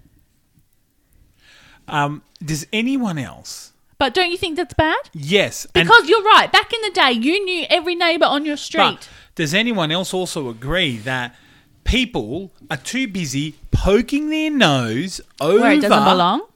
Um, 1.87 2.21
does 2.43 2.65
anyone 2.71 3.17
else? 3.17 3.73
But 3.97 4.13
don't 4.13 4.31
you 4.31 4.37
think 4.37 4.57
that's 4.57 4.73
bad? 4.73 5.09
Yes, 5.13 5.65
Because 5.73 6.09
you're 6.09 6.23
right. 6.23 6.51
Back 6.51 6.73
in 6.73 6.81
the 6.81 6.91
day, 6.91 7.11
you 7.11 7.43
knew 7.45 7.65
every 7.69 7.95
neighbour 7.95 8.25
on 8.25 8.43
your 8.45 8.57
street. 8.57 8.81
But 8.81 9.09
does 9.35 9.53
anyone 9.53 9.91
else 9.91 10.13
also 10.13 10.49
agree 10.49 10.97
that 10.97 11.35
people 11.83 12.51
are 12.69 12.77
too 12.77 13.07
busy 13.07 13.55
poking 13.71 14.29
their 14.29 14.49
nose 14.49 15.21
over 15.39 15.63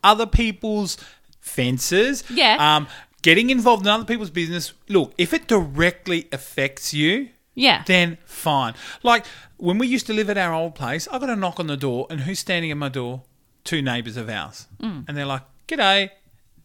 other 0.03 0.25
people's 0.25 0.97
fences? 1.39 2.23
Yeah. 2.29 2.57
Um, 2.59 2.87
getting 3.21 3.49
involved 3.49 3.85
in 3.85 3.91
other 3.91 4.05
people's 4.05 4.29
business. 4.29 4.73
Look, 4.89 5.13
if 5.17 5.33
it 5.33 5.47
directly 5.47 6.27
affects 6.31 6.93
you, 6.93 7.29
yeah. 7.57 7.83
then 7.85 8.17
fine. 8.25 8.73
Like 9.03 9.25
when 9.57 9.77
we 9.79 9.87
used 9.87 10.05
to 10.07 10.13
live 10.13 10.29
at 10.29 10.37
our 10.37 10.53
old 10.53 10.75
place, 10.75 11.07
I 11.11 11.19
got 11.19 11.29
a 11.29 11.35
knock 11.35 11.59
on 11.59 11.67
the 11.67 11.75
door, 11.77 12.07
and 12.09 12.21
who's 12.21 12.39
standing 12.39 12.71
at 12.71 12.77
my 12.77 12.89
door? 12.89 13.23
Two 13.63 13.81
neighbours 13.81 14.15
of 14.15 14.29
ours, 14.29 14.67
Mm. 14.79 15.03
and 15.07 15.17
they're 15.17 15.25
like, 15.25 15.41
"G'day, 15.67 16.09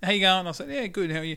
how 0.02 0.12
you 0.12 0.20
going?" 0.20 0.46
I 0.46 0.52
said, 0.52 0.68
"Yeah, 0.70 0.86
good. 0.86 1.10
How 1.10 1.18
are 1.18 1.24
you?" 1.24 1.36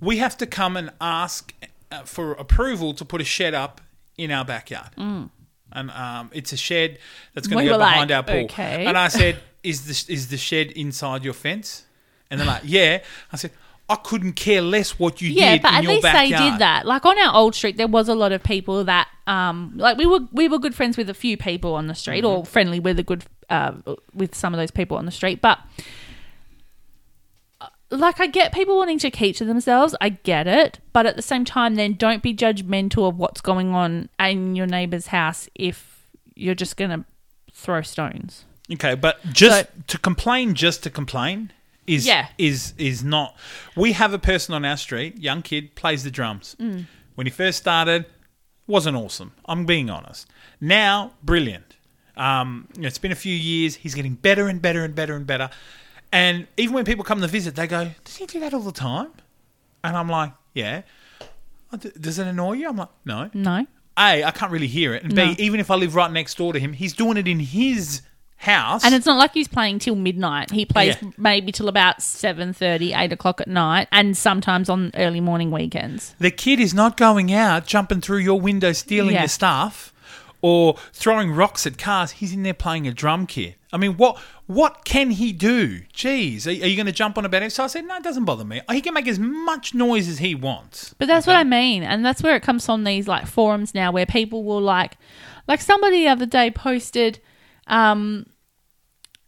We 0.00 0.16
have 0.18 0.36
to 0.38 0.46
come 0.46 0.76
and 0.78 0.90
ask 1.00 1.52
uh, 1.92 2.04
for 2.04 2.32
approval 2.32 2.94
to 2.94 3.04
put 3.04 3.20
a 3.20 3.24
shed 3.24 3.52
up 3.52 3.80
in 4.16 4.30
our 4.30 4.44
backyard, 4.46 4.90
and 4.96 5.90
um, 5.90 6.30
it's 6.32 6.52
a 6.52 6.56
shed 6.56 6.98
that's 7.34 7.46
going 7.48 7.66
Mm. 7.66 7.68
To 7.68 7.72
go 7.74 7.78
behind 7.78 8.10
like, 8.10 8.16
our 8.16 8.22
pool. 8.22 8.44
okay. 8.44 8.86
And 8.86 8.96
I 8.96 9.08
said, 9.08 9.34
"Is 9.62 9.78
the 10.06 10.12
is 10.12 10.28
the 10.28 10.38
shed 10.38 10.70
inside 10.70 11.22
your 11.24 11.34
fence?" 11.34 11.84
And 12.30 12.40
they're 12.40 12.46
like, 12.46 12.62
"Yeah." 12.64 13.00
I 13.32 13.36
said. 13.36 13.50
I 13.90 13.96
couldn't 13.96 14.34
care 14.34 14.60
less 14.60 14.98
what 14.98 15.22
you 15.22 15.30
Yeah, 15.30 15.52
did 15.52 15.62
Yeah, 15.62 15.62
but 15.62 15.68
in 15.72 15.74
at 15.76 15.84
least 15.94 16.02
backyard. 16.02 16.42
they 16.42 16.50
did 16.50 16.58
that. 16.60 16.84
Like 16.86 17.06
on 17.06 17.18
our 17.18 17.34
old 17.34 17.54
street, 17.54 17.76
there 17.78 17.86
was 17.88 18.08
a 18.08 18.14
lot 18.14 18.32
of 18.32 18.42
people 18.42 18.84
that, 18.84 19.08
um, 19.26 19.72
like 19.76 19.96
we 19.96 20.04
were 20.06 20.20
we 20.32 20.46
were 20.48 20.58
good 20.58 20.74
friends 20.74 20.96
with 20.98 21.08
a 21.08 21.14
few 21.14 21.36
people 21.38 21.74
on 21.74 21.86
the 21.86 21.94
street, 21.94 22.24
or 22.24 22.44
friendly 22.44 22.80
with 22.80 22.98
a 22.98 23.02
good 23.02 23.24
uh, 23.48 23.72
with 24.12 24.34
some 24.34 24.52
of 24.52 24.58
those 24.58 24.70
people 24.70 24.96
on 24.98 25.06
the 25.06 25.10
street. 25.10 25.40
But 25.40 25.58
uh, 27.60 27.68
like, 27.90 28.20
I 28.20 28.26
get 28.26 28.52
people 28.52 28.76
wanting 28.76 28.98
to 29.00 29.10
keep 29.10 29.36
to 29.36 29.44
themselves. 29.44 29.94
I 30.00 30.10
get 30.10 30.46
it, 30.46 30.80
but 30.92 31.06
at 31.06 31.16
the 31.16 31.22
same 31.22 31.44
time, 31.44 31.74
then 31.76 31.94
don't 31.94 32.22
be 32.22 32.34
judgmental 32.34 33.08
of 33.08 33.16
what's 33.18 33.40
going 33.40 33.74
on 33.74 34.08
in 34.20 34.54
your 34.54 34.66
neighbor's 34.66 35.08
house 35.08 35.48
if 35.54 36.06
you're 36.34 36.54
just 36.54 36.76
gonna 36.76 37.04
throw 37.52 37.82
stones. 37.82 38.44
Okay, 38.70 38.94
but 38.94 39.18
just 39.32 39.66
So- 39.66 39.82
to 39.88 39.98
complain 39.98 40.54
just 40.54 40.82
to 40.82 40.90
complain 40.90 41.52
is 41.88 42.06
Yeah. 42.06 42.28
is 42.38 42.74
is 42.78 43.02
not. 43.02 43.36
We 43.76 43.92
have 43.92 44.12
a 44.12 44.18
person 44.18 44.54
on 44.54 44.64
our 44.64 44.76
street, 44.76 45.18
young 45.18 45.42
kid, 45.42 45.74
plays 45.74 46.04
the 46.04 46.10
drums. 46.10 46.54
Mm. 46.60 46.86
When 47.14 47.26
he 47.26 47.30
first 47.30 47.58
started, 47.58 48.06
wasn't 48.66 48.96
awesome. 48.96 49.32
I'm 49.46 49.64
being 49.66 49.90
honest. 49.90 50.28
Now, 50.60 51.12
brilliant. 51.22 51.76
Um, 52.16 52.68
you 52.76 52.82
know, 52.82 52.88
it's 52.88 52.98
been 52.98 53.12
a 53.12 53.16
few 53.16 53.34
years. 53.34 53.76
He's 53.76 53.94
getting 53.94 54.14
better 54.14 54.48
and 54.48 54.60
better 54.60 54.84
and 54.84 54.94
better 54.94 55.14
and 55.16 55.26
better. 55.26 55.50
And 56.12 56.46
even 56.56 56.74
when 56.74 56.84
people 56.84 57.04
come 57.04 57.20
to 57.20 57.26
visit, 57.28 57.54
they 57.54 57.66
go, 57.66 57.90
"Does 58.04 58.16
he 58.16 58.26
do 58.26 58.40
that 58.40 58.52
all 58.54 58.60
the 58.60 58.72
time?" 58.72 59.08
And 59.84 59.96
I'm 59.96 60.08
like, 60.08 60.32
"Yeah." 60.54 60.82
"Oh, 61.72 61.76
Does 61.76 62.18
it 62.18 62.26
annoy 62.26 62.54
you? 62.54 62.68
I'm 62.68 62.76
like, 62.76 62.88
"No." 63.04 63.30
No, 63.34 63.66
A, 63.96 64.24
I 64.24 64.30
can't 64.30 64.50
really 64.52 64.68
hear 64.68 64.94
it, 64.94 65.02
and 65.04 65.14
No. 65.14 65.34
B, 65.34 65.42
even 65.42 65.60
if 65.60 65.70
I 65.70 65.74
live 65.74 65.94
right 65.94 66.10
next 66.10 66.36
door 66.38 66.52
to 66.52 66.58
him, 66.60 66.72
he's 66.72 66.92
doing 66.92 67.16
it 67.16 67.26
in 67.28 67.40
his 67.40 68.02
house. 68.38 68.84
And 68.84 68.94
it's 68.94 69.04
not 69.06 69.18
like 69.18 69.34
he's 69.34 69.48
playing 69.48 69.80
till 69.80 69.96
midnight. 69.96 70.50
He 70.50 70.64
plays 70.64 70.96
Yeah. 71.02 71.10
maybe 71.18 71.52
till 71.52 71.68
about 71.68 72.00
7.30, 72.00 72.94
8 72.96 73.12
o'clock 73.12 73.40
at 73.40 73.48
night, 73.48 73.88
and 73.92 74.16
sometimes 74.16 74.68
on 74.68 74.92
early 74.94 75.20
morning 75.20 75.50
weekends. 75.50 76.14
The 76.18 76.30
kid 76.30 76.60
is 76.60 76.72
not 76.72 76.96
going 76.96 77.32
out, 77.32 77.66
jumping 77.66 78.00
through 78.00 78.18
your 78.18 78.40
window, 78.40 78.72
stealing 78.72 79.14
Yeah. 79.14 79.22
your 79.22 79.28
stuff, 79.28 79.92
or 80.40 80.76
throwing 80.92 81.32
rocks 81.32 81.66
at 81.66 81.78
cars. 81.78 82.12
He's 82.12 82.32
in 82.32 82.44
there 82.44 82.54
playing 82.54 82.86
a 82.86 82.92
drum 82.92 83.26
kit. 83.26 83.56
I 83.72 83.76
mean, 83.76 83.96
what 83.96 84.18
what 84.46 84.86
can 84.86 85.10
he 85.10 85.32
do? 85.32 85.80
Jeez, 85.92 86.46
are, 86.46 86.50
are 86.64 86.66
you 86.66 86.74
going 86.76 86.86
to 86.86 86.92
jump 86.92 87.18
on 87.18 87.26
about 87.26 87.42
it? 87.42 87.52
So 87.52 87.64
I 87.64 87.66
said, 87.66 87.84
no, 87.86 87.96
it 87.96 88.02
doesn't 88.02 88.24
bother 88.24 88.44
me. 88.44 88.62
He 88.72 88.80
can 88.80 88.94
make 88.94 89.06
as 89.06 89.18
much 89.18 89.74
noise 89.74 90.08
as 90.08 90.20
he 90.20 90.34
wants. 90.34 90.94
But 90.96 91.06
that's 91.06 91.26
what 91.26 91.36
I 91.36 91.44
mean, 91.44 91.82
and 91.82 92.02
that's 92.06 92.22
where 92.22 92.34
it 92.34 92.42
comes 92.42 92.64
from. 92.64 92.84
These 92.84 93.06
like 93.08 93.26
forums 93.26 93.74
now, 93.74 93.90
where 93.92 94.06
people 94.06 94.44
will 94.44 94.62
like, 94.62 94.96
like 95.48 95.60
somebody 95.60 96.04
the 96.04 96.08
other 96.08 96.24
day 96.24 96.50
posted, 96.50 97.18
um, 97.68 98.26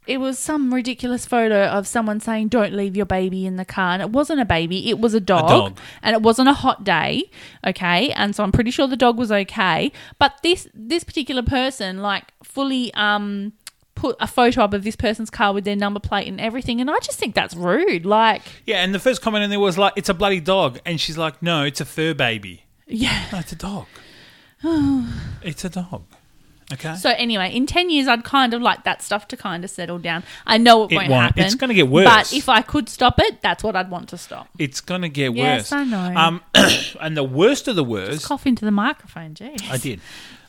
it 0.07 0.18
was 0.18 0.38
some 0.38 0.74
ridiculous 0.74 1.24
photo 1.26 1.66
of 1.66 1.86
someone 1.86 2.20
saying, 2.20 2.49
"Don't 2.49 2.72
leave 2.72 2.97
your 2.97 3.07
baby 3.07 3.47
in 3.47 3.57
the 3.57 3.64
car," 3.64 3.93
and 3.93 4.03
it 4.03 4.11
wasn't 4.11 4.41
a 4.41 4.45
baby; 4.45 4.88
it 4.91 4.99
was 4.99 5.14
a 5.14 5.20
dog, 5.20 5.49
dog. 5.49 5.78
and 6.03 6.14
it 6.14 6.22
wasn't 6.22 6.49
a 6.49 6.53
hot 6.55 6.82
day. 6.84 7.30
Okay, 7.64 8.11
and 8.12 8.34
so 8.34 8.43
I'm 8.43 8.51
pretty 8.51 8.70
sure 8.70 8.86
the 8.88 8.97
dog 8.97 9.18
was 9.18 9.30
okay. 9.30 9.93
But 10.18 10.38
this 10.43 10.66
this 10.74 11.05
particular 11.05 11.43
person, 11.43 11.99
like, 11.99 12.24
fully 12.43 12.93
um 12.95 13.53
put 13.95 14.16
a 14.18 14.26
photo 14.26 14.62
up 14.62 14.72
of 14.72 14.82
this 14.82 14.97
person's 14.97 15.28
car 15.28 15.53
with 15.53 15.64
their 15.64 15.76
number 15.76 16.01
plate 16.01 16.26
and 16.26 16.41
everything, 16.41 16.80
and 16.80 16.91
I 16.91 16.99
just 17.01 17.18
think 17.18 17.34
that's 17.34 17.55
rude. 17.55 18.07
Like, 18.07 18.41
Yeah, 18.64 18.82
and 18.82 18.95
the 18.95 18.99
first 18.99 19.20
comment 19.20 19.45
in 19.45 19.51
there 19.51 19.61
was 19.61 19.76
like, 19.76 19.93
"It's 19.97 20.09
a 20.09 20.14
bloody 20.14 20.41
dog," 20.41 20.80
and 20.86 20.99
she's 20.99 21.18
like, 21.18 21.43
"No, 21.43 21.62
it's 21.64 21.80
a 21.80 21.84
fur 21.84 22.14
baby." 22.14 22.64
yeah. 22.86 23.26
No, 23.30 23.38
it's 23.38 23.53
a 23.53 23.57
dog. 23.57 23.86
it's 25.43 25.64
a 25.64 25.68
dog. 25.68 26.03
Okay. 26.72 26.94
So 26.96 27.10
anyway, 27.10 27.52
in 27.54 27.66
ten 27.66 27.90
years, 27.90 28.06
I'd 28.08 28.24
kind 28.24 28.54
of 28.54 28.62
like 28.62 28.84
that 28.84 29.02
stuff 29.02 29.26
to 29.28 29.36
kind 29.36 29.64
of 29.64 29.70
settle 29.70 29.98
down. 29.98 30.22
I 30.46 30.56
know 30.58 30.84
it, 30.84 30.92
It 30.92 30.96
won't, 30.96 31.10
won't. 31.10 31.22
happen. 31.22 31.44
It's 31.44 31.54
gonna 31.54 31.74
get 31.74 31.88
worse. 31.88 32.04
But 32.04 32.32
if 32.32 32.48
I 32.48 32.62
could 32.62 32.88
stop 32.88 33.18
it, 33.18 33.40
that's 33.42 33.64
what 33.64 33.74
I'd 33.76 33.90
want 33.90 34.08
to 34.10 34.18
stop. 34.18 34.48
it's 34.58 34.80
gonna 34.80 35.08
get 35.08 35.30
worse. 35.30 35.36
Yes, 35.38 35.72
worse. 35.72 35.72
I 35.72 35.84
know. 35.84 36.20
Um, 36.20 36.40
and 37.00 37.16
the 37.16 37.24
worst 37.24 37.68
of 37.68 37.76
the 37.76 37.84
worst, 37.84 38.24
Cough 38.24 38.46
into 38.46 38.64
the 38.64 38.70
microphone, 38.70 39.34
jeez. 39.34 39.68
I 39.70 39.76
did. 39.76 40.00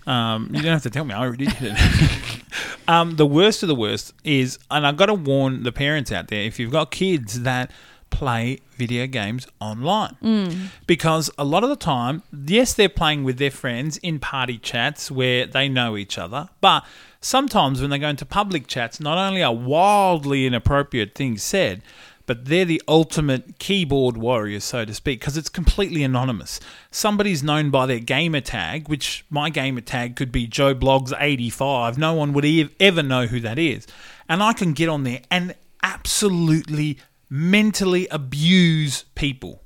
Um, 0.08 0.48
you 0.52 0.62
don't 0.64 0.72
have 0.74 0.84
to 0.84 0.90
tell 0.90 1.06
me. 1.06 1.14
I 1.14 1.20
already 1.20 1.46
did 1.46 1.58
it. 1.62 2.42
um, 2.88 3.18
the 3.18 3.26
worst 3.26 3.62
of 3.62 3.68
the 3.68 3.76
worst 3.76 4.14
is, 4.24 4.58
and 4.72 4.86
I've 4.88 4.98
got 4.98 5.06
to 5.08 5.14
warn 5.14 5.62
the 5.64 5.72
parents 5.72 6.12
out 6.12 6.28
there: 6.28 6.42
if 6.42 6.60
you've 6.60 6.72
got 6.72 6.90
kids 6.92 7.42
that 7.42 7.72
play 8.12 8.60
video 8.74 9.08
games 9.08 9.48
online, 9.60 10.16
mm. 10.22 10.68
because 10.86 11.32
a 11.38 11.44
lot 11.44 11.64
of 11.64 11.70
the 11.70 11.76
time, 11.76 12.22
yes, 12.32 12.74
they're 12.74 12.90
playing 12.90 13.24
with 13.24 13.40
their 13.40 13.50
friends 13.50 13.98
in 13.98 14.20
party 14.20 14.60
chats 14.60 15.10
where 15.10 15.48
they 15.48 15.68
know 15.68 15.98
each 15.98 16.20
other, 16.20 16.50
but 16.62 16.86
sometimes 17.22 17.82
when 17.82 17.90
they 17.90 17.98
go 17.98 18.10
into 18.10 18.26
public 18.26 18.68
chats, 18.68 19.00
not 19.00 19.18
only 19.18 19.42
are 19.42 19.56
wildly 19.56 20.46
inappropriate 20.46 21.16
things 21.16 21.42
said, 21.42 21.82
but 22.26 22.46
they're 22.46 22.66
the 22.66 22.82
ultimate 22.88 23.60
keyboard 23.60 24.16
warriors, 24.16 24.64
so 24.64 24.86
to 24.86 24.94
speak, 24.94 25.20
because 25.20 25.36
it's 25.36 25.50
completely 25.50 26.04
anonymous. 26.04 26.60
Somebody's 26.90 27.44
known 27.44 27.72
by 27.72 27.86
their 27.86 28.00
gamer 28.00 28.42
tag, 28.42 28.88
which 28.88 29.26
my 29.30 29.50
gamer 29.50 29.82
tag 29.82 30.16
could 30.16 30.32
be 30.32 30.48
Joe 30.48 30.74
Bloggs 30.74 31.14
85. 31.20 31.98
No 31.98 32.14
one 32.14 32.34
would 32.34 32.46
ev- 32.46 32.74
ever 32.80 33.04
know 33.04 33.26
who 33.26 33.40
that 33.42 33.60
is. 33.60 33.88
And 34.30 34.42
I 34.42 34.54
can 34.54 34.74
get 34.74 34.88
on 34.88 35.04
there 35.04 35.22
and 35.30 35.56
absolutely 35.84 37.00
mentally 37.34 38.08
abuse 38.10 39.06
people. 39.16 39.64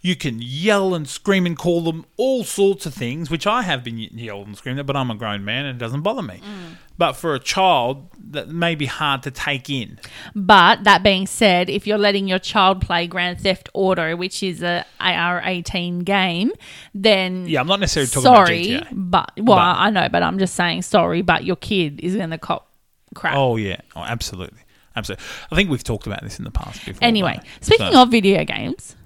You 0.00 0.14
can 0.16 0.38
yell 0.42 0.94
and 0.94 1.08
scream 1.08 1.46
and 1.46 1.56
call 1.56 1.80
them 1.80 2.04
all 2.18 2.44
sorts 2.44 2.84
of 2.84 2.92
things, 2.92 3.30
which 3.30 3.46
I 3.46 3.62
have 3.62 3.82
been 3.82 3.96
ye- 3.96 4.10
yelled 4.12 4.46
and 4.46 4.54
screamed 4.56 4.78
at, 4.78 4.84
but 4.84 4.94
I'm 4.96 5.10
a 5.10 5.14
grown 5.14 5.46
man 5.46 5.64
and 5.64 5.76
it 5.76 5.78
doesn't 5.82 6.02
bother 6.02 6.20
me. 6.20 6.42
Mm. 6.44 6.76
But 6.98 7.14
for 7.14 7.34
a 7.34 7.38
child, 7.40 8.08
that 8.32 8.48
may 8.50 8.74
be 8.74 8.84
hard 8.84 9.22
to 9.22 9.30
take 9.30 9.70
in. 9.70 9.98
But 10.34 10.84
that 10.84 11.02
being 11.02 11.26
said, 11.26 11.70
if 11.70 11.86
you're 11.86 11.96
letting 11.98 12.28
your 12.28 12.38
child 12.38 12.82
play 12.82 13.06
Grand 13.06 13.40
Theft 13.40 13.70
Auto, 13.72 14.14
which 14.14 14.42
is 14.42 14.62
a 14.62 14.84
AR-18 15.00 16.04
game, 16.04 16.52
then 16.94 17.46
Yeah, 17.48 17.60
I'm 17.62 17.66
not 17.66 17.80
necessarily 17.80 18.08
talking 18.10 18.22
sorry, 18.22 18.74
about 18.74 18.88
GTA. 18.90 19.10
but 19.10 19.30
well, 19.38 19.56
But- 19.56 19.78
I 19.78 19.88
know, 19.90 20.08
but 20.12 20.22
I'm 20.22 20.38
just 20.38 20.54
saying 20.54 20.82
sorry. 20.82 21.22
But 21.22 21.44
your 21.44 21.56
kid 21.56 22.00
is 22.00 22.14
going 22.14 22.28
to 22.30 22.38
cop 22.38 22.70
crap. 23.14 23.36
Oh 23.36 23.56
yeah, 23.56 23.80
oh, 23.96 24.02
absolutely, 24.02 24.60
absolutely. 24.96 25.24
I 25.50 25.56
think 25.56 25.70
we've 25.70 25.84
talked 25.84 26.06
about 26.06 26.22
this 26.22 26.38
in 26.38 26.44
the 26.44 26.50
past 26.50 26.84
before. 26.84 26.98
anyway, 27.02 27.36
but- 27.42 27.64
speaking 27.64 27.92
so- 27.92 28.02
of 28.02 28.10
video 28.10 28.44
games, 28.44 28.96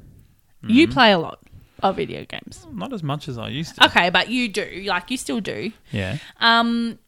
you 0.66 0.86
Mm-hmm. 0.86 0.92
play 0.92 1.12
a 1.12 1.18
lot 1.18 1.38
of 1.82 1.96
video 1.96 2.24
games. 2.24 2.66
not 2.72 2.92
as 2.92 3.02
much 3.02 3.28
as 3.28 3.38
I 3.38 3.48
used 3.48 3.76
to. 3.76 3.84
Okay, 3.86 4.10
but 4.10 4.28
you 4.28 4.48
do, 4.48 4.82
like 4.86 5.10
you 5.10 5.16
still 5.16 5.40
do. 5.40 5.70
Yeah, 5.92 6.18
Um, 6.40 6.98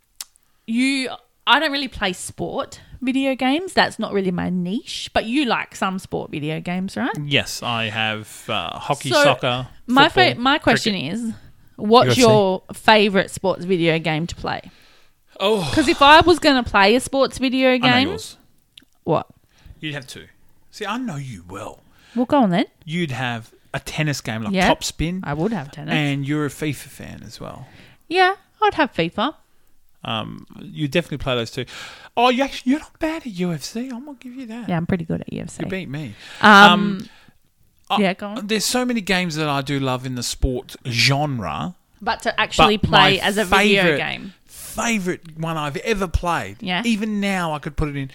you, 0.66 1.10
I 1.46 1.58
don't 1.58 1.72
really 1.72 1.88
play 1.88 2.12
sport 2.12 2.80
video 3.02 3.34
games. 3.34 3.72
That's 3.72 3.98
not 3.98 4.12
really 4.12 4.30
my 4.30 4.50
niche. 4.50 5.10
But 5.12 5.24
you 5.24 5.44
like 5.46 5.74
some 5.74 5.98
sport 5.98 6.30
video 6.30 6.60
games, 6.60 6.96
right? 6.96 7.10
yes, 7.24 7.62
I 7.62 7.84
have 7.88 8.44
uh, 8.48 8.78
hockey, 8.78 9.08
So, 9.10 9.24
soccer. 9.24 9.66
My 9.88 10.08
football, 10.08 10.34
fa- 10.34 10.40
my 10.40 10.58
question 10.58 10.92
cricket. 10.94 11.14
is, 11.14 11.32
what's 11.76 12.14
UFC? 12.14 12.18
your 12.18 12.62
favorite 12.72 13.30
sports 13.32 13.64
video 13.64 13.98
game 13.98 14.26
to 14.28 14.36
play? 14.36 14.70
Oh, 15.40 15.66
Because 15.68 15.88
if 15.88 16.02
I 16.02 16.20
was 16.20 16.38
going 16.38 16.62
to 16.62 16.70
play 16.70 16.94
a 16.94 17.00
sports 17.00 17.38
video 17.38 17.76
game, 17.78 18.08
yours. 18.10 18.36
What? 19.04 19.26
You'd 19.80 19.94
have 19.94 20.06
two. 20.06 20.26
See, 20.70 20.86
I 20.86 20.98
know 20.98 21.16
you 21.16 21.44
well. 21.48 21.80
Well, 22.14 22.26
go 22.26 22.38
on 22.38 22.50
then. 22.50 22.66
You'd 22.84 23.10
have 23.12 23.52
a 23.72 23.80
tennis 23.80 24.20
game 24.20 24.42
like 24.42 24.52
Yeah. 24.52 24.68
Top 24.68 24.82
Spin, 24.84 25.20
I 25.24 25.32
would 25.34 25.52
have 25.52 25.70
tennis. 25.72 25.92
and 25.94 26.26
you're 26.26 26.46
a 26.46 26.50
FIFA 26.50 26.74
fan 26.88 27.22
as 27.24 27.40
well. 27.40 27.66
yeah, 28.08 28.34
I'd 28.62 28.74
have 28.74 28.92
FIFA. 28.92 29.34
Um, 30.02 30.46
you 30.60 30.88
definitely 30.88 31.18
play 31.18 31.34
those 31.36 31.50
two. 31.50 31.66
Oh, 32.16 32.30
you 32.30 32.42
actually, 32.42 32.70
you're 32.70 32.80
not 32.80 32.98
bad 32.98 33.26
at 33.26 33.32
UFC. 33.32 33.92
I'm 33.92 34.06
gonna 34.06 34.16
give 34.18 34.34
you 34.34 34.46
that. 34.46 34.68
Yeah, 34.68 34.76
I'm 34.76 34.86
pretty 34.86 35.04
good 35.04 35.20
at 35.20 35.28
UFC. 35.30 35.60
You 35.60 35.66
beat 35.66 35.88
me. 35.88 36.14
um, 36.40 37.08
Uh, 37.90 37.96
yeah, 38.00 38.14
go 38.14 38.28
on. 38.28 38.46
There's 38.46 38.64
so 38.64 38.84
many 38.84 39.00
games 39.00 39.34
that 39.36 39.48
I 39.48 39.60
do 39.62 39.78
love 39.80 40.06
in 40.06 40.14
the 40.14 40.22
sport 40.22 40.76
genre. 40.88 41.74
But 42.00 42.22
to 42.22 42.40
actually 42.40 42.76
but 42.78 42.88
play 42.88 43.18
my 43.20 43.26
as 43.26 43.36
a 43.36 43.44
video 43.44 43.82
favourite- 43.82 43.98
game. 43.98 44.34
Favorite 44.46 45.36
one 45.36 45.56
I've 45.56 45.76
ever 45.78 46.06
played. 46.08 46.58
Yeah. 46.62 46.82
Even 46.86 47.20
now, 47.20 47.52
I 47.52 47.58
could 47.58 47.76
put 47.76 47.88
it 47.88 47.96
in. 47.96 48.10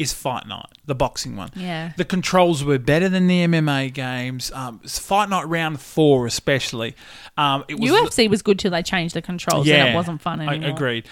Is 0.00 0.12
Fight 0.12 0.46
Night, 0.46 0.66
the 0.86 0.94
boxing 0.94 1.36
one. 1.36 1.50
Yeah. 1.54 1.92
The 1.96 2.04
controls 2.04 2.64
were 2.64 2.78
better 2.78 3.08
than 3.08 3.26
the 3.26 3.44
MMA 3.46 3.92
games. 3.92 4.50
Um, 4.52 4.78
Fight 4.80 5.28
Night 5.28 5.46
round 5.46 5.80
four, 5.80 6.26
especially. 6.26 6.96
Um, 7.36 7.64
it 7.68 7.78
was 7.78 7.90
UFC 7.90 8.28
was 8.28 8.42
good 8.42 8.58
till 8.58 8.70
they 8.70 8.82
changed 8.82 9.14
the 9.14 9.22
controls 9.22 9.68
and 9.68 9.88
it 9.90 9.94
wasn't 9.94 10.20
fun 10.22 10.40
I 10.40 10.46
anymore. 10.54 10.70
agreed. 10.70 11.06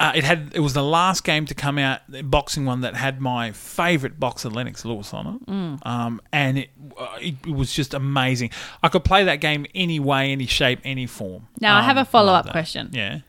Uh, 0.00 0.10
it 0.16 0.24
had 0.24 0.50
it 0.54 0.60
was 0.60 0.72
the 0.74 0.82
last 0.82 1.22
game 1.22 1.46
to 1.46 1.54
come 1.54 1.78
out, 1.78 2.00
the 2.08 2.22
boxing 2.22 2.64
one 2.64 2.80
that 2.80 2.96
had 2.96 3.20
my 3.20 3.52
favourite 3.52 4.18
boxer 4.18 4.50
Lennox 4.50 4.84
Lewis 4.84 5.14
on 5.14 5.26
it, 5.36 5.46
Mm. 5.48 5.86
um, 5.86 6.20
and 6.32 6.58
it, 6.58 6.70
uh, 6.98 7.16
it 7.20 7.34
it 7.46 7.52
was 7.54 7.72
just 7.72 7.94
amazing. 7.94 8.50
I 8.82 8.88
could 8.88 9.04
play 9.04 9.22
that 9.24 9.36
game 9.40 9.66
any 9.72 10.00
way, 10.00 10.32
any 10.32 10.46
shape, 10.46 10.80
any 10.82 11.06
form. 11.06 11.46
Now, 11.60 11.76
I 11.78 11.82
have 11.82 11.96
Um, 11.96 12.02
a 12.02 12.04
follow-up 12.06 12.50
question. 12.50 12.90
Yeah, 12.92 13.20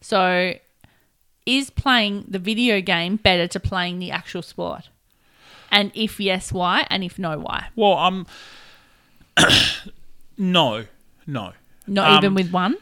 So, 0.00 0.54
is 1.58 1.70
playing 1.70 2.24
the 2.28 2.38
video 2.38 2.80
game 2.80 3.16
better 3.16 3.46
to 3.48 3.58
playing 3.60 3.98
the 3.98 4.10
actual 4.10 4.42
sport? 4.42 4.88
And 5.70 5.90
if 5.94 6.18
yes, 6.20 6.52
why? 6.52 6.86
And 6.90 7.02
if 7.04 7.18
no, 7.18 7.38
why? 7.38 7.68
well, 7.76 7.96
um, 7.98 8.26
no, 10.38 10.84
no. 11.26 11.52
Not 11.86 12.10
Um, 12.10 12.16
even 12.18 12.34
with 12.34 12.50
one? 12.52 12.76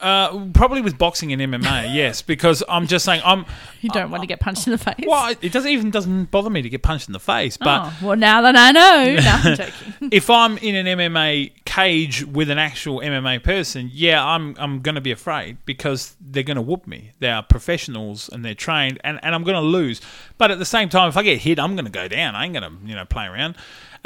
Uh, 0.00 0.46
probably 0.54 0.80
with 0.80 0.96
boxing 0.96 1.32
and 1.32 1.42
MMA, 1.42 1.92
yes, 1.92 2.22
because 2.22 2.62
I'm 2.68 2.86
just 2.86 3.04
saying 3.04 3.20
I'm. 3.24 3.44
You 3.80 3.90
don't 3.90 4.10
want 4.10 4.24
to 4.24 4.26
get 4.26 4.40
punched 4.40 4.66
in 4.66 4.72
the 4.72 4.78
face? 4.78 5.04
Well, 5.06 5.36
it 5.40 5.52
doesn't 5.52 5.70
even 5.70 5.92
doesn't 5.92 6.32
bother 6.32 6.50
me 6.50 6.62
to 6.62 6.68
get 6.68 6.82
punched 6.82 7.08
in 7.08 7.12
the 7.12 7.20
face, 7.20 7.56
but 7.56 7.84
oh, 7.84 8.06
well, 8.08 8.16
now 8.16 8.42
that 8.42 8.56
I 8.56 8.72
know. 8.72 9.16
No, 9.28 9.30
I'm 9.30 9.56
joking. 9.56 10.08
if 10.12 10.28
I'm 10.28 10.58
in 10.58 10.74
an 10.74 10.98
MMA 10.98 11.52
cage 11.64 12.24
with 12.24 12.50
an 12.50 12.58
actual 12.58 12.98
MMA 12.98 13.44
person, 13.44 13.88
yeah, 13.92 14.24
I'm 14.24 14.56
I'm 14.58 14.80
gonna 14.80 15.00
be 15.00 15.12
afraid 15.12 15.58
because 15.64 16.16
they're 16.20 16.42
gonna 16.42 16.60
whoop 16.60 16.88
me. 16.88 17.12
They 17.20 17.30
are 17.30 17.42
professionals 17.44 18.28
and 18.28 18.44
they're 18.44 18.54
trained, 18.54 19.00
and, 19.04 19.20
and 19.22 19.32
I'm 19.32 19.44
gonna 19.44 19.60
lose. 19.60 20.00
But 20.38 20.50
at 20.50 20.58
the 20.58 20.64
same 20.64 20.88
time, 20.88 21.08
if 21.08 21.16
I 21.16 21.22
get 21.22 21.38
hit, 21.38 21.60
I'm 21.60 21.76
gonna 21.76 21.88
go 21.88 22.08
down. 22.08 22.34
I 22.34 22.44
ain't 22.44 22.54
gonna 22.54 22.72
you 22.84 22.96
know 22.96 23.04
play 23.04 23.26
around. 23.26 23.54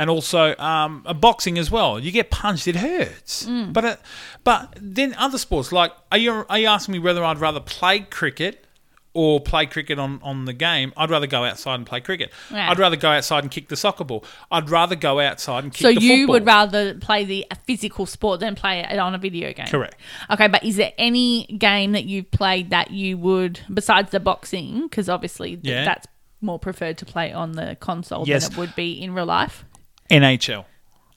And 0.03 0.11
also, 0.11 0.57
um, 0.57 1.03
a 1.07 1.15
boxing 1.15 1.59
as 1.59 1.71
well. 1.71 1.99
You 2.01 2.11
get 2.11 2.31
punched, 2.31 2.67
it 2.67 2.77
hurts. 2.77 3.47
But 3.47 3.85
uh, 3.85 3.97
but 4.45 4.77
then 4.81 5.15
other 5.17 5.39
sports 5.39 5.71
like 5.73 5.93
are 6.11 6.19
you 6.19 6.45
are 6.51 6.59
you 6.59 6.67
asking 6.67 6.93
me 6.93 6.99
whether 6.99 7.23
I'd 7.25 7.39
rather 7.39 7.61
play 7.61 8.01
cricket? 8.01 8.67
Or 9.15 9.41
play 9.41 9.67
cricket 9.67 9.99
on, 9.99 10.21
on 10.23 10.47
the 10.47 10.55
game. 10.55 10.95
I'd 10.97 11.11
rather 11.11 11.27
go 11.27 11.45
outside 11.45 11.75
and 11.75 11.85
play 11.87 12.01
cricket. 12.01 12.33
Yeah. 12.51 12.71
I'd 12.71 12.79
rather 12.79 12.97
go 12.97 13.11
outside 13.11 13.45
and 13.45 13.51
kick 13.51 13.69
the 13.69 13.77
soccer 13.77 14.05
ball. 14.05 14.25
I'd 14.51 14.71
rather 14.71 14.97
go 14.97 15.21
outside 15.21 15.65
and 15.65 15.71
kick 15.75 15.83
So 15.83 15.93
the 15.93 16.01
you 16.01 16.17
football. 16.23 16.33
would 16.33 16.47
rather 16.47 16.95
play 16.95 17.27
the 17.27 17.45
physical 17.67 18.07
sport 18.07 18.41
than 18.41 18.55
play 18.55 18.81
it 18.81 18.99
on 18.99 19.15
a 19.15 19.19
video 19.19 19.53
game? 19.53 19.67
Correct. 19.67 19.97
Okay, 20.31 20.49
but 20.49 20.65
is 20.65 20.77
there 20.77 20.93
any 20.97 21.45
game 21.45 21.93
that 21.93 22.05
you've 22.05 22.31
played 22.31 22.71
that 22.71 22.91
you 22.91 23.19
would, 23.19 23.61
besides 23.75 24.13
the 24.13 24.21
boxing, 24.21 24.85
because 24.85 25.11
obviously 25.11 25.57
th- 25.57 25.61
Yeah. 25.67 25.85
that's 25.85 26.07
more 26.41 26.59
preferred 26.59 26.97
to 26.97 27.05
play 27.05 27.35
on 27.35 27.53
the 27.53 27.77
console 27.81 28.25
Yes. 28.27 28.45
than 28.49 28.53
it 28.55 28.59
would 28.61 28.75
be 28.75 28.93
in 28.95 29.13
real 29.13 29.27
life? 29.27 29.67
NHL, 30.13 30.65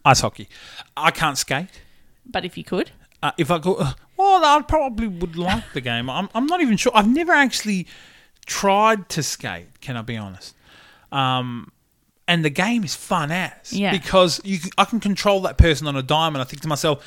ice 0.03 0.21
hockey. 0.21 0.47
I 0.97 1.11
can't 1.11 1.37
skate. 1.37 1.81
But 2.25 2.45
if 2.45 2.57
you 2.57 2.63
could, 2.63 2.91
Uh, 3.21 3.31
if 3.37 3.49
I 3.51 3.57
go, 3.59 3.75
uh, 3.75 3.93
well, 4.17 4.43
I 4.45 4.61
probably 4.61 5.07
would 5.07 5.35
like 5.35 5.73
the 5.73 5.81
game. 5.81 6.09
I'm, 6.09 6.29
I'm 6.33 6.45
not 6.47 6.61
even 6.61 6.77
sure. 6.77 6.91
I've 6.95 7.07
never 7.07 7.33
actually 7.33 7.87
tried 8.45 9.09
to 9.09 9.21
skate. 9.23 9.79
Can 9.81 9.97
I 9.97 10.01
be 10.01 10.15
honest? 10.17 10.55
Um, 11.11 11.71
and 12.27 12.43
the 12.43 12.49
game 12.49 12.83
is 12.83 12.95
fun 12.95 13.31
as 13.31 13.71
Yeah. 13.73 13.91
because 13.91 14.41
you 14.43 14.59
can, 14.59 14.71
I 14.77 14.85
can 14.85 14.99
control 14.99 15.41
that 15.41 15.57
person 15.57 15.87
on 15.87 15.95
a 15.95 16.01
dime, 16.03 16.35
and 16.35 16.41
I 16.41 16.45
think 16.45 16.61
to 16.63 16.67
myself, 16.67 17.03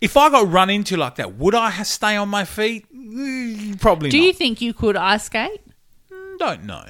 If 0.00 0.16
I 0.16 0.30
got 0.30 0.48
run 0.52 0.70
into 0.70 0.96
like 0.96 1.16
that, 1.16 1.34
would 1.34 1.54
I 1.56 1.70
stay 1.82 2.14
on 2.16 2.28
my 2.28 2.44
feet? 2.44 2.86
Mm, 2.94 3.80
Probably 3.80 4.10
Do 4.10 4.18
not. 4.18 4.26
you 4.26 4.32
think 4.32 4.60
you 4.60 4.72
could 4.72 4.96
ice 4.96 5.24
skate? 5.24 5.60
Don't 6.38 6.64
know. 6.64 6.84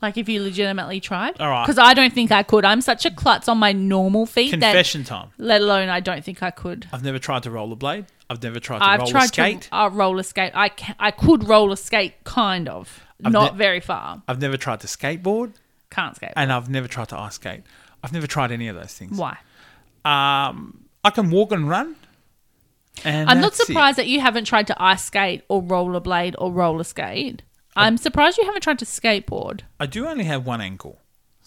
Like 0.00 0.16
if 0.16 0.28
you 0.28 0.42
legitimately 0.42 1.00
tried? 1.00 1.40
All 1.40 1.48
right. 1.50 1.64
Because 1.66 1.78
I 1.78 1.92
don't 1.92 2.12
think 2.12 2.30
I 2.30 2.42
could. 2.44 2.64
I'm 2.64 2.80
such 2.80 3.04
a 3.04 3.10
klutz 3.10 3.48
on 3.48 3.58
my 3.58 3.72
normal 3.72 4.26
feet 4.26 4.50
Confession 4.50 5.02
time. 5.04 5.30
let 5.38 5.60
alone 5.60 5.88
I 5.88 5.98
don't 6.00 6.24
think 6.24 6.42
I 6.42 6.50
could. 6.52 6.86
I've 6.92 7.02
never 7.02 7.18
tried 7.18 7.42
to 7.44 7.50
rollerblade. 7.50 8.06
I've 8.30 8.42
never 8.42 8.60
tried 8.60 8.78
to 8.78 8.84
I've 8.84 9.00
roller 9.00 9.10
tried 9.10 9.26
skate. 9.26 9.62
to 9.62 9.74
uh, 9.76 9.88
roller 9.88 10.22
skate. 10.22 10.52
I 10.54 10.68
ca- 10.68 10.94
I 11.00 11.10
could 11.10 11.48
roller 11.48 11.76
skate, 11.76 12.22
kind 12.24 12.68
of, 12.68 13.00
I've 13.24 13.32
not 13.32 13.54
ne- 13.54 13.58
very 13.58 13.80
far. 13.80 14.22
I've 14.28 14.40
never 14.40 14.56
tried 14.56 14.80
to 14.80 14.86
skateboard, 14.86 15.54
Can't 15.90 16.14
skate. 16.14 16.32
and 16.36 16.52
I've 16.52 16.68
never 16.68 16.86
tried 16.86 17.08
to 17.08 17.18
ice 17.18 17.34
skate. 17.34 17.62
I've 18.04 18.12
never 18.12 18.26
tried 18.26 18.52
any 18.52 18.68
of 18.68 18.76
those 18.76 18.92
things. 18.92 19.18
Why? 19.18 19.38
Um, 20.04 20.84
I 21.04 21.10
can 21.10 21.30
walk 21.30 21.52
and 21.52 21.68
run. 21.68 21.96
And 23.04 23.30
I'm 23.30 23.40
not 23.40 23.52
that's 23.52 23.60
it. 23.60 23.66
surprised 23.66 23.98
that 23.98 24.08
you 24.08 24.20
haven't 24.20 24.44
tried 24.44 24.66
to 24.68 24.82
ice 24.82 25.04
skate 25.04 25.42
or 25.48 25.62
rollerblade 25.62 26.34
or 26.38 26.52
roller 26.52 26.84
skate. 26.84 27.42
I'm 27.78 27.96
surprised 27.96 28.38
you 28.38 28.44
haven't 28.44 28.62
tried 28.62 28.78
to 28.80 28.84
skateboard. 28.84 29.60
I 29.80 29.86
do 29.86 30.06
only 30.06 30.24
have 30.24 30.46
one 30.46 30.60
ankle, 30.60 31.00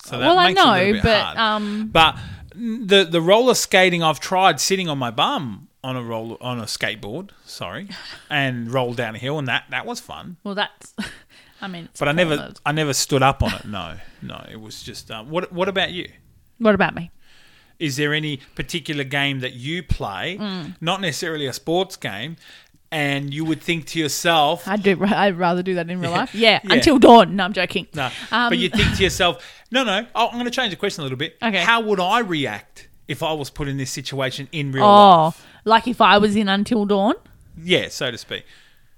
so 0.03 0.17
that 0.17 0.25
well, 0.25 0.37
I 0.39 0.47
makes 0.49 0.59
it 0.61 0.65
a 0.67 0.71
little 0.71 0.93
know, 0.95 1.01
but 1.03 1.21
hard. 1.21 1.37
um, 1.37 1.87
But 1.91 2.17
the 2.55 3.03
the 3.03 3.21
roller 3.21 3.53
skating 3.55 4.03
I've 4.03 4.19
tried 4.19 4.59
sitting 4.59 4.87
on 4.89 4.97
my 4.97 5.11
bum 5.11 5.67
on 5.83 5.95
a 5.95 6.03
roller 6.03 6.37
on 6.41 6.59
a 6.59 6.63
skateboard, 6.65 7.29
sorry, 7.45 7.89
and 8.29 8.71
roll 8.71 8.93
down 8.93 9.15
a 9.15 9.17
hill, 9.19 9.39
and 9.39 9.47
that 9.47 9.65
that 9.69 9.85
was 9.85 9.99
fun. 9.99 10.37
well, 10.43 10.55
that's. 10.55 10.93
I 11.63 11.67
mean, 11.67 11.89
But 11.99 12.07
I 12.07 12.11
never 12.11 12.33
of- 12.33 12.55
I 12.65 12.71
never 12.71 12.91
stood 12.93 13.21
up 13.21 13.43
on 13.43 13.53
it. 13.53 13.65
No, 13.65 13.97
no, 14.23 14.43
it 14.51 14.59
was 14.59 14.81
just. 14.81 15.11
Um, 15.11 15.29
what 15.29 15.51
what 15.53 15.67
about 15.69 15.91
you? 15.91 16.09
What 16.57 16.73
about 16.75 16.95
me? 16.95 17.11
Is 17.77 17.97
there 17.97 18.13
any 18.13 18.37
particular 18.55 19.03
game 19.03 19.39
that 19.39 19.53
you 19.53 19.81
play, 19.81 20.37
Mm. 20.39 20.75
not 20.81 21.01
necessarily 21.01 21.47
a 21.47 21.53
sports 21.53 21.95
game, 21.97 22.35
and 22.91 23.33
you 23.33 23.45
would 23.45 23.61
think 23.61 23.85
to 23.87 23.99
yourself, 23.99 24.67
I'd 24.67 24.83
do. 24.83 25.01
I'd 25.05 25.37
rather 25.37 25.63
do 25.63 25.75
that 25.75 25.89
in 25.89 25.99
real 26.01 26.11
life. 26.11 26.35
Yeah, 26.35 26.59
Yeah. 26.63 26.73
until 26.75 26.99
dawn. 26.99 27.35
No, 27.35 27.45
I'm 27.45 27.53
joking. 27.53 27.87
No, 27.93 28.09
Um, 28.31 28.49
but 28.49 28.57
you 28.57 28.69
think 28.69 28.97
to 28.97 29.03
yourself, 29.03 29.43
no, 29.71 29.83
no. 29.83 30.05
Oh, 30.15 30.27
I'm 30.27 30.33
going 30.33 30.45
to 30.45 30.51
change 30.51 30.71
the 30.71 30.75
question 30.77 31.01
a 31.01 31.05
little 31.05 31.17
bit. 31.17 31.37
Okay. 31.41 31.61
How 31.61 31.79
would 31.81 31.99
I 31.99 32.19
react 32.19 32.89
if 33.07 33.23
I 33.23 33.33
was 33.33 33.49
put 33.49 33.67
in 33.67 33.77
this 33.77 33.91
situation 33.91 34.47
in 34.51 34.71
real 34.71 34.85
life? 34.85 35.41
Oh, 35.41 35.45
like 35.65 35.87
if 35.87 36.01
I 36.01 36.17
was 36.17 36.35
in 36.35 36.49
Until 36.49 36.85
Dawn. 36.85 37.15
Yeah, 37.61 37.87
so 37.89 38.11
to 38.11 38.17
speak. 38.17 38.45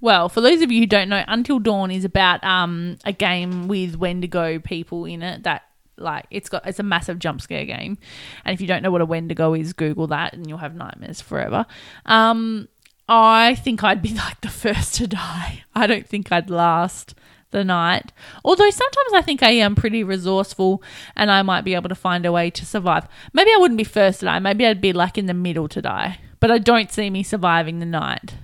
Well, 0.02 0.28
for 0.28 0.42
those 0.42 0.62
of 0.62 0.72
you 0.72 0.80
who 0.82 0.86
don't 0.86 1.08
know, 1.10 1.24
Until 1.28 1.60
Dawn 1.60 1.90
is 1.92 2.04
about 2.06 2.44
um 2.44 2.98
a 3.06 3.12
game 3.14 3.68
with 3.68 3.96
Wendigo 3.96 4.60
people 4.60 5.06
in 5.06 5.22
it 5.22 5.44
that 5.44 5.64
like 5.98 6.26
it's 6.32 6.50
got 6.50 6.66
it's 6.68 6.80
a 6.80 6.84
massive 6.84 7.20
jump 7.20 7.40
scare 7.42 7.66
game. 7.66 7.98
And 8.44 8.54
if 8.54 8.60
you 8.62 8.68
don't 8.68 8.82
know 8.84 8.92
what 8.92 9.02
a 9.02 9.06
Wendigo 9.06 9.54
is, 9.54 9.74
Google 9.74 10.08
that 10.08 10.34
and 10.34 10.48
you'll 10.48 10.58
have 10.58 10.76
nightmares 10.76 11.22
forever. 11.22 11.66
Um 12.06 12.68
I 13.14 13.56
think 13.56 13.84
I'd 13.84 14.02
be 14.02 14.14
like 14.16 14.42
the 14.42 14.50
first 14.50 14.96
to 14.96 15.08
die. 15.08 15.64
I 15.76 15.88
don't 15.88 16.08
think 16.08 16.32
I'd 16.32 16.50
last 16.50 17.14
the 17.52 17.64
night. 17.64 18.12
Although 18.44 18.70
sometimes 18.72 19.14
I 19.14 19.22
think 19.22 19.44
I 19.44 19.52
am 19.52 19.76
pretty 19.76 20.04
resourceful 20.04 20.82
and 21.16 21.30
I 21.30 21.44
might 21.44 21.62
be 21.64 21.76
able 21.76 21.90
to 21.90 21.96
find 21.96 22.26
a 22.26 22.32
way 22.32 22.50
to 22.50 22.66
survive. 22.66 23.08
Maybe 23.32 23.52
I 23.52 23.58
wouldn't 23.60 23.78
be 23.78 23.84
first 23.84 24.22
to 24.22 24.26
die. 24.26 24.40
Maybe 24.40 24.66
I'd 24.66 24.82
be 24.82 24.94
like 24.94 25.18
in 25.18 25.28
the 25.28 25.34
middle 25.34 25.68
to 25.70 25.82
die. 25.82 26.20
But 26.40 26.52
I 26.52 26.58
don't 26.58 26.92
see 26.92 27.10
me 27.10 27.24
surviving 27.24 27.80
the 27.80 27.86
night. 27.86 28.36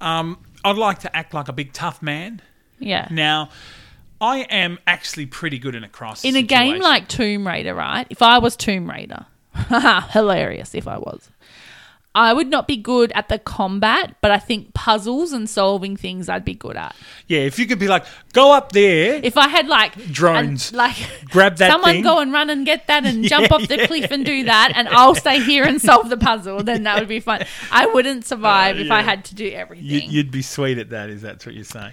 Um, 0.00 0.38
I'd 0.64 0.78
like 0.78 1.00
to 1.00 1.14
act 1.14 1.34
like 1.34 1.48
a 1.48 1.52
big 1.52 1.72
tough 1.72 2.00
man. 2.00 2.40
Yeah. 2.78 3.06
Now, 3.10 3.50
I 4.20 4.38
am 4.38 4.78
actually 4.86 5.26
pretty 5.26 5.58
good 5.58 5.74
in 5.74 5.84
a 5.84 5.88
crisis. 5.88 6.24
in 6.24 6.36
a 6.36 6.42
game 6.42 6.80
like 6.80 7.08
Tomb 7.08 7.46
Raider, 7.46 7.74
right? 7.74 8.06
If 8.10 8.22
I 8.22 8.38
was 8.38 8.56
Tomb 8.56 8.88
Raider, 8.90 9.26
hilarious 10.10 10.74
if 10.74 10.88
I 10.88 10.98
was. 10.98 11.30
I 12.12 12.32
would 12.32 12.48
not 12.48 12.66
be 12.66 12.76
good 12.76 13.12
at 13.14 13.28
the 13.28 13.38
combat, 13.38 14.16
but 14.20 14.32
I 14.32 14.38
think 14.38 14.74
puzzles 14.74 15.30
and 15.32 15.48
solving 15.48 15.96
things 15.96 16.28
I'd 16.28 16.44
be 16.44 16.54
good 16.54 16.76
at. 16.76 16.96
yeah, 17.28 17.40
if 17.40 17.56
you 17.58 17.66
could 17.66 17.78
be 17.78 17.86
like, 17.86 18.04
go 18.32 18.52
up 18.52 18.72
there, 18.72 19.20
If 19.22 19.36
I 19.36 19.46
had 19.46 19.68
like 19.68 19.94
Drones. 20.10 20.72
like 20.72 20.96
grab 21.26 21.56
that 21.58 21.70
someone 21.70 21.92
thing. 21.92 22.02
go 22.02 22.18
and 22.18 22.32
run 22.32 22.50
and 22.50 22.66
get 22.66 22.88
that 22.88 23.06
and 23.06 23.24
jump 23.28 23.52
off 23.52 23.68
the 23.68 23.76
yeah, 23.78 23.86
cliff 23.86 24.10
and 24.10 24.24
do 24.24 24.42
that, 24.44 24.72
and 24.74 24.88
I'll 24.88 25.14
stay 25.14 25.40
here 25.40 25.62
and 25.64 25.80
solve 25.80 26.10
the 26.10 26.16
puzzle, 26.16 26.64
then 26.64 26.82
that 26.82 26.98
would 26.98 27.08
be 27.08 27.20
fun. 27.20 27.44
I 27.70 27.86
wouldn't 27.86 28.24
survive 28.26 28.78
if 28.80 28.90
I 28.90 29.02
had 29.02 29.24
to 29.26 29.34
do 29.36 29.48
everything. 29.52 30.10
you'd 30.10 30.32
be 30.32 30.42
sweet 30.42 30.78
at 30.78 30.90
that. 30.90 31.10
Is 31.10 31.22
that 31.22 31.46
what 31.46 31.54
you're 31.54 31.62
saying? 31.64 31.92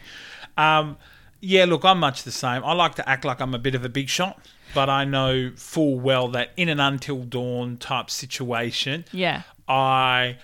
Um, 0.57 0.97
yeah, 1.41 1.65
look, 1.65 1.85
I'm 1.85 1.99
much 1.99 2.23
the 2.23 2.31
same. 2.31 2.63
I 2.65 2.73
like 2.73 2.95
to 2.95 3.07
act 3.07 3.23
like 3.23 3.39
I'm 3.39 3.53
a 3.53 3.59
bit 3.59 3.75
of 3.75 3.85
a 3.85 3.89
big 3.89 4.09
shot, 4.09 4.39
but 4.73 4.89
I 4.89 5.05
know 5.05 5.51
full 5.55 5.99
well 5.99 6.27
that 6.29 6.53
in 6.57 6.69
an 6.69 6.79
until 6.79 7.23
dawn 7.23 7.77
type 7.77 8.09
situation, 8.09 9.05
yeah. 9.11 9.43
I 9.67 10.37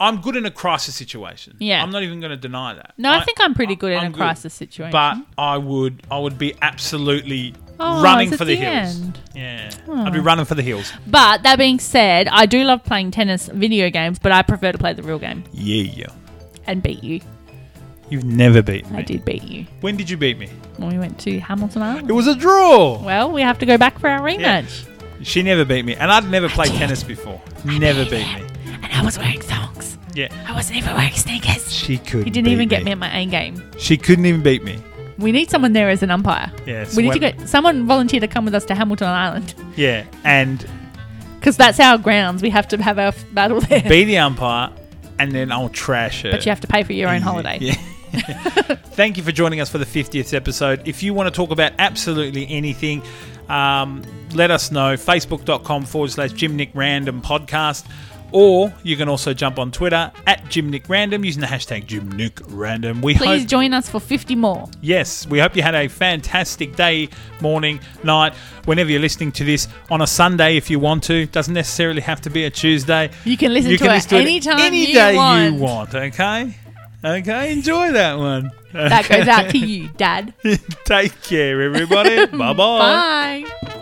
I'm 0.00 0.20
good 0.20 0.34
in 0.36 0.44
a 0.44 0.50
crisis 0.50 0.94
situation. 0.94 1.56
Yeah. 1.60 1.82
I'm 1.82 1.90
not 1.90 2.02
even 2.02 2.18
going 2.20 2.30
to 2.30 2.36
deny 2.36 2.74
that. 2.74 2.94
No, 2.98 3.12
I, 3.12 3.22
think 3.24 3.38
I'm 3.40 3.54
pretty 3.54 3.76
good 3.76 3.92
in 3.92 3.98
I'm 3.98 4.06
a 4.06 4.10
good. 4.10 4.16
crisis 4.16 4.52
situation. 4.52 4.90
But 4.90 5.18
I 5.38 5.56
would 5.56 6.02
I 6.10 6.18
would 6.18 6.36
be 6.38 6.54
absolutely 6.62 7.54
Oh, 7.80 8.02
running 8.04 8.30
for 8.30 8.44
the, 8.44 8.54
the 8.54 8.56
hills. 8.56 9.00
end. 9.00 9.18
Yeah, 9.34 9.68
I'd 9.88 10.12
be 10.12 10.20
oh. 10.20 10.22
running 10.22 10.44
for 10.44 10.54
the 10.54 10.62
hills. 10.62 10.92
But 11.08 11.42
that 11.42 11.58
being 11.58 11.80
said, 11.80 12.28
I 12.28 12.46
do 12.46 12.62
love 12.62 12.84
playing 12.84 13.10
tennis 13.10 13.48
video 13.48 13.90
games, 13.90 14.20
but 14.20 14.30
I 14.30 14.42
prefer 14.42 14.70
to 14.70 14.78
play 14.78 14.92
the 14.92 15.02
real 15.02 15.18
game 15.18 15.42
Yeah, 15.52 15.82
yeah. 15.82 16.06
and 16.68 16.80
beat 16.84 17.02
you. 17.02 17.20
you've 18.10 18.22
never 18.24 18.62
beat 18.62 18.88
me. 18.90 18.98
I 18.98 19.02
did 19.02 19.24
beat 19.24 19.42
you 19.42 19.66
When 19.80 19.96
did 19.96 20.08
you 20.08 20.16
beat 20.16 20.38
me? 20.38 20.48
when 20.76 20.90
we 20.90 20.98
went 20.98 21.18
to 21.20 21.38
Hamilton 21.40 21.82
Island. 21.82 22.10
It 22.10 22.12
was 22.12 22.28
a 22.28 22.34
draw. 22.36 23.02
Well, 23.02 23.32
we 23.32 23.42
have 23.42 23.58
to 23.60 23.66
go 23.66 23.76
back 23.76 23.98
for 23.98 24.08
our 24.08 24.20
rematch. 24.20 24.86
She 25.22 25.42
never 25.42 25.64
beat 25.64 25.84
me, 25.84 25.94
and 25.96 26.12
I'd 26.12 26.30
never 26.30 26.48
played 26.48 26.70
tennis 26.72 27.02
before. 27.02 27.40
Never 27.64 28.04
beat 28.04 28.26
me. 28.36 28.42
I 28.94 29.04
was 29.04 29.18
wearing 29.18 29.40
thongs. 29.40 29.98
Yeah, 30.14 30.28
I 30.46 30.52
wasn't 30.52 30.78
even 30.78 30.94
wearing 30.94 31.12
sneakers. 31.14 31.72
she 31.72 31.98
could. 31.98 32.24
He 32.24 32.30
didn't 32.30 32.52
even 32.52 32.68
get 32.68 32.84
me 32.84 32.92
at 32.92 32.98
my 32.98 33.14
A 33.18 33.26
game. 33.26 33.62
She 33.78 33.96
couldn't 33.96 34.26
even 34.26 34.42
beat 34.42 34.62
me. 34.62 34.78
We 35.18 35.30
need 35.32 35.50
someone 35.50 35.72
there 35.72 35.90
as 35.90 36.02
an 36.02 36.10
umpire. 36.10 36.50
Yes. 36.66 36.96
we 36.96 37.02
need 37.04 37.12
to 37.12 37.18
get. 37.18 37.48
Someone 37.48 37.86
volunteer 37.86 38.20
to 38.20 38.28
come 38.28 38.44
with 38.44 38.54
us 38.54 38.64
to 38.66 38.74
Hamilton 38.74 39.08
Island 39.08 39.54
Yeah, 39.76 40.04
and 40.24 40.64
because 41.38 41.56
that's 41.56 41.78
our 41.80 41.98
grounds. 41.98 42.42
We 42.42 42.50
have 42.50 42.66
to 42.68 42.82
have 42.82 42.98
our 42.98 43.08
f- 43.08 43.24
battle 43.34 43.60
there. 43.60 43.82
be 43.82 44.04
the 44.04 44.18
umpire, 44.18 44.70
and 45.18 45.32
then 45.32 45.52
I'll 45.52 45.68
trash 45.68 46.22
her. 46.22 46.30
but 46.30 46.44
you 46.46 46.50
have 46.50 46.60
to 46.60 46.66
pay 46.68 46.82
for 46.84 46.92
your 46.92 47.08
own 47.10 47.20
holiday. 47.22 47.58
Yeah. 47.60 47.74
Thank 48.14 49.16
you 49.16 49.24
for 49.24 49.32
joining 49.32 49.60
us 49.60 49.68
for 49.70 49.78
the 49.78 49.84
50th 49.84 50.32
episode. 50.34 50.86
If 50.86 51.02
you 51.02 51.12
want 51.14 51.26
to 51.26 51.36
talk 51.36 51.50
about 51.50 51.72
absolutely 51.80 52.48
anything, 52.48 53.02
um, 53.48 54.02
let 54.34 54.52
us 54.52 54.70
know. 54.70 54.94
Facebook.com 54.94 55.84
forward 55.84 56.12
slash 56.12 56.32
Jim 56.32 56.54
Nick 56.56 56.70
Random 56.74 57.20
podcast. 57.20 57.84
Or 58.32 58.72
you 58.82 58.96
can 58.96 59.08
also 59.08 59.32
jump 59.32 59.58
on 59.60 59.70
Twitter 59.70 60.10
at 60.26 60.48
Jim 60.48 60.68
Nick 60.68 60.88
Random 60.88 61.24
using 61.24 61.40
the 61.40 61.46
hashtag 61.46 61.86
Jim 61.86 62.10
Nick 62.12 62.40
Random. 62.48 63.00
We 63.00 63.14
Please 63.16 63.42
hope, 63.42 63.48
join 63.48 63.72
us 63.72 63.88
for 63.88 64.00
50 64.00 64.34
more. 64.34 64.68
yes, 64.80 65.24
we 65.26 65.38
hope 65.38 65.54
you 65.54 65.62
had 65.62 65.74
a 65.76 65.86
fantastic 65.88 66.74
day, 66.74 67.08
morning, 67.40 67.78
night, 68.02 68.34
whenever 68.64 68.90
you're 68.90 69.00
listening 69.00 69.30
to 69.32 69.44
this 69.44 69.68
on 69.90 70.02
a 70.02 70.06
Sunday 70.06 70.56
if 70.56 70.68
you 70.68 70.80
want 70.80 71.04
to. 71.04 71.26
Doesn't 71.26 71.54
necessarily 71.54 72.00
have 72.00 72.20
to 72.22 72.30
be 72.30 72.44
a 72.44 72.50
Tuesday. 72.50 73.10
You 73.24 73.36
can 73.36 73.52
listen 73.54 73.70
You 73.70 73.78
to 73.78 73.84
can 73.84 73.92
it 73.92 73.94
listen 73.96 74.10
to 74.10 74.16
it 74.16 74.22
anytime 74.22 74.58
any 74.58 74.86
you 74.86 74.94
day 74.94 75.14
want. 75.16 75.54
you 75.54 75.60
want. 75.60 75.94
Okay, 75.94 76.54
okay, 77.04 77.52
enjoy 77.52 77.92
that 77.92 78.18
one. 78.18 78.50
That 78.72 79.08
goes 79.08 79.28
out 79.28 79.50
to 79.50 79.58
you, 79.58 79.88
Dad. 79.96 80.34
Take 80.84 81.22
care, 81.22 81.62
everybody. 81.62 82.26
Bye-bye. 82.36 82.54
Bye. 83.54 83.80